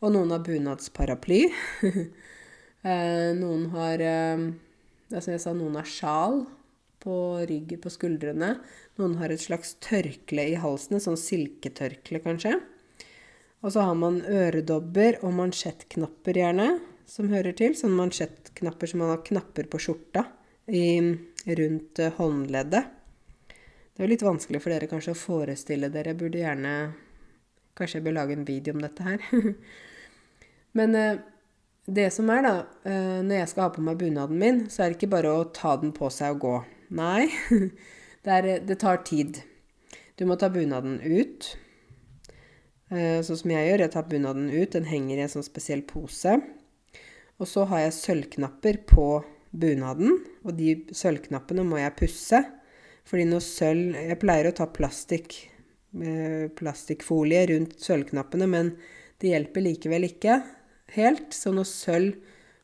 Og 0.00 0.12
noen 0.12 0.32
har 0.32 0.44
bunadsparaply. 0.44 1.42
Eh, 2.86 3.32
noen 3.34 3.66
har 3.74 4.02
eh, 4.04 4.46
Altså 5.06 5.32
jeg 5.32 5.42
sa 5.42 5.52
noen 5.54 5.76
har 5.78 5.86
sjal 5.86 6.40
på 7.02 7.16
ryggen, 7.46 7.78
på 7.78 7.90
skuldrene. 7.94 8.56
Noen 8.98 9.12
har 9.20 9.30
et 9.30 9.42
slags 9.42 9.76
tørkle 9.84 10.48
i 10.50 10.56
halsen, 10.58 10.98
sånn 10.98 11.18
silketørkle 11.20 12.18
kanskje. 12.24 12.56
Og 13.62 13.70
så 13.70 13.84
har 13.86 13.94
man 13.98 14.18
øredobber 14.26 15.20
og 15.22 15.36
mansjettknapper 15.38 16.40
gjerne, 16.42 16.66
som 17.06 17.30
hører 17.30 17.54
til. 17.54 17.76
Sånne 17.78 18.00
mansjettknapper 18.00 18.90
som 18.90 19.04
man 19.04 19.12
har 19.14 19.22
knapper 19.28 19.70
på 19.70 19.80
skjorta 19.86 20.24
i, 20.66 20.98
rundt 21.46 22.02
eh, 22.02 22.18
håndleddet. 22.18 22.90
Det 23.46 24.02
er 24.02 24.08
jo 24.08 24.12
litt 24.16 24.26
vanskelig 24.26 24.64
for 24.64 24.74
dere 24.74 24.90
kanskje 24.90 25.14
å 25.14 25.20
forestille 25.22 25.92
dere. 25.94 26.16
Jeg 26.16 26.22
burde 26.24 26.42
gjerne 26.42 26.76
Kanskje 27.76 27.98
jeg 27.98 28.06
bør 28.06 28.14
lage 28.16 28.32
en 28.32 28.44
video 28.48 28.72
om 28.72 28.80
dette 28.80 29.04
her. 29.04 29.24
Men 30.78 30.94
det 31.86 32.08
som 32.10 32.30
er, 32.34 32.42
da, 32.42 32.54
eh, 32.88 33.20
når 33.22 33.40
jeg 33.40 33.50
skal 33.52 33.68
ha 33.68 33.74
på 33.76 33.84
meg 33.86 34.00
bunaden 34.00 34.40
min, 34.40 34.64
så 34.70 34.82
er 34.82 34.90
det 34.90 34.98
ikke 34.98 35.12
bare 35.12 35.30
å 35.30 35.44
ta 35.54 35.76
den 35.78 35.92
på 35.94 36.10
seg 36.10 36.34
og 36.34 36.42
gå. 36.42 36.54
Nei, 36.98 37.28
det, 38.26 38.32
er, 38.32 38.48
det 38.66 38.78
tar 38.82 39.04
tid. 39.06 39.38
Du 40.18 40.24
må 40.26 40.34
ta 40.40 40.50
bunaden 40.50 40.98
ut. 41.04 41.52
Eh, 42.90 43.22
sånn 43.22 43.38
som 43.38 43.54
jeg 43.54 43.68
gjør. 43.68 43.84
Jeg 43.84 43.94
tar 43.94 44.10
bunaden 44.10 44.50
ut. 44.50 44.72
Den 44.74 44.90
henger 44.90 45.14
i 45.14 45.24
en 45.28 45.32
sånn 45.36 45.46
spesiell 45.46 45.84
pose. 45.86 46.40
Og 47.38 47.50
så 47.50 47.66
har 47.70 47.84
jeg 47.84 47.96
sølvknapper 48.00 48.82
på 48.90 49.08
bunaden, 49.56 50.18
og 50.42 50.56
de 50.58 50.72
sølvknappene 50.96 51.64
må 51.68 51.78
jeg 51.78 51.98
pusse. 52.00 52.42
Fordi 53.06 53.28
noe 53.28 53.44
sølv 53.44 53.94
Jeg 53.94 54.18
pleier 54.18 54.50
å 54.50 54.56
ta 54.56 54.66
plastikk, 54.66 55.36
eh, 56.02 56.50
plastikkfolie 56.50 57.46
rundt 57.52 57.78
sølvknappene, 57.78 58.50
men 58.50 58.74
det 59.22 59.30
hjelper 59.30 59.62
likevel 59.62 60.10
ikke 60.10 60.40
helt. 60.94 61.34
Så 61.34 61.52
når 61.54 61.68
sølv 61.70 62.14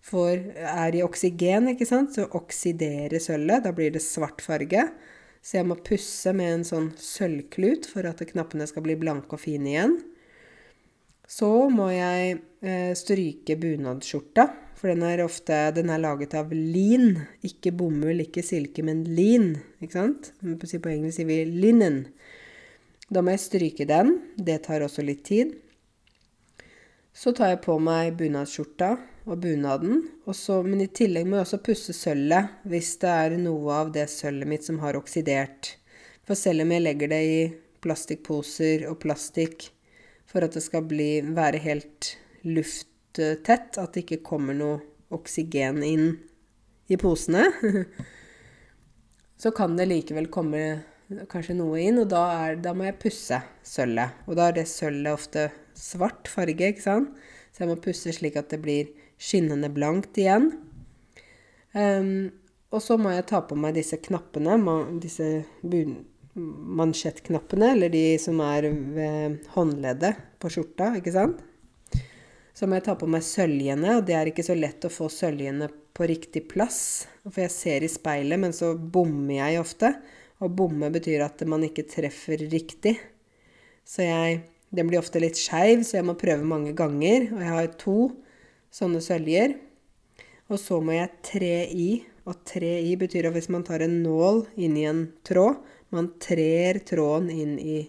får, 0.03 0.47
er 0.59 0.99
i 0.99 1.03
oksygen, 1.05 1.71
ikke 1.73 1.89
sant, 1.89 2.15
så 2.15 2.29
oksiderer 2.39 3.23
sølvet. 3.23 3.67
Da 3.67 3.75
blir 3.77 3.93
det 3.95 4.05
svart 4.05 4.43
farge. 4.45 4.87
Så 5.43 5.59
jeg 5.59 5.67
må 5.67 5.79
pusse 5.83 6.31
med 6.39 6.59
en 6.61 6.67
sånn 6.67 6.91
sølvklut 7.03 7.89
for 7.91 8.07
at 8.07 8.23
knappene 8.31 8.67
skal 8.71 8.85
bli 8.87 8.95
blanke 8.99 9.35
og 9.35 9.43
fine 9.43 9.73
igjen. 9.73 9.97
Så 11.27 11.49
må 11.73 11.89
jeg 11.91 12.37
eh, 12.63 12.93
stryke 12.99 13.57
bunadsskjorta, 13.59 14.47
for 14.79 14.91
den 14.91 15.05
er 15.07 15.23
ofte 15.25 15.57
den 15.75 15.91
er 15.95 16.03
laget 16.03 16.35
av 16.39 16.51
lin. 16.53 17.23
Ikke 17.47 17.73
bomull, 17.75 18.23
ikke 18.25 18.45
silke, 18.45 18.85
men 18.87 19.05
lin. 19.07 19.55
Ikke 19.83 19.99
sant? 19.99 20.33
På 20.43 20.91
engelsk 20.93 21.21
sier 21.21 21.31
vi 21.31 21.43
linen. 21.47 22.05
Da 23.13 23.23
må 23.23 23.35
jeg 23.35 23.45
stryke 23.47 23.87
den. 23.89 24.17
Det 24.37 24.61
tar 24.67 24.85
også 24.85 25.05
litt 25.07 25.25
tid. 25.29 25.55
Så 27.13 27.35
tar 27.37 27.53
jeg 27.53 27.61
på 27.67 27.77
meg 27.83 28.15
bunadsskjorta 28.17 28.95
og 29.29 29.43
bunaden. 29.43 30.01
Og 30.25 30.37
så, 30.37 30.61
men 30.65 30.81
i 30.81 30.89
tillegg 30.89 31.29
må 31.29 31.39
jeg 31.39 31.47
også 31.47 31.61
pusse 31.67 31.95
sølvet 31.97 32.65
hvis 32.69 32.95
det 33.03 33.13
er 33.13 33.37
noe 33.41 33.77
av 33.83 33.93
det 33.95 34.09
sølvet 34.11 34.49
mitt 34.49 34.67
som 34.67 34.81
har 34.83 34.97
oksidert. 34.99 35.75
For 36.27 36.39
selv 36.39 36.65
om 36.65 36.73
jeg 36.73 36.85
legger 36.87 37.13
det 37.13 37.23
i 37.29 37.39
plastikkposer 37.83 38.87
og 38.89 39.01
plastikk 39.03 39.69
for 40.31 40.47
at 40.47 40.57
det 40.57 40.63
skal 40.65 40.87
bli, 40.89 41.21
være 41.35 41.61
helt 41.61 42.15
lufttett, 42.47 43.77
at 43.77 43.93
det 43.93 44.07
ikke 44.07 44.23
kommer 44.25 44.57
noe 44.57 44.81
oksygen 45.13 45.83
inn 45.85 46.07
i 46.89 46.97
posene, 46.97 47.51
så 49.43 49.53
kan 49.55 49.77
det 49.77 49.91
likevel 49.91 50.31
komme 50.33 50.63
kanskje 51.31 51.57
noe 51.59 51.81
inn, 51.83 52.01
og 52.03 52.11
da, 52.13 52.23
er, 52.47 52.59
da 52.63 52.75
må 52.77 52.87
jeg 52.89 53.01
pusse 53.03 53.39
sølvet. 53.67 54.21
Og 54.27 54.39
da 54.39 54.49
er 54.49 54.59
det 54.61 54.69
sølvet 54.71 55.13
ofte 55.13 55.49
svart 55.79 56.31
farge, 56.31 56.73
ikke 56.73 56.85
sant? 56.85 57.17
Så 57.53 57.65
jeg 57.65 57.73
må 57.73 57.81
pusse 57.85 58.13
slik 58.17 58.39
at 58.41 58.53
det 58.53 58.61
blir 58.65 58.93
skinnende 59.21 59.71
blankt 59.73 60.19
igjen. 60.19 60.51
Um, 61.73 62.33
og 62.73 62.81
så 62.85 62.97
må 63.01 63.13
jeg 63.13 63.29
ta 63.29 63.43
på 63.45 63.57
meg 63.61 63.77
disse 63.77 63.99
knappene, 64.01 64.57
disse 65.03 65.29
mansjettknappene, 66.81 67.75
eller 67.75 67.93
de 67.93 68.05
som 68.21 68.41
er 68.45 68.71
ved 68.97 69.43
håndleddet 69.53 70.21
på 70.41 70.53
skjorta, 70.53 70.95
ikke 70.97 71.13
sant? 71.15 71.43
Så 72.57 72.69
må 72.69 72.77
jeg 72.77 72.87
ta 72.89 72.97
på 73.01 73.09
meg 73.09 73.25
søljene, 73.25 73.99
og 73.99 74.07
det 74.09 74.17
er 74.17 74.29
ikke 74.29 74.45
så 74.45 74.57
lett 74.57 74.85
å 74.85 74.93
få 74.93 75.09
søljene 75.13 75.69
på 75.97 76.09
riktig 76.09 76.47
plass. 76.51 77.07
For 77.29 77.45
jeg 77.45 77.53
ser 77.53 77.85
i 77.85 77.91
speilet, 77.93 78.41
men 78.41 78.57
så 78.57 78.73
bommer 78.77 79.39
jeg 79.39 79.61
ofte. 79.61 79.93
Og 80.43 80.55
bomme 80.59 80.91
betyr 80.91 81.23
at 81.25 81.45
man 81.47 81.63
ikke 81.67 81.87
treffer 81.87 82.41
riktig. 82.51 82.97
Så 83.87 84.03
jeg 84.03 84.43
den 84.73 84.89
blir 84.89 85.03
ofte 85.03 85.21
litt 85.21 85.37
skeiv, 85.37 85.83
så 85.85 85.99
jeg 85.99 86.07
må 86.09 86.17
prøve 86.17 86.49
mange 86.49 86.73
ganger. 86.77 87.29
Og 87.35 87.43
jeg 87.45 87.53
har 87.53 87.75
to 87.81 87.99
sånne 88.73 89.03
søljer. 89.05 89.59
Og 90.49 90.61
så 90.61 90.81
må 90.81 90.97
jeg 90.97 91.13
tre 91.29 91.57
i. 91.69 91.91
Og 92.25 92.39
tre 92.49 92.79
i 92.81 92.95
betyr 92.97 93.29
at 93.29 93.37
hvis 93.37 93.51
man 93.53 93.67
tar 93.67 93.85
en 93.85 93.99
nål 94.05 94.47
inn 94.57 94.79
i 94.79 94.87
en 94.89 95.07
tråd 95.27 95.59
Man 95.93 96.07
trer 96.23 96.79
tråden 96.89 97.29
inn 97.29 97.59
i 97.61 97.83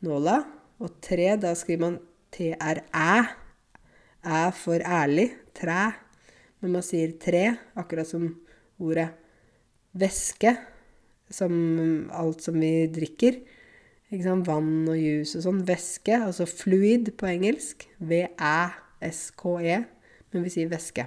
nåla. 0.00 0.38
Og 0.80 0.94
tre, 1.04 1.34
da 1.36 1.50
skriver 1.52 1.82
man 1.82 1.98
T-R-æ. 2.32 3.16
Æ 4.24 4.38
for 4.56 4.80
ærlig. 4.80 5.26
Træ. 5.52 5.92
Men 6.62 6.78
man 6.78 6.86
sier 6.86 7.12
tre, 7.20 7.58
akkurat 7.76 8.08
som 8.08 8.30
ordet 8.80 9.10
væske. 9.92 10.56
Som 11.32 12.10
alt 12.12 12.44
som 12.44 12.58
vi 12.60 12.86
drikker. 12.92 13.40
Vann 14.14 14.86
og 14.86 14.96
juice 14.98 15.38
og 15.38 15.44
sånn. 15.46 15.64
Væske, 15.66 16.20
altså 16.28 16.46
fluid 16.46 17.12
på 17.18 17.26
engelsk. 17.26 17.88
V-æ-s-k-e. 17.98 19.78
Men 20.30 20.46
vi 20.46 20.52
sier 20.52 20.70
væske. 20.70 21.06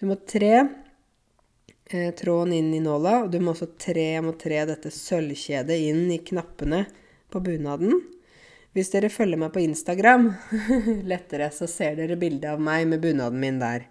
Du 0.00 0.06
må 0.08 0.16
tre 0.28 0.54
eh, 0.56 2.10
tråden 2.16 2.54
inn 2.56 2.70
i 2.74 2.80
nåla, 2.80 3.24
og 3.24 3.32
du 3.32 3.40
må 3.40 3.52
også 3.54 3.70
tre, 3.80 4.14
må 4.24 4.32
tre 4.40 4.62
dette 4.68 4.92
sølvkjedet 4.92 5.76
inn 5.90 6.06
i 6.12 6.20
knappene 6.24 6.86
på 7.32 7.42
bunaden. 7.44 8.00
Hvis 8.76 8.92
dere 8.92 9.10
følger 9.10 9.40
meg 9.40 9.52
på 9.54 9.64
Instagram 9.64 10.30
lettere, 11.10 11.50
så 11.52 11.68
ser 11.68 11.98
dere 11.98 12.18
bildet 12.20 12.52
av 12.52 12.62
meg 12.62 12.86
med 12.88 13.02
bunaden 13.02 13.40
min 13.42 13.60
der. 13.62 13.88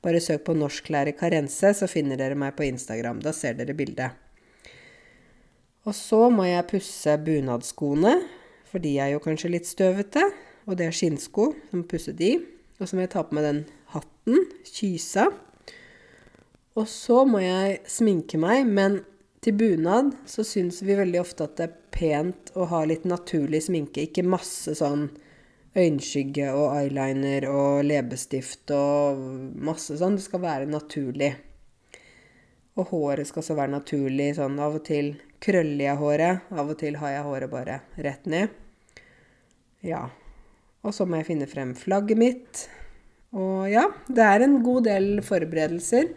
Bare 0.00 0.20
søk 0.22 0.46
på 0.46 0.54
'Norsklærer 0.56 1.12
Karense', 1.12 1.74
så 1.76 1.88
finner 1.90 2.16
dere 2.16 2.38
meg 2.38 2.54
på 2.56 2.64
Instagram. 2.64 3.20
Da 3.20 3.34
ser 3.36 3.58
dere 3.58 3.76
bildet. 3.76 4.16
Og 5.88 5.96
så 5.96 6.26
må 6.32 6.44
jeg 6.44 6.68
pusse 6.68 7.16
bunadsskoene, 7.24 8.14
for 8.68 8.82
de 8.82 8.96
er 9.00 9.14
jo 9.14 9.22
kanskje 9.24 9.52
litt 9.54 9.68
støvete. 9.68 10.26
Og 10.68 10.76
det 10.78 10.86
er 10.86 10.94
skinnsko, 10.94 11.50
så 11.70 11.78
må 11.78 11.86
pusse 11.88 12.12
de. 12.16 12.34
Og 12.80 12.88
så 12.88 12.96
må 12.96 13.04
jeg 13.04 13.12
ta 13.14 13.24
på 13.26 13.36
meg 13.36 13.46
den 13.46 13.62
hatten, 13.94 14.44
kysa. 14.68 15.30
Og 16.78 16.86
så 16.88 17.24
må 17.28 17.40
jeg 17.42 17.80
sminke 17.90 18.38
meg, 18.40 18.68
men 18.68 19.00
til 19.40 19.56
bunad 19.56 20.12
så 20.28 20.44
syns 20.44 20.82
vi 20.84 20.98
veldig 20.98 21.20
ofte 21.22 21.46
at 21.48 21.56
det 21.58 21.66
er 21.66 21.76
pent 21.96 22.52
å 22.54 22.68
ha 22.70 22.84
litt 22.88 23.06
naturlig 23.08 23.64
sminke. 23.66 24.04
Ikke 24.06 24.24
masse 24.24 24.76
sånn 24.78 25.08
øyenskygge 25.76 26.50
og 26.52 26.74
eyeliner 26.74 27.46
og 27.50 27.84
leppestift 27.88 28.72
og 28.76 29.20
masse 29.64 29.96
sånn. 30.00 30.18
Det 30.18 30.26
skal 30.28 30.44
være 30.44 30.70
naturlig. 30.70 31.32
Og 32.78 32.92
håret 32.92 33.28
skal 33.28 33.44
så 33.44 33.56
være 33.58 33.74
naturlig. 33.78 34.34
Sånn 34.38 34.60
av 34.62 34.78
og 34.78 34.86
til 34.86 35.14
krøller 35.42 35.84
jeg 35.86 36.00
håret. 36.00 36.50
Av 36.52 36.68
og 36.68 36.78
til 36.80 36.98
har 37.00 37.14
jeg 37.16 37.26
håret 37.26 37.52
bare 37.52 37.80
rett 37.96 38.28
ned. 38.30 38.52
Ja. 39.86 40.06
Og 40.84 40.94
så 40.96 41.06
må 41.08 41.20
jeg 41.20 41.28
finne 41.28 41.48
frem 41.50 41.74
flagget 41.76 42.20
mitt. 42.20 42.66
Og 43.36 43.68
ja, 43.70 43.86
det 44.08 44.26
er 44.26 44.44
en 44.44 44.60
god 44.64 44.86
del 44.88 45.10
forberedelser. 45.24 46.12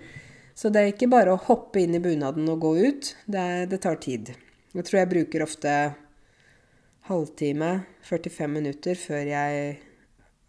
Så 0.54 0.70
det 0.70 0.82
er 0.82 0.94
ikke 0.94 1.10
bare 1.12 1.34
å 1.34 1.42
hoppe 1.48 1.82
inn 1.82 1.96
i 1.98 2.02
bunaden 2.04 2.48
og 2.52 2.62
gå 2.64 2.74
ut. 2.84 3.12
Det, 3.26 3.42
er, 3.42 3.66
det 3.70 3.82
tar 3.84 4.00
tid. 4.02 4.34
Jeg 4.74 4.88
tror 4.88 5.00
jeg 5.02 5.12
bruker 5.12 5.46
ofte 5.46 5.74
halvtime, 7.10 7.72
45 8.08 8.54
minutter, 8.54 8.98
før 8.98 9.28
jeg 9.28 9.76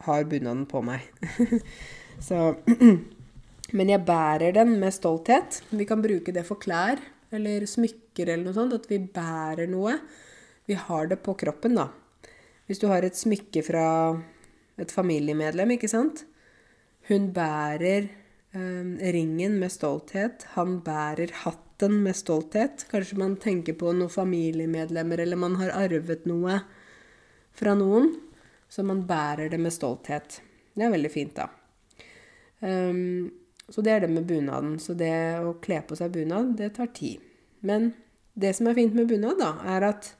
har 0.06 0.30
bunaden 0.30 0.64
på 0.70 0.84
meg. 0.84 1.08
så 2.28 2.54
Men 3.76 3.90
jeg 3.90 4.04
bærer 4.06 4.54
den 4.54 4.76
med 4.78 4.94
stolthet. 4.94 5.62
Vi 5.72 5.87
kan 5.88 6.02
bruke 6.04 6.32
det 6.37 6.44
for 6.46 6.60
klær 6.60 7.00
eller 7.34 7.64
smykker 7.66 8.03
eller 8.22 8.44
noe 8.46 8.57
sånt. 8.57 8.77
At 8.77 8.87
vi 8.90 9.00
bærer 9.03 9.66
noe. 9.70 9.98
Vi 10.68 10.77
har 10.79 11.11
det 11.11 11.20
på 11.24 11.35
kroppen, 11.40 11.77
da. 11.77 11.88
Hvis 12.68 12.81
du 12.81 12.87
har 12.88 13.05
et 13.05 13.18
smykke 13.18 13.62
fra 13.66 13.87
et 14.81 14.92
familiemedlem, 14.94 15.74
ikke 15.77 15.90
sant. 15.90 16.24
Hun 17.11 17.29
bærer 17.37 18.09
eh, 18.09 19.11
ringen 19.16 19.59
med 19.61 19.72
stolthet. 19.74 20.46
Han 20.55 20.79
bærer 20.87 21.35
hatten 21.42 22.00
med 22.07 22.16
stolthet. 22.16 22.87
Kanskje 22.90 23.20
man 23.20 23.37
tenker 23.42 23.77
på 23.77 23.92
noen 23.92 24.12
familiemedlemmer, 24.12 25.20
eller 25.20 25.40
man 25.40 25.59
har 25.61 25.74
arvet 25.77 26.24
noe 26.31 26.62
fra 27.55 27.77
noen. 27.77 28.14
Så 28.72 28.83
man 28.87 29.05
bærer 29.07 29.53
det 29.53 29.61
med 29.61 29.74
stolthet. 29.74 30.40
Det 30.74 30.87
er 30.87 30.94
veldig 30.94 31.12
fint, 31.12 31.37
da. 31.37 31.50
Um, 32.64 33.29
så 33.68 33.85
det 33.85 33.92
er 33.92 34.00
det 34.05 34.11
med 34.11 34.27
bunaden. 34.27 34.79
Så 34.81 34.97
det 34.99 35.12
å 35.45 35.55
kle 35.62 35.82
på 35.86 35.97
seg 35.99 36.16
bunad, 36.16 36.57
det 36.59 36.74
tar 36.78 36.91
tid. 36.97 37.22
Men 37.64 37.93
det 38.35 38.53
som 38.57 38.68
er 38.68 38.76
fint 38.78 38.95
med 38.97 39.09
bunad, 39.11 39.39
da, 39.41 39.55
er 39.76 39.89
at 39.93 40.12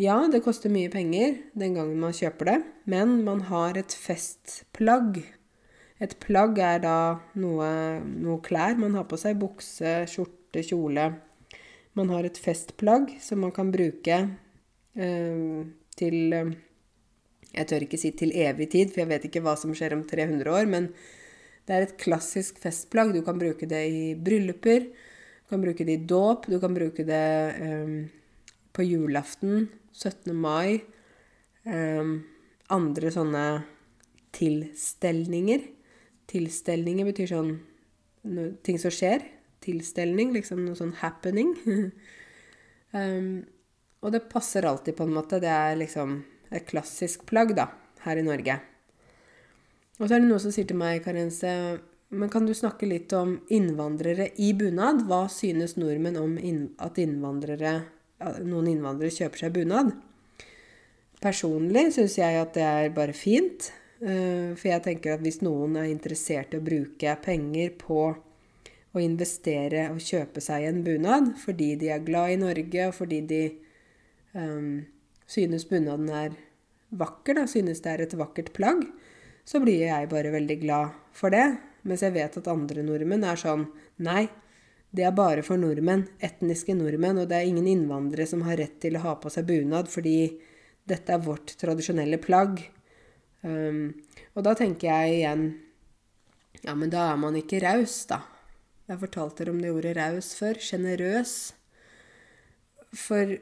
ja, 0.00 0.16
det 0.28 0.42
koster 0.44 0.72
mye 0.72 0.90
penger 0.92 1.38
den 1.56 1.76
gangen 1.76 2.00
man 2.00 2.14
kjøper 2.16 2.50
det, 2.50 2.56
men 2.88 3.22
man 3.24 3.46
har 3.48 3.78
et 3.80 3.94
festplagg. 3.96 5.22
Et 6.04 6.12
plagg 6.20 6.58
er 6.60 6.82
da 6.84 6.96
noe, 7.40 7.68
noe 8.04 8.42
klær 8.44 8.76
man 8.76 8.96
har 8.98 9.06
på 9.08 9.16
seg. 9.20 9.38
Bukse, 9.40 10.02
skjorte, 10.12 10.60
kjole. 10.68 11.08
Man 11.96 12.12
har 12.12 12.28
et 12.28 12.36
festplagg 12.40 13.14
som 13.24 13.40
man 13.40 13.54
kan 13.56 13.72
bruke 13.72 14.18
eh, 14.20 15.60
til 15.96 16.18
Jeg 17.56 17.68
tør 17.70 17.86
ikke 17.86 18.00
si 18.00 18.12
til 18.12 18.36
evig 18.36 18.68
tid, 18.74 18.92
for 18.92 19.06
jeg 19.06 19.12
vet 19.14 19.28
ikke 19.30 19.40
hva 19.46 19.56
som 19.56 19.72
skjer 19.72 19.96
om 19.96 20.04
300 20.04 20.52
år, 20.52 20.68
men 20.68 20.90
det 21.66 21.72
er 21.72 21.86
et 21.86 21.96
klassisk 21.96 22.60
festplagg. 22.60 23.14
Du 23.16 23.24
kan 23.24 23.40
bruke 23.40 23.64
det 23.64 23.80
i 23.88 24.12
brylluper, 24.12 24.90
du 25.46 25.52
kan 25.54 25.62
bruke 25.62 25.84
det 25.86 25.94
i 25.94 26.06
dåp, 26.10 26.48
du 26.50 26.58
kan 26.58 26.74
bruke 26.74 27.04
det 27.06 27.54
um, 27.62 28.08
på 28.74 28.82
julaften, 28.82 29.68
17. 29.94 30.34
mai. 30.34 30.80
Um, 31.62 32.24
andre 32.74 33.12
sånne 33.14 33.44
tilstelninger. 34.34 35.62
tilstelninger 36.26 37.06
betyr 37.06 37.30
sånn 37.30 37.52
no, 38.26 38.48
ting 38.66 38.82
som 38.82 38.90
skjer. 38.90 39.22
Tilstelning, 39.62 40.34
liksom 40.34 40.64
noe 40.66 40.74
sånn 40.74 40.96
happening. 40.98 41.54
um, 42.90 43.46
og 44.02 44.18
det 44.18 44.26
passer 44.26 44.66
alltid, 44.66 44.98
på 44.98 45.06
en 45.06 45.14
måte. 45.14 45.38
Det 45.38 45.52
er 45.54 45.78
liksom 45.78 46.24
et 46.50 46.66
klassisk 46.66 47.22
plagg, 47.30 47.54
da, 47.54 47.70
her 48.02 48.18
i 48.18 48.26
Norge. 48.26 48.58
Og 50.00 50.08
så 50.08 50.16
er 50.16 50.18
det 50.18 50.26
noen 50.26 50.42
som 50.42 50.50
sier 50.50 50.66
til 50.66 50.82
meg, 50.82 51.04
Karense, 51.06 51.54
men 52.08 52.30
kan 52.30 52.46
du 52.46 52.54
snakke 52.54 52.86
litt 52.86 53.12
om 53.16 53.40
innvandrere 53.50 54.28
i 54.42 54.52
bunad? 54.54 55.04
Hva 55.08 55.24
synes 55.32 55.76
nordmenn 55.78 56.18
om 56.20 56.36
at 56.82 57.00
innvandrere, 57.02 57.72
noen 58.46 58.70
innvandrere 58.70 59.14
kjøper 59.14 59.42
seg 59.42 59.56
bunad? 59.56 59.90
Personlig 61.22 61.88
syns 61.96 62.18
jeg 62.20 62.38
at 62.38 62.54
det 62.54 62.66
er 62.66 62.94
bare 62.94 63.16
fint. 63.16 63.70
Eh, 64.00 64.52
for 64.54 64.68
jeg 64.68 64.84
tenker 64.84 65.16
at 65.16 65.24
hvis 65.24 65.40
noen 65.42 65.78
er 65.80 65.88
interessert 65.88 66.52
i 66.52 66.60
å 66.60 66.64
bruke 66.64 67.16
penger 67.24 67.72
på 67.80 68.00
å 68.96 69.02
investere 69.02 69.86
og 69.92 70.02
kjøpe 70.04 70.42
seg 70.44 70.66
en 70.68 70.82
bunad 70.84 71.32
fordi 71.40 71.74
de 71.80 71.90
er 71.92 72.04
glad 72.04 72.34
i 72.34 72.40
Norge, 72.40 72.88
og 72.88 72.94
fordi 72.96 73.22
de 73.28 73.40
um, 74.36 74.84
synes 75.28 75.66
bunaden 75.68 76.08
er 76.12 76.36
vakker, 76.96 77.36
da, 77.40 77.46
synes 77.50 77.82
det 77.84 77.92
er 77.92 78.04
et 78.04 78.16
vakkert 78.16 78.52
plagg, 78.56 78.84
så 79.46 79.60
blir 79.62 79.84
jeg 79.88 80.12
bare 80.12 80.32
veldig 80.34 80.60
glad 80.62 80.96
for 81.16 81.34
det. 81.34 81.56
Mens 81.86 82.02
jeg 82.02 82.14
vet 82.16 82.36
at 82.40 82.50
andre 82.50 82.82
nordmenn 82.82 83.24
er 83.26 83.38
sånn 83.38 83.68
Nei, 84.02 84.26
det 84.96 85.04
er 85.06 85.14
bare 85.14 85.42
for 85.46 85.60
nordmenn, 85.60 86.06
etniske 86.24 86.74
nordmenn, 86.76 87.20
og 87.22 87.30
det 87.30 87.38
er 87.38 87.48
ingen 87.50 87.66
innvandrere 87.70 88.28
som 88.28 88.44
har 88.46 88.58
rett 88.60 88.78
til 88.82 88.96
å 88.96 89.04
ha 89.04 89.16
på 89.20 89.32
seg 89.32 89.48
bunad 89.48 89.90
fordi 89.92 90.16
dette 90.86 91.12
er 91.12 91.22
vårt 91.22 91.56
tradisjonelle 91.60 92.18
plagg. 92.22 92.62
Um, 93.42 93.90
og 94.34 94.46
da 94.46 94.54
tenker 94.58 94.88
jeg 94.88 95.20
igjen 95.20 95.44
Ja, 96.64 96.72
men 96.74 96.90
da 96.90 97.10
er 97.12 97.18
man 97.20 97.36
ikke 97.38 97.60
raus, 97.62 97.98
da. 98.08 98.22
Jeg 98.86 99.02
fortalte 99.02 99.42
dere 99.42 99.52
om 99.52 99.60
det 99.60 99.72
ordet 99.74 99.92
raus 99.98 100.32
før. 100.38 100.58
Sjenerøs. 100.62 101.34
For 102.96 103.36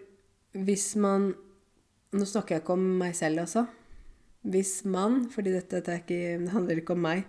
hvis 0.52 0.92
man 1.00 1.32
Nå 2.14 2.26
snakker 2.30 2.54
jeg 2.54 2.62
ikke 2.62 2.74
om 2.76 2.82
meg 3.00 3.14
selv, 3.18 3.40
altså. 3.42 3.64
Hvis 4.46 4.84
man 4.86 5.24
fordi 5.34 5.50
dette, 5.50 5.80
dette 5.80 5.96
ikke, 5.98 6.50
handler 6.52 6.78
ikke 6.78 6.94
om 6.94 7.00
meg. 7.02 7.24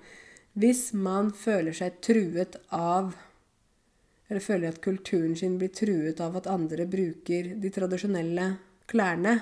Hvis 0.56 0.94
man 0.96 1.34
føler 1.36 1.76
seg 1.76 1.98
truet 2.06 2.56
av 2.72 3.12
Eller 4.30 4.42
føler 4.42 4.72
at 4.72 4.82
kulturen 4.82 5.36
sin 5.38 5.58
blir 5.60 5.70
truet 5.76 6.22
av 6.24 6.38
at 6.40 6.48
andre 6.50 6.88
bruker 6.90 7.52
de 7.62 7.70
tradisjonelle 7.70 8.46
klærne, 8.90 9.36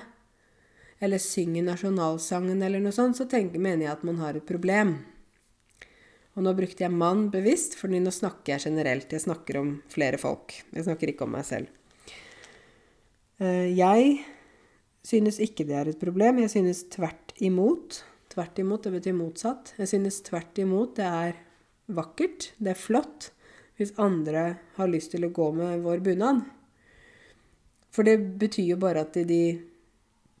eller 1.00 1.22
synger 1.22 1.64
nasjonalsangen 1.64 2.60
eller 2.60 2.82
noe 2.84 2.92
sånt, 2.92 3.16
så 3.16 3.24
tenker, 3.24 3.62
mener 3.64 3.86
jeg 3.86 3.94
at 3.94 4.04
man 4.04 4.20
har 4.20 4.36
et 4.36 4.44
problem. 4.44 4.98
Og 6.34 6.44
nå 6.44 6.52
brukte 6.58 6.84
jeg 6.84 6.92
'mann' 6.92 7.30
bevisst, 7.32 7.78
for 7.80 7.88
nå 7.88 8.10
snakker 8.12 8.52
jeg 8.52 8.66
generelt. 8.68 9.08
Jeg 9.08 9.24
snakker 9.24 9.56
om 9.56 9.82
flere 9.88 10.18
folk. 10.18 10.52
Jeg 10.74 10.84
snakker 10.84 11.08
ikke 11.08 11.24
om 11.24 11.32
meg 11.32 11.44
selv. 11.48 11.68
Eh, 13.40 13.72
jeg 13.72 14.24
synes 15.02 15.38
ikke 15.38 15.64
det 15.64 15.76
er 15.78 15.88
et 15.88 16.00
problem. 16.00 16.38
Jeg 16.42 16.50
synes 16.50 16.84
tvert 16.90 17.32
imot. 17.38 18.04
Tvert 18.34 18.58
imot, 18.58 18.82
det 18.86 18.96
betyr 18.96 19.14
motsatt. 19.16 19.74
Jeg 19.78 19.92
synes 19.92 20.22
tvert 20.26 20.58
imot 20.58 20.96
det 20.98 21.06
er 21.06 21.38
vakkert, 21.94 22.50
det 22.58 22.72
er 22.74 22.80
flott, 22.80 23.30
hvis 23.78 23.94
andre 24.00 24.46
har 24.78 24.90
lyst 24.90 25.14
til 25.14 25.26
å 25.26 25.32
gå 25.34 25.52
med 25.54 25.84
vår 25.84 26.02
bunad. 26.02 26.42
For 27.94 28.06
det 28.06 28.18
betyr 28.40 28.74
jo 28.74 28.80
bare 28.82 29.04
at 29.06 29.14
de 29.28 29.44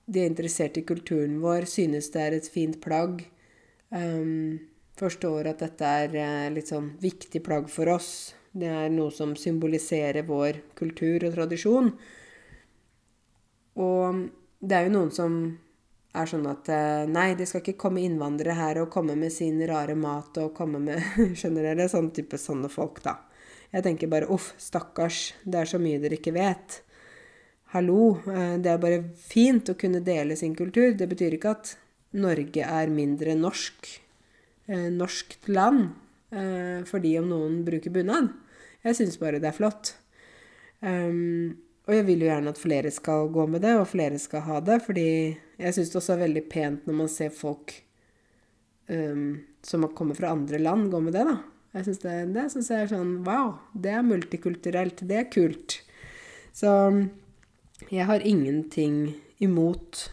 de 0.06 0.20
er 0.20 0.28
interessert 0.28 0.76
i 0.76 0.84
kulturen 0.84 1.38
vår, 1.40 1.64
synes 1.70 2.10
det 2.12 2.22
er 2.22 2.36
et 2.36 2.48
fint 2.52 2.76
plagg. 2.84 3.24
Um, 3.88 4.60
forstår 4.98 5.48
at 5.50 5.62
dette 5.64 5.92
er 6.04 6.16
uh, 6.18 6.52
litt 6.52 6.70
sånn 6.70 6.92
viktig 7.00 7.40
plagg 7.46 7.70
for 7.72 7.88
oss. 7.94 8.34
Det 8.54 8.68
er 8.68 8.92
noe 8.92 9.10
som 9.14 9.32
symboliserer 9.38 10.26
vår 10.28 10.60
kultur 10.78 11.24
og 11.26 11.34
tradisjon. 11.34 11.88
Og 13.80 14.26
det 14.60 14.76
er 14.76 14.86
jo 14.86 14.94
noen 14.94 15.14
som 15.14 15.38
er 16.14 16.30
sånn 16.30 16.46
at 16.46 16.68
uh, 16.70 17.04
nei, 17.10 17.32
det 17.38 17.48
skal 17.50 17.62
ikke 17.62 17.78
komme 17.86 18.02
innvandrere 18.04 18.54
her 18.58 18.80
og 18.84 18.90
komme 18.94 19.16
med 19.18 19.32
sin 19.34 19.58
rare 19.66 19.96
mat 19.98 20.36
og 20.42 20.52
komme 20.56 20.80
med 20.82 21.02
Skjønner 21.38 21.70
dere? 21.70 21.88
Sånn 21.90 22.12
type 22.14 22.38
sånne 22.40 22.70
folk, 22.72 23.02
da. 23.04 23.18
Jeg 23.74 23.82
tenker 23.86 24.10
bare 24.10 24.30
uff, 24.30 24.52
stakkars, 24.62 25.32
det 25.42 25.64
er 25.64 25.70
så 25.70 25.80
mye 25.82 25.98
dere 26.02 26.20
ikke 26.20 26.36
vet. 26.36 26.78
Hallo, 27.74 28.20
eh, 28.30 28.54
det 28.62 28.70
er 28.70 28.78
bare 28.78 29.00
fint 29.18 29.66
å 29.72 29.74
kunne 29.74 29.98
dele 30.06 30.36
sin 30.38 30.54
kultur. 30.54 30.92
Det 30.94 31.08
betyr 31.10 31.34
ikke 31.34 31.56
at 31.56 31.72
Norge 32.14 32.62
er 32.62 32.92
mindre 32.94 33.34
norsk, 33.34 33.88
eh, 34.68 34.86
norskt 34.94 35.48
land, 35.50 35.88
eh, 36.30 36.86
fordi 36.86 37.18
om 37.18 37.26
noen 37.32 37.64
bruker 37.66 37.90
bunad. 37.90 38.30
Jeg 38.84 38.94
syns 38.94 39.18
bare 39.18 39.40
det 39.40 39.48
er 39.50 39.58
flott. 39.58 39.94
Um, 40.82 41.56
og 41.88 41.94
jeg 41.94 42.04
vil 42.06 42.22
jo 42.22 42.28
gjerne 42.28 42.52
at 42.52 42.60
flere 42.60 42.90
skal 42.92 43.28
gå 43.32 43.46
med 43.48 43.62
det, 43.64 43.74
og 43.80 43.88
flere 43.88 44.18
skal 44.20 44.44
ha 44.46 44.60
det. 44.60 44.82
Fordi 44.84 45.36
jeg 45.58 45.76
syns 45.76 45.90
det 45.92 45.98
også 46.00 46.14
er 46.16 46.22
veldig 46.24 46.44
pent 46.50 46.86
når 46.88 46.96
man 46.98 47.10
ser 47.12 47.34
folk 47.34 47.74
um, 48.88 49.42
som 49.64 49.86
kommer 49.96 50.18
fra 50.18 50.32
andre 50.34 50.60
land, 50.60 50.90
gå 50.92 51.00
med 51.00 51.16
det, 51.16 51.26
da. 51.28 51.36
Jeg 51.74 51.88
synes 51.88 52.02
det, 52.04 52.14
det 52.36 52.46
syns 52.52 52.70
jeg 52.70 52.84
er 52.84 52.90
sånn 52.92 53.14
Wow, 53.26 53.56
det 53.74 53.90
er 53.90 54.06
multikulturelt. 54.06 55.00
Det 55.10 55.16
er 55.18 55.30
kult. 55.32 55.80
Så 56.54 56.70
jeg 57.90 58.06
har 58.06 58.22
ingenting 58.22 59.08
imot 59.42 60.04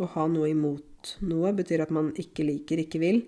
Å 0.00 0.06
ha 0.14 0.24
noe 0.32 0.48
imot 0.48 0.86
noe 1.28 1.52
betyr 1.56 1.84
at 1.84 1.92
man 1.94 2.10
ikke 2.18 2.46
liker, 2.46 2.80
ikke 2.82 3.00
vil. 3.02 3.22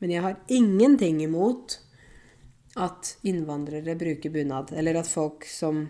Men 0.00 0.12
jeg 0.14 0.24
har 0.24 0.38
ingenting 0.52 1.20
imot 1.24 1.76
at 2.80 3.14
innvandrere 3.26 3.96
bruker 3.98 4.32
bunad. 4.32 4.72
Eller 4.72 5.00
at 5.00 5.10
folk 5.10 5.44
som 5.48 5.84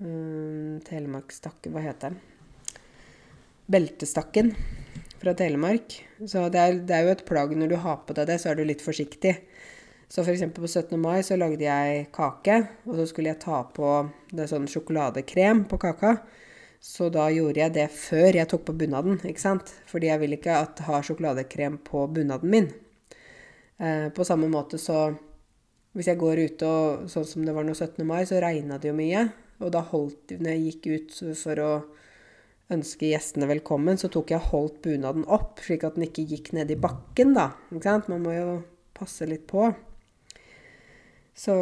Uh, 0.00 0.06
uh, 0.06 0.80
Telemarkstakke, 0.88 1.66
hva 1.72 1.80
heter 1.84 2.06
den? 2.08 2.18
Beltestakken 3.72 4.48
fra 5.22 5.32
Telemark. 5.38 5.88
Så 6.26 6.38
det 6.52 6.60
er, 6.60 6.70
det 6.80 6.94
er, 6.96 7.02
jo 7.06 7.14
et 7.14 7.28
plagg 7.28 7.50
når 7.56 7.68
du 7.72 7.76
har 7.84 7.98
på 8.06 8.12
deg 8.16 8.24
det, 8.32 8.38
så 8.40 8.46
er 8.50 8.56
du 8.58 8.64
litt 8.66 8.84
forsiktig. 8.84 9.34
Så 10.12 10.18
f.eks. 10.24 10.44
på 10.52 10.68
17. 10.68 11.00
mai 11.00 11.20
så 11.24 11.34
lagde 11.40 11.64
jeg 11.64 12.06
kake, 12.12 12.56
og 12.88 12.94
så 12.98 13.04
skulle 13.08 13.30
jeg 13.32 13.44
ta 13.44 13.58
på 13.76 13.88
det 14.32 14.46
sånn 14.50 14.68
sjokoladekrem 14.68 15.58
på 15.70 15.76
kaka. 15.80 16.10
Så 16.82 17.06
da 17.14 17.28
gjorde 17.30 17.60
jeg 17.60 17.74
det 17.76 17.84
før 17.94 18.34
jeg 18.34 18.48
tok 18.50 18.64
på 18.66 18.74
bunaden, 18.74 19.20
ikke 19.22 19.40
sant? 19.40 19.68
Fordi 19.86 20.08
jeg 20.10 20.18
vil 20.18 20.34
ikke 20.34 20.56
at 20.64 20.80
ha 20.88 20.98
sjokoladekrem 21.06 21.76
på 21.86 22.08
bunaden 22.10 22.50
min. 22.50 22.66
Eh, 23.78 24.08
på 24.14 24.26
samme 24.26 24.50
måte 24.50 24.80
så 24.82 25.12
Hvis 25.92 26.06
jeg 26.08 26.16
går 26.16 26.38
ute 26.40 26.64
og 26.64 27.08
sånn 27.12 27.26
som 27.28 27.42
det 27.44 27.52
var 27.52 27.66
nå 27.68 27.74
17. 27.74 28.00
mai, 28.08 28.22
så 28.24 28.38
regna 28.40 28.78
det 28.80 28.88
jo 28.88 28.94
mye. 28.96 29.26
Og 29.60 29.74
da 29.74 29.82
holdt 29.84 30.32
Når 30.40 30.54
jeg 30.54 30.62
gikk 30.64 30.86
ut 30.88 31.18
for 31.36 31.60
å 31.60 31.72
ønske 32.72 33.10
gjestene 33.10 33.46
velkommen, 33.50 34.00
så 34.00 34.08
tok 34.08 34.32
jeg 34.32 34.48
holdt 34.48 34.80
bunaden 34.86 35.26
opp, 35.28 35.60
slik 35.60 35.84
at 35.84 35.98
den 35.98 36.06
ikke 36.06 36.24
gikk 36.24 36.54
ned 36.56 36.72
i 36.72 36.80
bakken, 36.80 37.34
da. 37.36 37.50
Ikke 37.68 37.90
sant? 37.90 38.08
Man 38.08 38.24
må 38.24 38.32
jo 38.32 38.62
passe 38.96 39.28
litt 39.28 39.44
på. 39.50 39.68
Så 41.36 41.54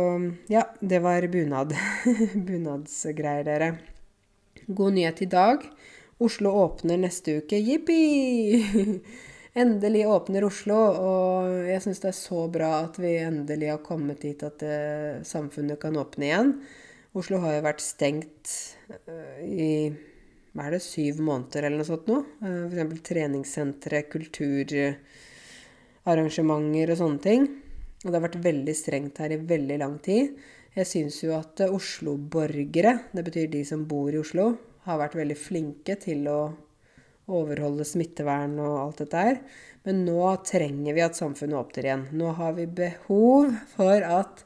ja, 0.46 0.68
det 0.80 1.02
var 1.02 1.26
bunad. 1.32 1.74
Bunadsgreier, 2.46 3.44
dere. 3.50 3.72
God 4.66 4.92
nyhet 4.92 5.22
i 5.22 5.26
dag. 5.30 5.62
Oslo 6.18 6.50
åpner 6.50 6.98
neste 7.00 7.36
uke. 7.40 7.58
Jippi! 7.58 8.64
Endelig 9.60 10.06
åpner 10.06 10.44
Oslo, 10.46 10.76
og 10.78 11.66
jeg 11.66 11.82
syns 11.82 11.98
det 12.02 12.08
er 12.12 12.14
så 12.14 12.48
bra 12.52 12.68
at 12.84 12.98
vi 13.02 13.16
endelig 13.18 13.70
har 13.72 13.80
kommet 13.82 14.20
dit 14.22 14.42
at 14.46 14.62
eh, 14.62 15.24
samfunnet 15.26 15.80
kan 15.82 15.96
åpne 15.98 16.24
igjen. 16.28 16.52
Oslo 17.18 17.40
har 17.42 17.56
jo 17.56 17.66
vært 17.66 17.82
stengt 17.82 18.46
uh, 18.92 19.40
i 19.42 19.90
hva 20.54 20.62
er 20.68 20.72
det, 20.76 20.82
syv 20.84 21.18
måneder 21.26 21.66
eller 21.66 21.78
noe 21.80 21.88
sånt 21.88 22.06
nå. 22.06 22.18
Uh, 22.44 22.70
F.eks. 22.70 23.02
treningssentre, 23.08 23.98
kulturarrangementer 24.12 26.86
og 26.94 26.98
sånne 27.02 27.20
ting. 27.26 27.42
Og 28.04 28.06
det 28.06 28.16
har 28.16 28.26
vært 28.28 28.46
veldig 28.46 28.74
strengt 28.78 29.18
her 29.18 29.30
i 29.34 29.44
veldig 29.50 29.78
lang 29.82 29.98
tid. 30.04 30.24
Jeg 30.70 30.86
syns 30.86 31.16
jo 31.24 31.32
at 31.34 31.58
Oslo-borgere, 31.66 32.92
det 33.10 33.24
betyr 33.26 33.48
de 33.50 33.64
som 33.66 33.82
bor 33.90 34.14
i 34.14 34.20
Oslo, 34.20 34.52
har 34.86 35.00
vært 35.00 35.16
veldig 35.18 35.36
flinke 35.38 35.96
til 35.98 36.28
å 36.30 36.42
overholde 37.30 37.86
smittevern 37.86 38.54
og 38.62 38.76
alt 38.78 39.02
dette 39.02 39.24
her. 39.24 39.40
Men 39.86 40.04
nå 40.06 40.20
trenger 40.46 40.94
vi 40.94 41.02
at 41.02 41.18
samfunnet 41.18 41.58
åpner 41.58 41.88
igjen. 41.88 42.06
Nå 42.14 42.30
har 42.38 42.54
vi 42.54 42.68
behov 42.80 43.50
for 43.72 44.06
at 44.06 44.44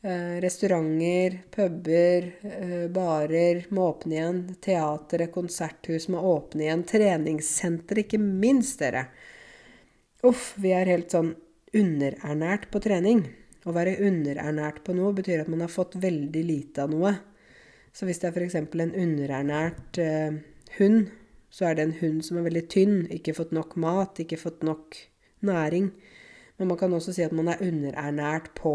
eh, 0.00 0.40
restauranter, 0.44 1.38
puber, 1.52 2.30
eh, 2.48 2.88
barer 2.94 3.64
må 3.74 3.90
åpne 3.92 4.16
igjen. 4.16 4.42
Teatre, 4.64 5.28
konserthus 5.34 6.08
må 6.12 6.24
åpne 6.34 6.68
igjen. 6.68 6.88
Treningssenter, 6.88 8.04
ikke 8.04 8.22
minst, 8.22 8.80
dere. 8.80 9.10
Uff, 10.24 10.54
vi 10.56 10.72
er 10.72 10.88
helt 10.88 11.12
sånn 11.12 11.34
underernært 11.76 12.70
på 12.72 12.80
trening. 12.80 13.26
Å 13.64 13.72
være 13.72 13.96
underernært 14.04 14.82
på 14.84 14.92
noe 14.96 15.14
betyr 15.16 15.44
at 15.44 15.50
man 15.52 15.64
har 15.64 15.72
fått 15.72 15.96
veldig 16.00 16.42
lite 16.44 16.84
av 16.84 16.92
noe. 16.92 17.14
Så 17.94 18.08
hvis 18.08 18.20
det 18.20 18.28
er 18.28 18.36
f.eks. 18.36 18.58
en 18.60 18.92
underernært 18.92 20.00
eh, 20.02 20.36
hund, 20.78 21.08
så 21.54 21.68
er 21.68 21.78
det 21.78 21.86
en 21.86 21.98
hund 22.00 22.24
som 22.26 22.40
er 22.40 22.48
veldig 22.48 22.64
tynn, 22.72 22.96
ikke 23.14 23.36
fått 23.36 23.54
nok 23.54 23.76
mat, 23.80 24.18
ikke 24.20 24.40
fått 24.40 24.64
nok 24.66 24.98
næring. 25.46 25.92
Men 26.58 26.70
man 26.70 26.78
kan 26.80 26.92
også 26.92 27.14
si 27.14 27.24
at 27.24 27.34
man 27.34 27.48
er 27.52 27.62
underernært 27.62 28.50
på 28.58 28.74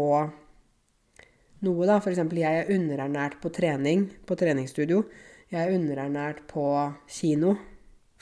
noe, 1.60 1.86
da. 1.86 2.00
F.eks. 2.00 2.22
jeg 2.40 2.62
er 2.62 2.72
underernært 2.74 3.38
på 3.42 3.52
trening, 3.54 4.08
på 4.26 4.38
treningsstudio. 4.40 5.04
Jeg 5.52 5.60
er 5.66 5.76
underernært 5.76 6.44
på 6.50 6.64
kino, 7.10 7.54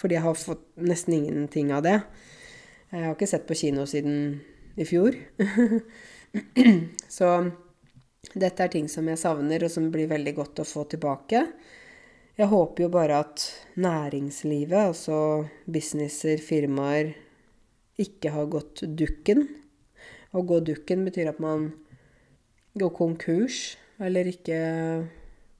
fordi 0.00 0.18
jeg 0.18 0.26
har 0.26 0.38
fått 0.38 0.68
nesten 0.82 1.16
ingenting 1.16 1.72
av 1.72 1.86
det. 1.86 1.98
Jeg 2.92 3.04
har 3.04 3.16
ikke 3.16 3.28
sett 3.30 3.48
på 3.48 3.56
kino 3.58 3.86
siden 3.86 4.40
i 4.76 4.86
fjor. 4.88 5.16
Så 7.18 7.28
dette 8.34 8.64
er 8.64 8.72
ting 8.72 8.88
som 8.90 9.08
jeg 9.08 9.20
savner, 9.20 9.64
og 9.64 9.72
som 9.72 9.88
blir 9.92 10.10
veldig 10.10 10.34
godt 10.36 10.62
å 10.62 10.68
få 10.68 10.84
tilbake. 10.92 11.44
Jeg 12.38 12.50
håper 12.52 12.84
jo 12.84 12.90
bare 12.94 13.22
at 13.24 13.44
næringslivet, 13.80 14.92
altså 14.92 15.48
businesser, 15.66 16.38
firmaer, 16.42 17.14
ikke 17.98 18.30
har 18.30 18.50
gått 18.52 18.84
dukken. 18.98 19.48
Å 20.30 20.44
gå 20.46 20.60
dukken 20.62 21.06
betyr 21.08 21.32
at 21.32 21.40
man 21.42 21.72
går 22.78 22.92
konkurs, 22.94 23.78
eller 23.98 24.28
ikke 24.30 24.58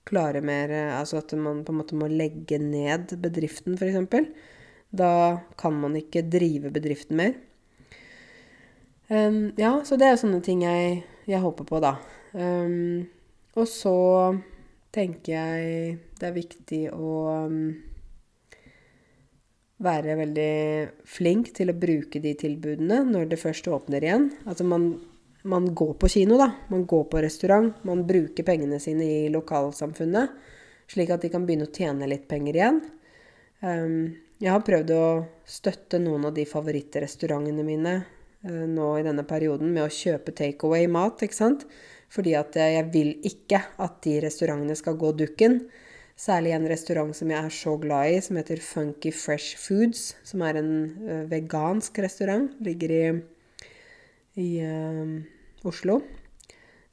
klarer 0.08 0.44
mer 0.44 0.70
Altså 0.94 1.18
at 1.18 1.34
man 1.36 1.64
på 1.66 1.74
en 1.74 1.80
måte 1.80 1.96
må 1.98 2.06
legge 2.08 2.60
ned 2.62 3.16
bedriften, 3.20 3.74
f.eks. 3.74 4.30
Da 4.94 5.10
kan 5.60 5.74
man 5.82 5.98
ikke 5.98 6.24
drive 6.30 6.70
bedriften 6.72 7.18
mer. 7.18 7.34
Um, 9.08 9.52
ja, 9.56 9.72
så 9.84 9.96
det 9.96 10.10
er 10.10 10.18
sånne 10.20 10.42
ting 10.44 10.62
jeg, 10.66 11.02
jeg 11.28 11.40
håper 11.40 11.64
på, 11.68 11.80
da. 11.80 11.94
Um, 12.36 13.06
og 13.56 13.68
så 13.70 13.98
tenker 14.92 15.32
jeg 15.32 15.94
det 16.20 16.26
er 16.28 16.34
viktig 16.34 16.80
å 16.92 17.12
um, 17.48 17.62
være 19.80 20.18
veldig 20.18 20.52
flink 21.08 21.54
til 21.56 21.72
å 21.72 21.76
bruke 21.78 22.20
de 22.20 22.34
tilbudene 22.36 23.00
når 23.08 23.30
det 23.32 23.40
først 23.40 23.70
åpner 23.72 24.04
igjen. 24.04 24.28
Altså 24.44 24.66
man, 24.68 24.90
man 25.48 25.70
går 25.72 25.94
på 26.02 26.12
kino, 26.12 26.36
da. 26.40 26.50
Man 26.68 26.84
går 26.90 27.08
på 27.08 27.24
restaurant. 27.24 27.80
Man 27.88 28.04
bruker 28.08 28.44
pengene 28.44 28.80
sine 28.82 29.08
i 29.08 29.32
lokalsamfunnet, 29.32 30.36
slik 30.90 31.14
at 31.14 31.24
de 31.24 31.32
kan 31.32 31.48
begynne 31.48 31.70
å 31.70 31.72
tjene 31.72 32.10
litt 32.10 32.28
penger 32.28 32.60
igjen. 32.60 32.82
Jeg 34.38 34.52
har 34.52 34.62
prøvd 34.66 34.92
å 34.94 35.06
støtte 35.48 35.98
noen 36.02 36.28
av 36.28 36.34
de 36.36 36.44
favorittrestaurantene 36.46 37.64
mine 37.66 37.94
nå 38.46 38.88
i 38.98 39.04
denne 39.06 39.24
perioden 39.26 39.72
med 39.74 39.86
å 39.86 39.92
kjøpe 39.92 40.34
takeaway-mat, 40.36 41.24
ikke 41.26 41.36
sant. 41.36 41.64
Fordi 42.12 42.32
at 42.38 42.56
jeg 42.56 42.86
vil 42.92 43.10
ikke 43.26 43.60
at 43.82 43.98
de 44.06 44.14
restaurantene 44.24 44.76
skal 44.78 44.96
gå 45.00 45.12
dukken. 45.18 45.60
Særlig 46.18 46.54
en 46.56 46.68
restaurant 46.70 47.14
som 47.14 47.30
jeg 47.30 47.38
er 47.38 47.54
så 47.54 47.76
glad 47.78 48.10
i, 48.10 48.20
som 48.24 48.38
heter 48.40 48.62
Funky 48.64 49.12
Fresh 49.14 49.58
Foods. 49.60 50.16
Som 50.26 50.42
er 50.46 50.58
en 50.58 50.72
uh, 51.04 51.24
vegansk 51.30 52.00
restaurant. 52.02 52.48
Ligger 52.64 52.94
i, 52.94 53.02
i 54.40 54.48
uh, 54.64 55.18
Oslo. 55.68 56.00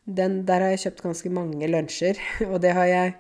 Den, 0.06 0.44
der 0.46 0.62
har 0.62 0.76
jeg 0.76 0.84
kjøpt 0.86 1.06
ganske 1.08 1.32
mange 1.34 1.70
lunsjer, 1.72 2.20
og 2.52 2.60
det 2.62 2.76
har 2.78 2.90
jeg 2.92 3.16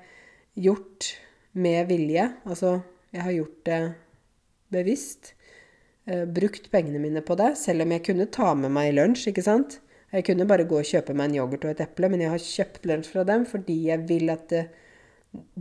gjort 0.67 1.13
med 1.57 1.87
vilje. 1.89 2.27
Altså, 2.45 2.77
jeg 3.15 3.25
har 3.25 3.37
gjort 3.39 3.63
det 3.65 3.79
bevisst. 4.75 5.34
Eh, 6.05 6.25
brukt 6.29 6.69
pengene 6.71 7.01
mine 7.01 7.21
på 7.25 7.37
det, 7.39 7.55
selv 7.57 7.85
om 7.85 7.93
jeg 7.95 8.03
kunne 8.05 8.29
ta 8.29 8.51
med 8.57 8.73
meg 8.73 8.91
lunsj, 8.93 9.29
ikke 9.31 9.45
sant. 9.45 9.79
Jeg 10.13 10.27
kunne 10.27 10.45
bare 10.47 10.67
gå 10.69 10.77
og 10.79 10.87
kjøpe 10.87 11.15
meg 11.17 11.31
en 11.31 11.39
yoghurt 11.39 11.65
og 11.65 11.73
et 11.73 11.81
eple, 11.87 12.09
men 12.13 12.21
jeg 12.21 12.31
har 12.31 12.43
kjøpt 12.43 12.85
lunsj 12.85 13.09
fra 13.11 13.23
dem 13.27 13.47
fordi 13.49 13.79
jeg 13.87 14.05
vil 14.07 14.29
at 14.31 14.53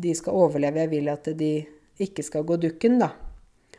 de 0.04 0.12
skal 0.14 0.36
overleve. 0.44 0.84
Jeg 0.84 0.92
vil 0.92 1.08
at 1.10 1.30
de 1.38 1.52
ikke 2.04 2.22
skal 2.26 2.44
gå 2.46 2.58
dukken, 2.60 3.00
da. 3.00 3.14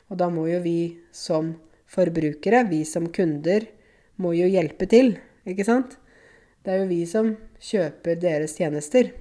Og 0.09 0.17
da 0.19 0.27
må 0.33 0.47
jo 0.49 0.59
vi 0.63 0.97
som 1.15 1.53
forbrukere, 1.89 2.65
vi 2.69 2.81
som 2.87 3.07
kunder, 3.13 3.67
må 4.17 4.33
jo 4.35 4.47
hjelpe 4.49 4.87
til, 4.89 5.15
ikke 5.47 5.67
sant? 5.67 5.97
Det 6.65 6.73
er 6.73 6.81
jo 6.81 6.89
vi 6.89 7.03
som 7.09 7.35
kjøper 7.61 8.17
deres 8.19 8.55
tjenester. 8.57 9.11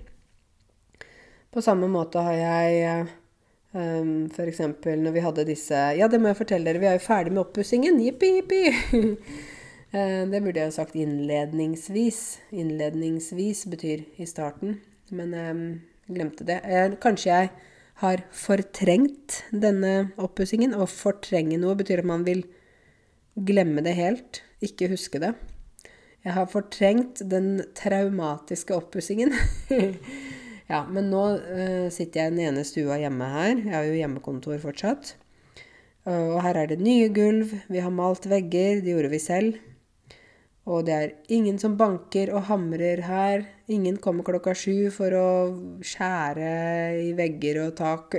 På 1.53 1.63
samme 1.63 1.91
måte 1.93 2.23
har 2.25 2.39
jeg 2.39 2.79
eh, 2.89 3.13
Um, 3.75 4.31
F.eks. 4.31 4.61
når 4.87 5.11
vi 5.17 5.23
hadde 5.25 5.45
disse 5.49 5.75
Ja, 5.99 6.07
det 6.07 6.21
må 6.23 6.31
jeg 6.31 6.39
fortelle 6.39 6.69
dere, 6.69 6.79
vi 6.79 6.87
er 6.87 6.95
jo 6.95 7.03
ferdig 7.03 7.33
med 7.35 7.43
oppussingen. 7.43 7.99
Jippi, 7.99 8.37
jippi! 8.37 8.61
uh, 9.91 10.23
det 10.31 10.43
burde 10.45 10.61
jeg 10.61 10.71
jo 10.71 10.77
sagt 10.77 10.95
innledningsvis. 10.95 12.21
Innledningsvis 12.55 13.65
betyr 13.73 14.05
i 14.23 14.29
starten. 14.31 14.79
Men 15.11 15.35
um, 15.35 15.65
glemte 16.07 16.47
det. 16.47 16.61
Kanskje 17.03 17.33
jeg 17.33 17.51
har 18.05 18.23
fortrengt 18.35 19.43
denne 19.51 20.13
oppussingen. 20.23 20.77
Og 20.79 20.93
fortrenge 20.93 21.59
noe 21.59 21.75
betyr 21.79 22.05
at 22.05 22.11
man 22.13 22.23
vil 22.29 22.45
glemme 23.35 23.83
det 23.83 23.97
helt. 23.99 24.45
Ikke 24.63 24.93
huske 24.93 25.19
det. 25.23 25.35
Jeg 26.25 26.39
har 26.39 26.47
fortrengt 26.49 27.21
den 27.29 27.59
traumatiske 27.77 28.79
oppussingen. 28.79 29.35
Ja, 30.71 30.81
men 30.89 31.11
nå 31.13 31.25
uh, 31.37 31.91
sitter 31.93 32.23
jeg 32.23 32.33
i 32.33 32.35
den 32.35 32.43
ene 32.49 32.65
stua 32.65 32.97
hjemme 33.03 33.29
her. 33.29 33.53
Jeg 33.59 33.75
har 33.75 33.85
jo 33.85 33.99
hjemmekontor 33.99 34.57
fortsatt. 34.63 35.15
Uh, 36.07 36.35
og 36.35 36.41
her 36.47 36.63
er 36.63 36.73
det 36.73 36.81
nye 36.81 37.11
gulv. 37.13 37.53
Vi 37.69 37.83
har 37.85 37.93
malt 37.93 38.29
vegger. 38.31 38.81
Det 38.81 38.95
gjorde 38.95 39.13
vi 39.13 39.21
selv. 39.21 39.61
Og 40.65 40.87
det 40.87 40.95
er 40.97 41.13
ingen 41.37 41.59
som 41.61 41.77
banker 41.77 42.33
og 42.33 42.47
hamrer 42.49 43.05
her. 43.05 43.45
Ingen 43.69 43.99
kommer 44.01 44.25
klokka 44.25 44.55
sju 44.57 44.89
for 44.95 45.13
å 45.19 45.29
skjære 45.85 46.51
i 47.03 47.13
vegger 47.19 47.61
og 47.67 47.77
tak. 47.77 48.17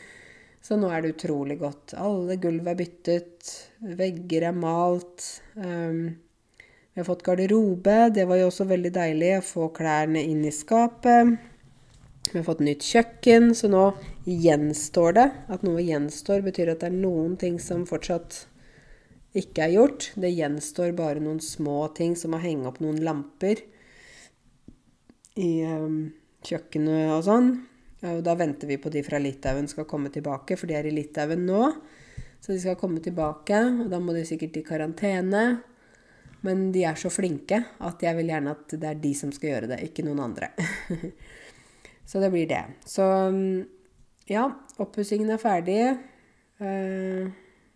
Så 0.64 0.78
nå 0.80 0.88
er 0.88 1.04
det 1.04 1.18
utrolig 1.18 1.58
godt. 1.60 1.92
Alle 2.00 2.38
gulv 2.40 2.70
er 2.72 2.78
byttet. 2.78 3.50
Vegger 3.84 4.48
er 4.48 4.56
malt. 4.56 5.26
Um, 5.60 6.14
vi 6.94 7.02
har 7.02 7.04
fått 7.10 7.26
garderobe. 7.26 7.98
Det 8.16 8.24
var 8.30 8.40
jo 8.40 8.48
også 8.48 8.64
veldig 8.70 8.94
deilig 8.94 9.34
å 9.36 9.44
få 9.44 9.68
klærne 9.76 10.24
inn 10.24 10.40
i 10.48 10.54
skapet. 10.54 11.36
Vi 12.32 12.38
har 12.38 12.46
fått 12.46 12.62
nytt 12.64 12.82
kjøkken, 12.82 13.52
så 13.54 13.68
nå 13.70 13.84
gjenstår 14.24 15.16
det. 15.18 15.26
At 15.52 15.64
noe 15.66 15.82
gjenstår, 15.84 16.42
betyr 16.46 16.72
at 16.72 16.82
det 16.82 16.90
er 16.90 16.96
noen 16.96 17.36
ting 17.40 17.60
som 17.62 17.84
fortsatt 17.88 18.44
ikke 19.36 19.66
er 19.66 19.74
gjort. 19.74 20.08
Det 20.18 20.32
gjenstår 20.32 20.94
bare 20.96 21.22
noen 21.22 21.42
små 21.44 21.84
ting, 21.96 22.16
som 22.18 22.34
å 22.34 22.42
henge 22.42 22.70
opp 22.70 22.80
noen 22.82 23.02
lamper 23.04 23.60
i 25.34 25.50
um, 25.66 26.14
kjøkkenet 26.46 27.12
og 27.16 27.22
sånn. 27.26 27.52
Og 28.04 28.24
da 28.24 28.34
venter 28.38 28.68
vi 28.68 28.78
på 28.80 28.92
de 28.92 29.02
fra 29.04 29.20
Litauen 29.22 29.68
skal 29.70 29.88
komme 29.88 30.12
tilbake, 30.12 30.58
for 30.60 30.70
de 30.70 30.76
er 30.78 30.88
i 30.88 30.94
Litauen 30.94 31.46
nå. 31.48 31.68
Så 32.44 32.52
de 32.52 32.60
skal 32.60 32.76
komme 32.80 33.00
tilbake, 33.04 33.60
og 33.84 33.86
da 33.92 34.00
må 34.02 34.12
de 34.16 34.26
sikkert 34.28 34.58
i 34.60 34.66
karantene. 34.66 35.44
Men 36.44 36.66
de 36.74 36.82
er 36.84 36.98
så 37.00 37.08
flinke 37.08 37.62
at 37.80 38.02
jeg 38.04 38.18
vil 38.18 38.28
gjerne 38.28 38.52
at 38.52 38.74
det 38.76 38.90
er 38.90 39.00
de 39.00 39.14
som 39.16 39.30
skal 39.32 39.50
gjøre 39.50 39.70
det, 39.72 39.80
ikke 39.86 40.04
noen 40.04 40.20
andre. 40.26 40.50
så 42.06 42.20
det 42.20 42.30
blir 42.32 42.48
det. 42.50 42.62
Så 42.88 43.04
ja, 44.30 44.48
oppussingen 44.80 45.32
er 45.32 45.40
ferdig. 45.40 45.80
Uh, 46.60 47.28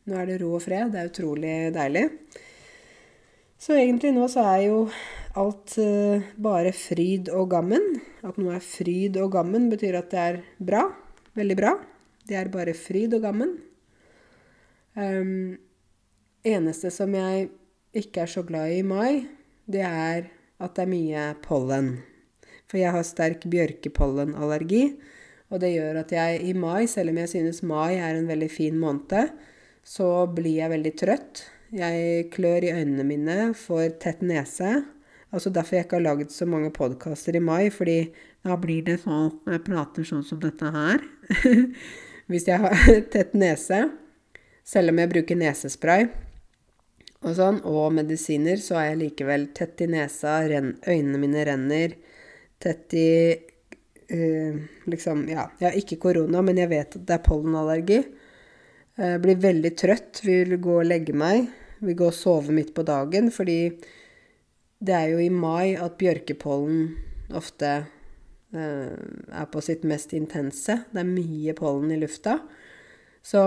nå 0.09 0.16
er 0.16 0.29
det 0.31 0.39
ro 0.43 0.55
og 0.57 0.64
fred. 0.64 0.93
Det 0.93 1.01
er 1.01 1.11
utrolig 1.11 1.57
deilig. 1.74 2.07
Så 3.59 3.74
egentlig 3.74 4.14
nå 4.14 4.29
så 4.31 4.45
er 4.55 4.64
jo 4.68 4.81
alt 5.39 5.76
uh, 5.83 6.24
bare 6.41 6.72
fryd 6.76 7.31
og 7.35 7.51
gammen. 7.53 7.85
At 8.24 8.41
noe 8.41 8.57
er 8.57 8.64
fryd 8.64 9.18
og 9.20 9.33
gammen, 9.37 9.68
betyr 9.72 10.01
at 10.01 10.12
det 10.12 10.24
er 10.24 10.43
bra. 10.59 10.85
Veldig 11.39 11.59
bra. 11.59 11.76
Det 12.29 12.37
er 12.37 12.53
bare 12.53 12.76
fryd 12.76 13.16
og 13.18 13.24
gammen. 13.24 13.57
Um, 14.99 15.59
eneste 16.49 16.91
som 16.91 17.12
jeg 17.14 17.51
ikke 17.97 18.24
er 18.24 18.31
så 18.31 18.43
glad 18.47 18.72
i 18.72 18.81
i 18.81 18.87
mai, 18.87 19.26
det 19.66 19.85
er 19.85 20.31
at 20.59 20.74
det 20.74 20.85
er 20.85 20.91
mye 20.91 21.24
pollen. 21.45 21.99
For 22.69 22.81
jeg 22.81 22.93
har 22.95 23.07
sterk 23.07 23.47
bjørkepollenallergi. 23.49 24.83
Og 25.49 25.62
det 25.62 25.73
gjør 25.73 26.03
at 26.03 26.12
jeg 26.12 26.43
i 26.45 26.53
mai, 26.53 26.85
selv 26.91 27.14
om 27.14 27.21
jeg 27.23 27.33
synes 27.33 27.62
mai 27.64 27.97
er 27.97 28.19
en 28.19 28.29
veldig 28.29 28.51
fin 28.53 28.77
måned, 28.77 29.33
så 29.85 30.27
blir 30.29 30.59
jeg 30.61 30.73
veldig 30.75 30.93
trøtt. 31.01 31.47
Jeg 31.73 32.29
klør 32.33 32.66
i 32.69 32.73
øynene 32.77 33.05
mine, 33.09 33.39
får 33.57 33.97
tett 34.03 34.21
nese. 34.25 34.83
Altså 35.33 35.53
derfor 35.53 35.77
jeg 35.77 35.87
ikke 35.87 35.99
har 35.99 36.07
lagd 36.07 36.33
så 36.33 36.47
mange 36.49 36.71
podkaster 36.73 37.37
i 37.37 37.43
mai, 37.45 37.69
fordi 37.73 38.11
da 38.45 38.57
blir 38.61 38.85
det 38.87 39.01
sånn 39.03 39.35
Jeg 39.49 39.64
prater 39.66 40.07
sånn 40.09 40.25
som 40.25 40.41
dette 40.41 40.73
her. 40.73 41.05
Hvis 42.31 42.49
jeg 42.49 42.61
har 42.61 42.77
tett 43.14 43.37
nese, 43.37 43.87
selv 44.69 44.93
om 44.93 45.01
jeg 45.01 45.12
bruker 45.12 45.41
nesespray 45.41 46.09
og 47.19 47.33
sånn, 47.35 47.62
og 47.66 47.91
medisiner, 47.97 48.61
så 48.62 48.77
er 48.79 48.93
jeg 48.93 49.01
likevel 49.01 49.49
tett 49.57 49.81
i 49.83 49.89
nesa, 49.91 50.39
øynene 50.45 51.19
mine 51.19 51.45
renner, 51.49 51.97
tett 52.63 52.95
i 52.95 53.11
uh, 54.13 54.59
Liksom, 54.89 55.27
ja. 55.31 55.49
Jeg 55.61 55.85
ikke 55.85 56.01
korona, 56.09 56.43
men 56.45 56.61
jeg 56.61 56.71
vet 56.73 56.97
at 56.97 57.07
det 57.07 57.17
er 57.19 57.25
pollenallergi. 57.27 58.01
Jeg 58.99 59.15
eh, 59.15 59.21
blir 59.23 59.39
veldig 59.39 59.71
trøtt, 59.79 60.23
vil 60.27 60.57
gå 60.59 60.81
og 60.81 60.89
legge 60.89 61.15
meg. 61.15 61.45
Vil 61.85 61.95
gå 61.99 62.09
og 62.09 62.17
sove 62.17 62.55
midt 62.57 62.73
på 62.75 62.83
dagen, 62.83 63.29
fordi 63.31 63.61
det 64.83 64.95
er 64.95 65.13
jo 65.13 65.21
i 65.23 65.29
mai 65.31 65.77
at 65.79 65.95
bjørkepollen 66.01 66.89
ofte 67.39 67.71
uh, 68.55 68.97
er 68.97 69.47
på 69.53 69.63
sitt 69.63 69.85
mest 69.87 70.15
intense. 70.17 70.81
Det 70.91 71.03
er 71.03 71.13
mye 71.13 71.55
pollen 71.59 71.93
i 71.95 72.01
lufta. 72.01 72.39
Så 73.23 73.45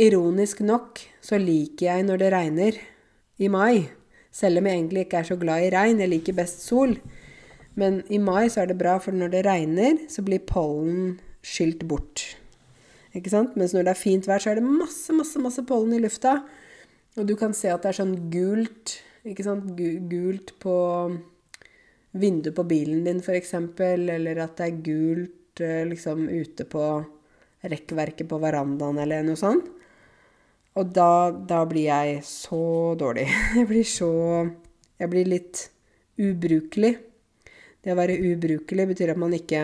ironisk 0.00 0.62
nok 0.64 1.02
så 1.22 1.38
liker 1.38 1.90
jeg 1.90 2.08
når 2.08 2.22
det 2.22 2.34
regner 2.34 2.78
i 3.38 3.50
mai. 3.52 3.86
Selv 4.32 4.60
om 4.60 4.66
jeg 4.66 4.78
egentlig 4.78 5.06
ikke 5.06 5.22
er 5.22 5.28
så 5.28 5.38
glad 5.38 5.66
i 5.66 5.72
regn. 5.74 6.02
Jeg 6.02 6.14
liker 6.14 6.38
best 6.38 6.64
sol. 6.66 6.96
Men 7.78 8.00
i 8.10 8.18
mai 8.18 8.48
så 8.50 8.64
er 8.64 8.70
det 8.70 8.78
bra, 8.80 8.96
for 9.02 9.14
når 9.16 9.34
det 9.34 9.44
regner, 9.46 10.00
så 10.10 10.24
blir 10.26 10.42
pollen 10.46 11.18
skylt 11.46 11.84
bort. 11.88 12.24
Ikke 13.16 13.32
sant? 13.32 13.56
Mens 13.58 13.74
når 13.74 13.86
det 13.86 13.94
er 13.94 14.00
fint 14.00 14.26
vær, 14.28 14.42
så 14.42 14.52
er 14.52 14.60
det 14.60 14.66
masse, 14.66 15.14
masse, 15.16 15.38
masse 15.42 15.64
pollen 15.66 15.94
i 15.96 16.02
lufta. 16.02 16.40
Og 17.18 17.26
du 17.26 17.34
kan 17.38 17.54
se 17.56 17.70
at 17.72 17.82
det 17.82 17.92
er 17.92 18.00
sånn 18.00 18.16
gult, 18.32 18.98
ikke 19.26 19.46
sant? 19.46 19.72
Gult 20.10 20.54
på 20.62 20.76
vinduet 22.20 22.54
på 22.56 22.66
bilen 22.70 23.04
din, 23.06 23.22
f.eks. 23.22 23.54
Eller 23.86 24.44
at 24.44 24.56
det 24.58 24.68
er 24.68 24.84
gult 24.86 25.62
eh, 25.62 25.82
liksom 25.90 26.28
ute 26.30 26.66
på 26.70 26.86
rekkverket 27.70 28.28
på 28.30 28.38
verandaen, 28.40 28.98
eller 29.02 29.26
noe 29.26 29.38
sånt. 29.38 29.68
Og 30.78 30.90
da, 30.94 31.30
da 31.34 31.64
blir 31.68 31.88
jeg 31.88 32.22
så 32.26 32.94
dårlig. 32.98 33.26
Jeg 33.58 33.66
blir 33.66 33.86
så 33.86 34.12
Jeg 35.00 35.10
blir 35.10 35.26
litt 35.26 35.64
ubrukelig. 36.20 36.94
Det 37.80 37.94
å 37.94 37.98
være 37.98 38.18
ubrukelig 38.30 38.90
betyr 38.90 39.14
at 39.14 39.20
man 39.20 39.32
ikke 39.32 39.60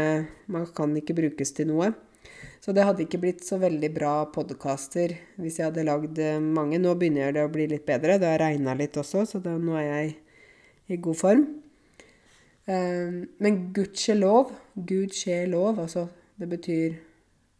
Man 0.52 0.66
kan 0.76 0.94
ikke 0.96 1.16
brukes 1.16 1.52
til 1.56 1.68
noe. 1.68 1.90
Så 2.64 2.72
det 2.74 2.86
hadde 2.86 3.04
ikke 3.04 3.20
blitt 3.22 3.44
så 3.46 3.58
veldig 3.62 3.90
bra 3.94 4.14
podkaster 4.32 5.12
hvis 5.38 5.60
jeg 5.60 5.68
hadde 5.68 5.84
lagd 5.86 6.18
eh, 6.18 6.40
mange. 6.42 6.80
Nå 6.82 6.96
begynner 6.98 7.34
det 7.34 7.44
å 7.46 7.52
bli 7.52 7.68
litt 7.70 7.84
bedre. 7.86 8.16
Det 8.18 8.26
har 8.32 8.42
regna 8.42 8.74
litt 8.74 8.96
også, 8.98 9.22
så 9.28 9.40
da, 9.44 9.52
nå 9.54 9.76
er 9.78 9.86
jeg 9.86 10.16
i 10.90 10.98
god 11.02 11.18
form. 11.20 11.44
Um, 12.66 13.20
men 13.38 13.60
gudskjelov, 13.74 14.50
lov, 15.52 15.78
altså 15.78 16.08
det 16.40 16.48
betyr 16.50 16.96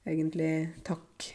egentlig 0.09 0.53
takk. 0.87 1.29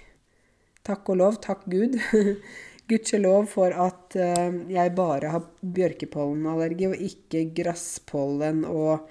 Takk 0.84 1.14
og 1.14 1.22
lov, 1.22 1.40
takk 1.44 1.64
Gud. 1.72 1.96
Gudskjelov 2.92 3.46
for 3.54 3.72
at 3.72 4.18
uh, 4.20 4.58
jeg 4.68 4.96
bare 4.98 5.32
har 5.32 5.46
bjørkepollenallergi 5.62 6.90
og 6.90 7.06
ikke 7.08 7.46
grasspollen 7.56 8.66
og 8.68 9.08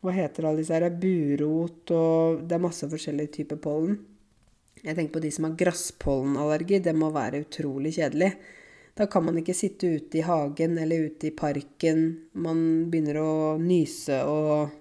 hva 0.00 0.14
heter 0.16 0.46
alle 0.48 0.62
disse 0.62 0.72
her? 0.72 0.86
Burot 0.96 1.92
og 1.92 2.46
Det 2.48 2.56
er 2.56 2.64
masse 2.64 2.88
forskjellige 2.88 3.34
typer 3.40 3.60
pollen. 3.60 3.98
Jeg 4.80 4.96
tenker 4.96 5.18
på 5.18 5.20
de 5.20 5.32
som 5.34 5.44
har 5.44 5.58
grasspollenallergi. 5.60 6.80
Det 6.80 6.94
må 6.96 7.10
være 7.12 7.42
utrolig 7.44 7.92
kjedelig. 7.98 8.30
Da 8.96 9.06
kan 9.12 9.26
man 9.26 9.36
ikke 9.40 9.56
sitte 9.56 9.90
ute 9.96 10.20
i 10.20 10.24
hagen 10.24 10.78
eller 10.80 11.10
ute 11.10 11.28
i 11.28 11.36
parken. 11.36 12.06
Man 12.32 12.88
begynner 12.90 13.20
å 13.20 13.32
nyse 13.60 14.22
og 14.24 14.72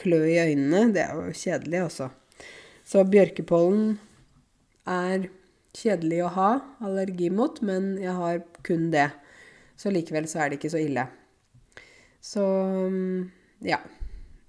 klø 0.00 0.20
i 0.28 0.38
øynene. 0.44 0.90
Det 0.92 1.06
er 1.06 1.16
jo 1.16 1.32
kjedelig, 1.32 1.82
altså. 1.88 2.10
Så 2.84 3.04
bjørkepollen 3.08 3.94
er 4.88 5.30
kjedelig 5.76 6.24
å 6.24 6.32
ha 6.34 6.50
allergi 6.84 7.30
mot, 7.32 7.60
men 7.62 7.94
jeg 8.00 8.14
har 8.16 8.42
kun 8.66 8.90
det. 8.94 9.10
Så 9.76 9.92
likevel 9.92 10.28
så 10.28 10.42
er 10.42 10.50
det 10.50 10.60
ikke 10.60 10.72
så 10.72 10.82
ille. 10.82 11.06
Så 12.20 12.44
ja. 13.64 13.80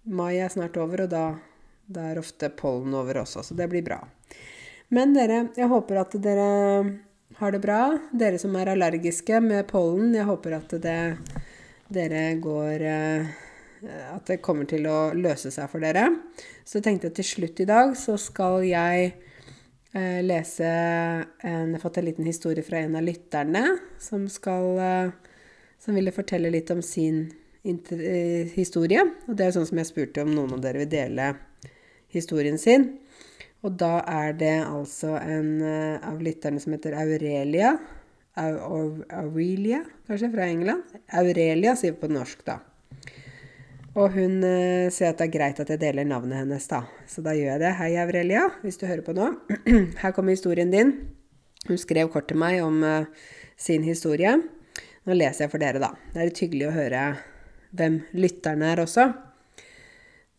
Mai 0.03 0.39
er 0.41 0.49
snart 0.49 0.79
over, 0.81 1.05
og 1.05 1.11
da, 1.13 1.25
da 1.85 2.09
er 2.09 2.19
ofte 2.19 2.49
pollen 2.57 2.95
over 2.97 3.21
også, 3.21 3.43
så 3.45 3.55
det 3.55 3.69
blir 3.71 3.85
bra. 3.85 3.99
Men 4.91 5.13
dere, 5.15 5.45
jeg 5.55 5.69
håper 5.71 6.01
at 6.01 6.15
dere 6.19 6.47
har 7.37 7.53
det 7.53 7.61
bra. 7.63 7.81
Dere 8.11 8.39
som 8.41 8.55
er 8.59 8.73
allergiske 8.73 9.39
med 9.45 9.69
pollen, 9.69 10.15
jeg 10.17 10.27
håper 10.27 10.57
at 10.57 10.75
det, 10.83 10.97
dere 11.91 12.25
går 12.41 12.85
eh, 12.87 13.31
At 14.11 14.27
det 14.29 14.41
kommer 14.45 14.67
til 14.69 14.85
å 14.89 15.13
løse 15.17 15.49
seg 15.53 15.69
for 15.71 15.81
dere. 15.81 16.03
Så 16.65 16.79
jeg 16.79 16.89
tenkte 16.89 17.13
til 17.15 17.25
slutt 17.25 17.63
i 17.63 17.69
dag 17.69 17.95
så 17.97 18.17
skal 18.19 18.65
jeg 18.67 19.13
lese 19.93 20.67
en, 20.67 21.67
Jeg 21.67 21.75
har 21.75 21.83
fått 21.83 21.97
en 21.99 22.05
liten 22.07 22.25
historie 22.25 22.63
fra 22.63 22.79
en 22.79 22.95
av 22.95 23.03
lytterne 23.03 23.65
som 23.99 24.29
skal 24.31 24.79
eh, 24.79 25.11
Som 25.81 25.97
ville 25.97 26.13
fortelle 26.15 26.51
litt 26.53 26.69
om 26.71 26.81
sin 26.85 27.25
Eh, 27.63 28.47
historie. 28.55 29.03
Og 29.29 29.35
det 29.37 29.45
er 29.45 29.53
sånn 29.53 29.67
som 29.69 29.77
jeg 29.77 29.89
spurte 29.91 30.23
om 30.25 30.33
noen 30.33 30.55
av 30.55 30.63
dere 30.63 30.81
vil 30.81 30.89
dele 30.89 31.27
historien 32.11 32.57
sin. 32.57 32.87
Og 33.61 33.75
da 33.77 33.99
er 34.09 34.33
det 34.33 34.55
altså 34.65 35.13
en 35.21 35.61
av 35.61 36.17
lytterne 36.25 36.59
som 36.59 36.73
heter 36.73 36.97
Aurelia. 36.97 37.75
Aurelia, 38.41 39.83
kanskje, 40.07 40.31
fra 40.33 40.47
England. 40.49 40.97
Aurelia 41.13 41.75
sier 41.77 41.93
vi 41.93 42.01
på 42.01 42.09
norsk, 42.09 42.41
da. 42.47 42.57
Og 43.91 44.13
hun 44.15 44.37
uh, 44.39 44.87
sier 44.93 45.11
at 45.11 45.19
det 45.19 45.25
er 45.27 45.33
greit 45.33 45.57
at 45.59 45.71
jeg 45.73 45.81
deler 45.81 46.07
navnet 46.07 46.39
hennes, 46.39 46.63
da. 46.71 46.85
Så 47.11 47.23
da 47.25 47.33
gjør 47.35 47.49
jeg 47.57 47.61
det. 47.63 47.71
Hei, 47.75 47.89
Aurelia, 47.99 48.45
hvis 48.63 48.79
du 48.79 48.85
hører 48.87 49.03
på 49.03 49.15
nå. 49.17 49.33
Her 50.01 50.13
kommer 50.15 50.31
historien 50.31 50.71
din. 50.71 50.93
Hun 51.67 51.79
skrev 51.79 52.07
kort 52.13 52.29
til 52.31 52.39
meg 52.39 52.61
om 52.63 52.77
uh, 52.87 53.09
sin 53.59 53.83
historie. 53.83 54.37
Nå 55.03 55.17
leser 55.17 55.45
jeg 55.45 55.51
for 55.51 55.59
dere, 55.59 55.81
da. 55.83 55.89
Det 56.13 56.21
er 56.21 56.29
litt 56.29 56.39
hyggelig 56.39 56.69
å 56.69 56.77
høre 56.77 57.01
hvem 57.75 57.97
lytterne 58.15 58.69
er 58.71 58.81
også. 58.83 59.09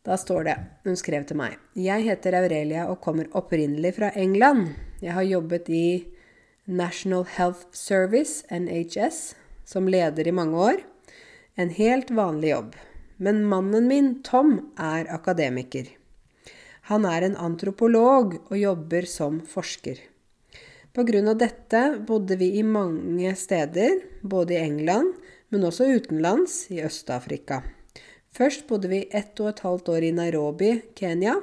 Da 0.03 0.17
står 0.19 0.49
det 0.49 0.55
Hun 0.87 0.97
skrev 0.99 1.27
til 1.29 1.39
meg. 1.39 1.59
Jeg 1.79 2.07
heter 2.07 2.39
Aurelia 2.41 2.87
og 2.91 3.03
kommer 3.05 3.29
opprinnelig 3.37 3.99
fra 3.99 4.09
England. 4.19 4.73
Jeg 5.05 5.13
har 5.19 5.29
jobbet 5.29 5.69
i 5.69 5.87
National 6.65 7.27
Health 7.37 7.69
Service, 7.77 8.47
NHS, 8.49 9.35
som 9.69 9.91
leder 9.91 10.31
i 10.31 10.35
mange 10.35 10.57
år. 10.57 10.81
En 11.61 11.69
helt 11.77 12.11
vanlig 12.17 12.55
jobb. 12.55 12.73
Men 13.23 13.45
mannen 13.47 13.87
min, 13.87 14.15
Tom, 14.27 14.57
er 14.75 15.07
akademiker. 15.15 15.87
Han 16.91 17.05
er 17.07 17.23
en 17.23 17.37
antropolog 17.39 18.35
og 18.49 18.57
jobber 18.59 19.07
som 19.07 19.37
forsker. 19.47 20.01
På 20.93 21.05
grunn 21.07 21.31
av 21.31 21.39
dette 21.39 21.83
bodde 22.09 22.35
vi 22.41 22.49
i 22.59 22.65
mange 22.67 23.31
steder, 23.39 24.01
både 24.27 24.57
i 24.57 24.65
England, 24.65 25.15
men 25.55 25.69
også 25.69 25.87
utenlands 25.95 26.57
i 26.75 26.83
Øst-Afrika. 26.83 27.61
Først 28.35 28.67
bodde 28.67 28.91
vi 28.91 29.05
ett 29.15 29.39
og 29.39 29.53
et 29.53 29.63
halvt 29.69 29.93
år 29.95 30.09
i 30.09 30.13
Nairobi, 30.19 30.73
Kenya, 30.99 31.39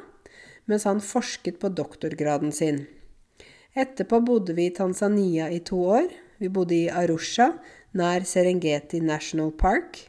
mens 0.68 0.84
han 0.90 1.00
forsket 1.00 1.62
på 1.64 1.72
doktorgraden 1.72 2.52
sin. 2.52 2.84
Etterpå 3.72 4.20
bodde 4.26 4.58
vi 4.58 4.68
i 4.68 4.76
Tanzania 4.76 5.48
i 5.48 5.64
to 5.64 5.80
år. 5.96 6.12
Vi 6.44 6.52
bodde 6.52 6.76
i 6.76 6.92
Arusha, 6.92 7.54
nær 7.96 8.28
Serengeti 8.28 9.00
National 9.00 9.56
Park. 9.56 10.09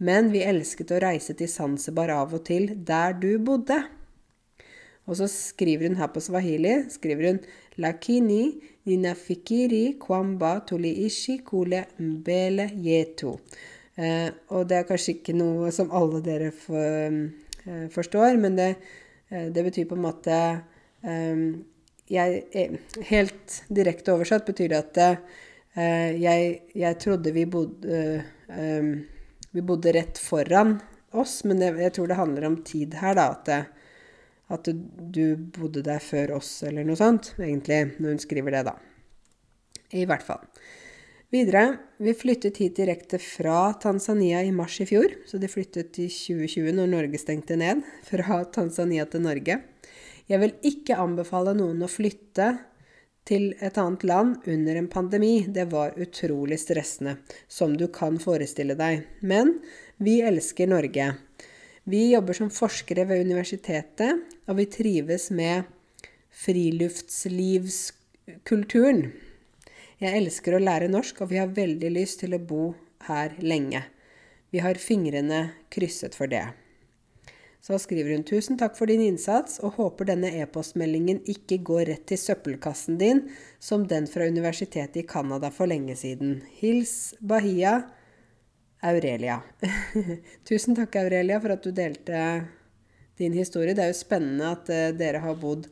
Men 0.00 0.30
vi 0.32 0.44
elsket 0.44 0.92
å 0.94 1.00
reise 1.02 1.36
til 1.36 1.50
Zanzibar 1.50 2.12
av 2.14 2.32
og 2.36 2.44
til, 2.48 2.70
der 2.88 3.16
du 3.20 3.34
bodde. 3.44 3.82
Og 5.08 5.18
så 5.18 5.26
skriver 5.30 5.88
hun 5.88 5.98
her 5.98 6.10
på 6.12 6.22
swahili 6.22 6.76
skriver 6.92 7.26
hun 7.28 7.40
Lakini 7.80 8.60
ninafikiri 8.86 9.96
kwamba 10.00 10.60
tuliishi 10.66 11.38
kule 11.44 11.84
mbele 11.98 12.70
yetu. 12.76 13.36
Eh, 13.96 14.30
og 14.48 14.68
det 14.68 14.78
er 14.78 14.88
kanskje 14.88 15.16
ikke 15.18 15.34
noe 15.36 15.70
som 15.74 15.90
alle 15.92 16.20
dere 16.24 16.50
for, 16.54 17.10
eh, 17.66 17.88
forstår, 17.90 18.36
men 18.36 18.56
det, 18.56 18.76
eh, 19.30 19.48
det, 19.48 19.64
betyr 19.64 19.88
på 19.88 19.96
en 19.96 20.04
måte 20.04 20.62
eh, 21.04 21.36
jeg, 22.08 22.44
eh, 22.52 22.76
Helt 23.10 23.62
direkte 23.68 24.12
oversatt 24.14 24.46
betyr 24.46 24.68
det 24.68 24.78
at 24.78 25.18
jeg, 26.18 26.62
jeg, 26.74 26.98
trodde 26.98 27.30
vi 27.30 27.44
bodde 27.46 27.98
Vi 29.50 29.62
bodde 29.66 29.92
rett 29.92 30.18
foran 30.18 30.76
oss, 31.10 31.40
men 31.44 31.62
jeg, 31.62 31.78
jeg, 31.82 31.94
tror 31.96 32.10
det 32.10 32.18
handler 32.20 32.46
om 32.46 32.58
tid 32.66 32.94
her, 33.00 33.16
da. 33.18 33.30
At, 33.34 33.48
at 34.54 34.68
du, 34.68 34.84
du, 35.10 35.24
bodde 35.58 35.82
der 35.86 36.02
før 36.02 36.36
oss, 36.38 36.52
eller 36.66 36.86
noe 36.86 36.98
sånt, 36.98 37.32
egentlig, 37.38 37.96
når 37.98 38.14
hun 38.14 38.22
skriver 38.22 38.54
det, 38.54 38.62
da. 38.70 38.76
I 39.98 40.06
hvert 40.06 40.22
fall. 40.22 40.44
Videre, 41.30 41.64
vi 42.02 42.14
flyttet 42.14 42.58
hit 42.58 42.78
direkte 42.78 43.18
fra 43.22 43.72
Tanzania 43.82 44.42
i 44.42 44.50
mars 44.54 44.80
i 44.82 44.86
fjor. 44.86 45.12
Så 45.26 45.38
de 45.38 45.50
flyttet 45.50 45.98
i 46.02 46.08
2020, 46.10 46.72
når 46.74 46.90
Norge 46.90 47.20
stengte 47.22 47.58
ned, 47.58 47.84
fra 48.10 48.42
Tanzania 48.54 49.06
til 49.10 49.26
Norge. 49.26 49.60
Jeg 50.30 50.42
vil 50.42 50.54
ikke 50.66 50.98
anbefale 51.02 51.56
noen 51.58 51.82
å 51.82 51.90
flytte 51.90 52.52
til 53.30 53.54
et 53.62 53.78
annet 53.78 54.02
land 54.10 54.48
under 54.50 54.74
en 54.76 54.88
pandemi. 54.90 55.46
Det 55.46 55.64
var 55.70 55.94
utrolig 56.00 56.58
stressende, 56.60 57.16
som 57.48 57.76
du 57.78 57.86
kan 57.94 58.18
forestille 58.22 58.74
deg. 58.78 59.02
Men 59.22 59.58
vi 60.02 60.20
elsker 60.26 60.66
Norge. 60.70 61.14
Vi 61.90 62.12
jobber 62.12 62.34
som 62.36 62.50
forskere 62.52 63.04
ved 63.08 63.20
universitetet, 63.26 64.12
og 64.50 64.56
vi 64.58 64.66
trives 64.70 65.30
med 65.30 65.62
friluftslivskulturen. 66.42 69.12
Jeg 70.00 70.16
elsker 70.16 70.54
å 70.56 70.62
lære 70.62 70.88
norsk, 70.92 71.20
og 71.22 71.28
vi 71.32 71.38
har 71.40 71.56
veldig 71.56 71.90
lyst 71.92 72.20
til 72.24 72.34
å 72.36 72.42
bo 72.42 72.74
her 73.08 73.28
lenge. 73.42 73.82
Vi 74.50 74.58
har 74.64 74.74
fingrene 74.80 75.50
krysset 75.70 76.14
for 76.18 76.26
det. 76.30 76.46
Så 77.60 77.76
skriver 77.78 78.14
hun 78.14 78.24
tusen 78.24 78.56
takk 78.60 78.76
for 78.78 78.88
din 78.88 79.02
innsats, 79.04 79.58
og 79.60 79.76
håper 79.76 80.08
denne 80.08 80.30
e-postmeldingen 80.40 81.20
ikke 81.28 81.60
går 81.68 81.84
rett 81.90 82.06
til 82.08 82.20
søppelkassen 82.20 82.96
din, 83.00 83.26
som 83.60 83.84
den 83.88 84.08
fra 84.08 84.28
universitetet 84.28 85.02
i 85.02 85.06
Canada 85.08 85.50
for 85.52 85.68
lenge 85.68 85.96
siden. 86.00 86.38
Hils 86.60 87.12
Bahia 87.20 87.82
Aurelia. 88.80 89.42
tusen 90.48 90.76
takk, 90.76 90.96
Aurelia, 91.02 91.40
for 91.40 91.52
at 91.52 91.64
du 91.64 91.72
delte 91.76 92.22
din 93.20 93.36
historie. 93.36 93.76
Det 93.76 93.84
er 93.84 93.92
jo 93.92 93.98
spennende 93.98 94.54
at 94.54 94.70
uh, 94.72 94.86
dere 94.96 95.20
har 95.20 95.36
bodd 95.40 95.68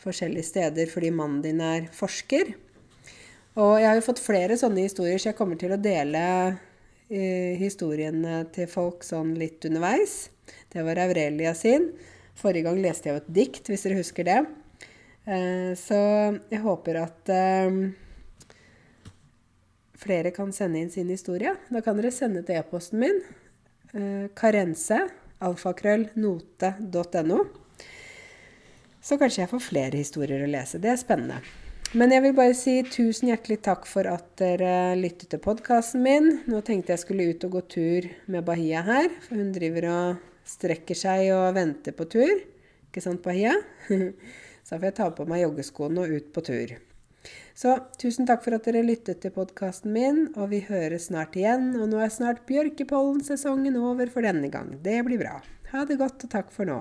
forskjellige 0.00 0.48
steder 0.48 0.90
fordi 0.92 1.12
mannen 1.12 1.40
din 1.44 1.62
er 1.64 1.88
forsker. 1.96 2.52
Og 3.60 3.78
jeg 3.80 3.88
har 3.88 3.96
jo 3.96 4.04
fått 4.04 4.20
flere 4.22 4.58
sånne 4.60 4.84
historier, 4.84 5.20
så 5.20 5.32
jeg 5.32 5.38
kommer 5.40 5.56
til 5.60 5.72
å 5.72 5.80
dele 5.80 6.22
uh, 6.52 7.52
historiene 7.60 8.42
til 8.52 8.68
folk 8.68 9.08
sånn 9.08 9.32
litt 9.40 9.64
underveis. 9.68 10.26
Det 10.70 10.84
var 10.86 11.02
Aurelia 11.06 11.54
sin. 11.58 11.90
Forrige 12.38 12.68
gang 12.68 12.78
leste 12.82 13.10
jeg 13.10 13.16
jo 13.16 13.24
et 13.24 13.32
dikt, 13.40 13.70
hvis 13.70 13.86
dere 13.86 14.00
husker 14.00 14.28
det. 14.28 14.40
Uh, 15.28 15.72
så 15.78 15.98
jeg 16.50 16.62
håper 16.64 17.02
at 17.02 17.34
flere 20.00 20.32
kan 20.32 20.52
sende 20.56 20.80
inn 20.80 20.92
sin 20.92 21.10
historie. 21.12 21.52
Da 21.68 21.82
kan 21.84 21.98
dere 21.98 22.14
sende 22.14 22.42
til 22.46 22.62
e-posten 22.62 23.02
min. 23.02 23.18
Karense 24.38 25.00
alfakrøllnote.no. 25.40 27.38
Så 29.00 29.16
kanskje 29.16 29.42
jeg 29.42 29.50
får 29.50 29.62
flere 29.64 29.96
historier 29.96 30.44
å 30.44 30.50
lese. 30.50 30.80
Det 30.80 30.92
er 30.92 31.00
spennende. 31.00 31.40
Men 31.96 32.12
jeg 32.14 32.22
vil 32.22 32.34
bare 32.36 32.54
si 32.54 32.76
tusen 32.86 33.32
hjertelig 33.32 33.58
takk 33.66 33.86
for 33.88 34.06
at 34.06 34.28
dere 34.38 34.94
lyttet 35.00 35.32
til 35.32 35.40
podkasten 35.42 36.04
min. 36.04 36.28
Nå 36.46 36.60
tenkte 36.66 36.94
jeg 36.94 37.02
skulle 37.02 37.30
ut 37.32 37.46
og 37.48 37.56
gå 37.56 37.62
tur 37.72 38.10
med 38.30 38.46
Bahia 38.46 38.84
her, 38.86 39.08
for 39.24 39.40
hun 39.40 39.50
driver 39.56 39.88
og 39.90 40.20
strekker 40.46 40.98
seg 40.98 41.30
og 41.34 41.56
venter 41.56 41.96
på 41.96 42.06
tur. 42.10 42.36
Ikke 42.90 43.02
sant, 43.04 43.22
Bahia? 43.24 43.54
Så 44.66 44.76
får 44.76 44.90
jeg 44.90 44.96
ta 45.00 45.10
på 45.14 45.26
meg 45.28 45.44
joggeskoene 45.44 46.04
og 46.04 46.14
ut 46.16 46.30
på 46.34 46.44
tur. 46.46 46.76
Så 47.60 47.74
tusen 48.00 48.28
takk 48.28 48.44
for 48.44 48.56
at 48.56 48.64
dere 48.64 48.84
lyttet 48.86 49.20
til 49.20 49.34
podkasten 49.34 49.92
min, 49.92 50.22
og 50.36 50.52
vi 50.54 50.62
høres 50.64 51.10
snart 51.10 51.36
igjen. 51.36 51.74
Og 51.76 51.90
nå 51.92 52.00
er 52.00 52.12
snart 52.14 52.46
bjørkepollensesongen 52.48 53.76
over 53.80 54.12
for 54.12 54.24
denne 54.24 54.48
gang. 54.52 54.72
Det 54.84 55.00
blir 55.06 55.20
bra. 55.20 55.36
Ha 55.74 55.84
det 55.86 56.00
godt, 56.00 56.24
og 56.24 56.32
takk 56.32 56.54
for 56.54 56.70
nå. 56.70 56.80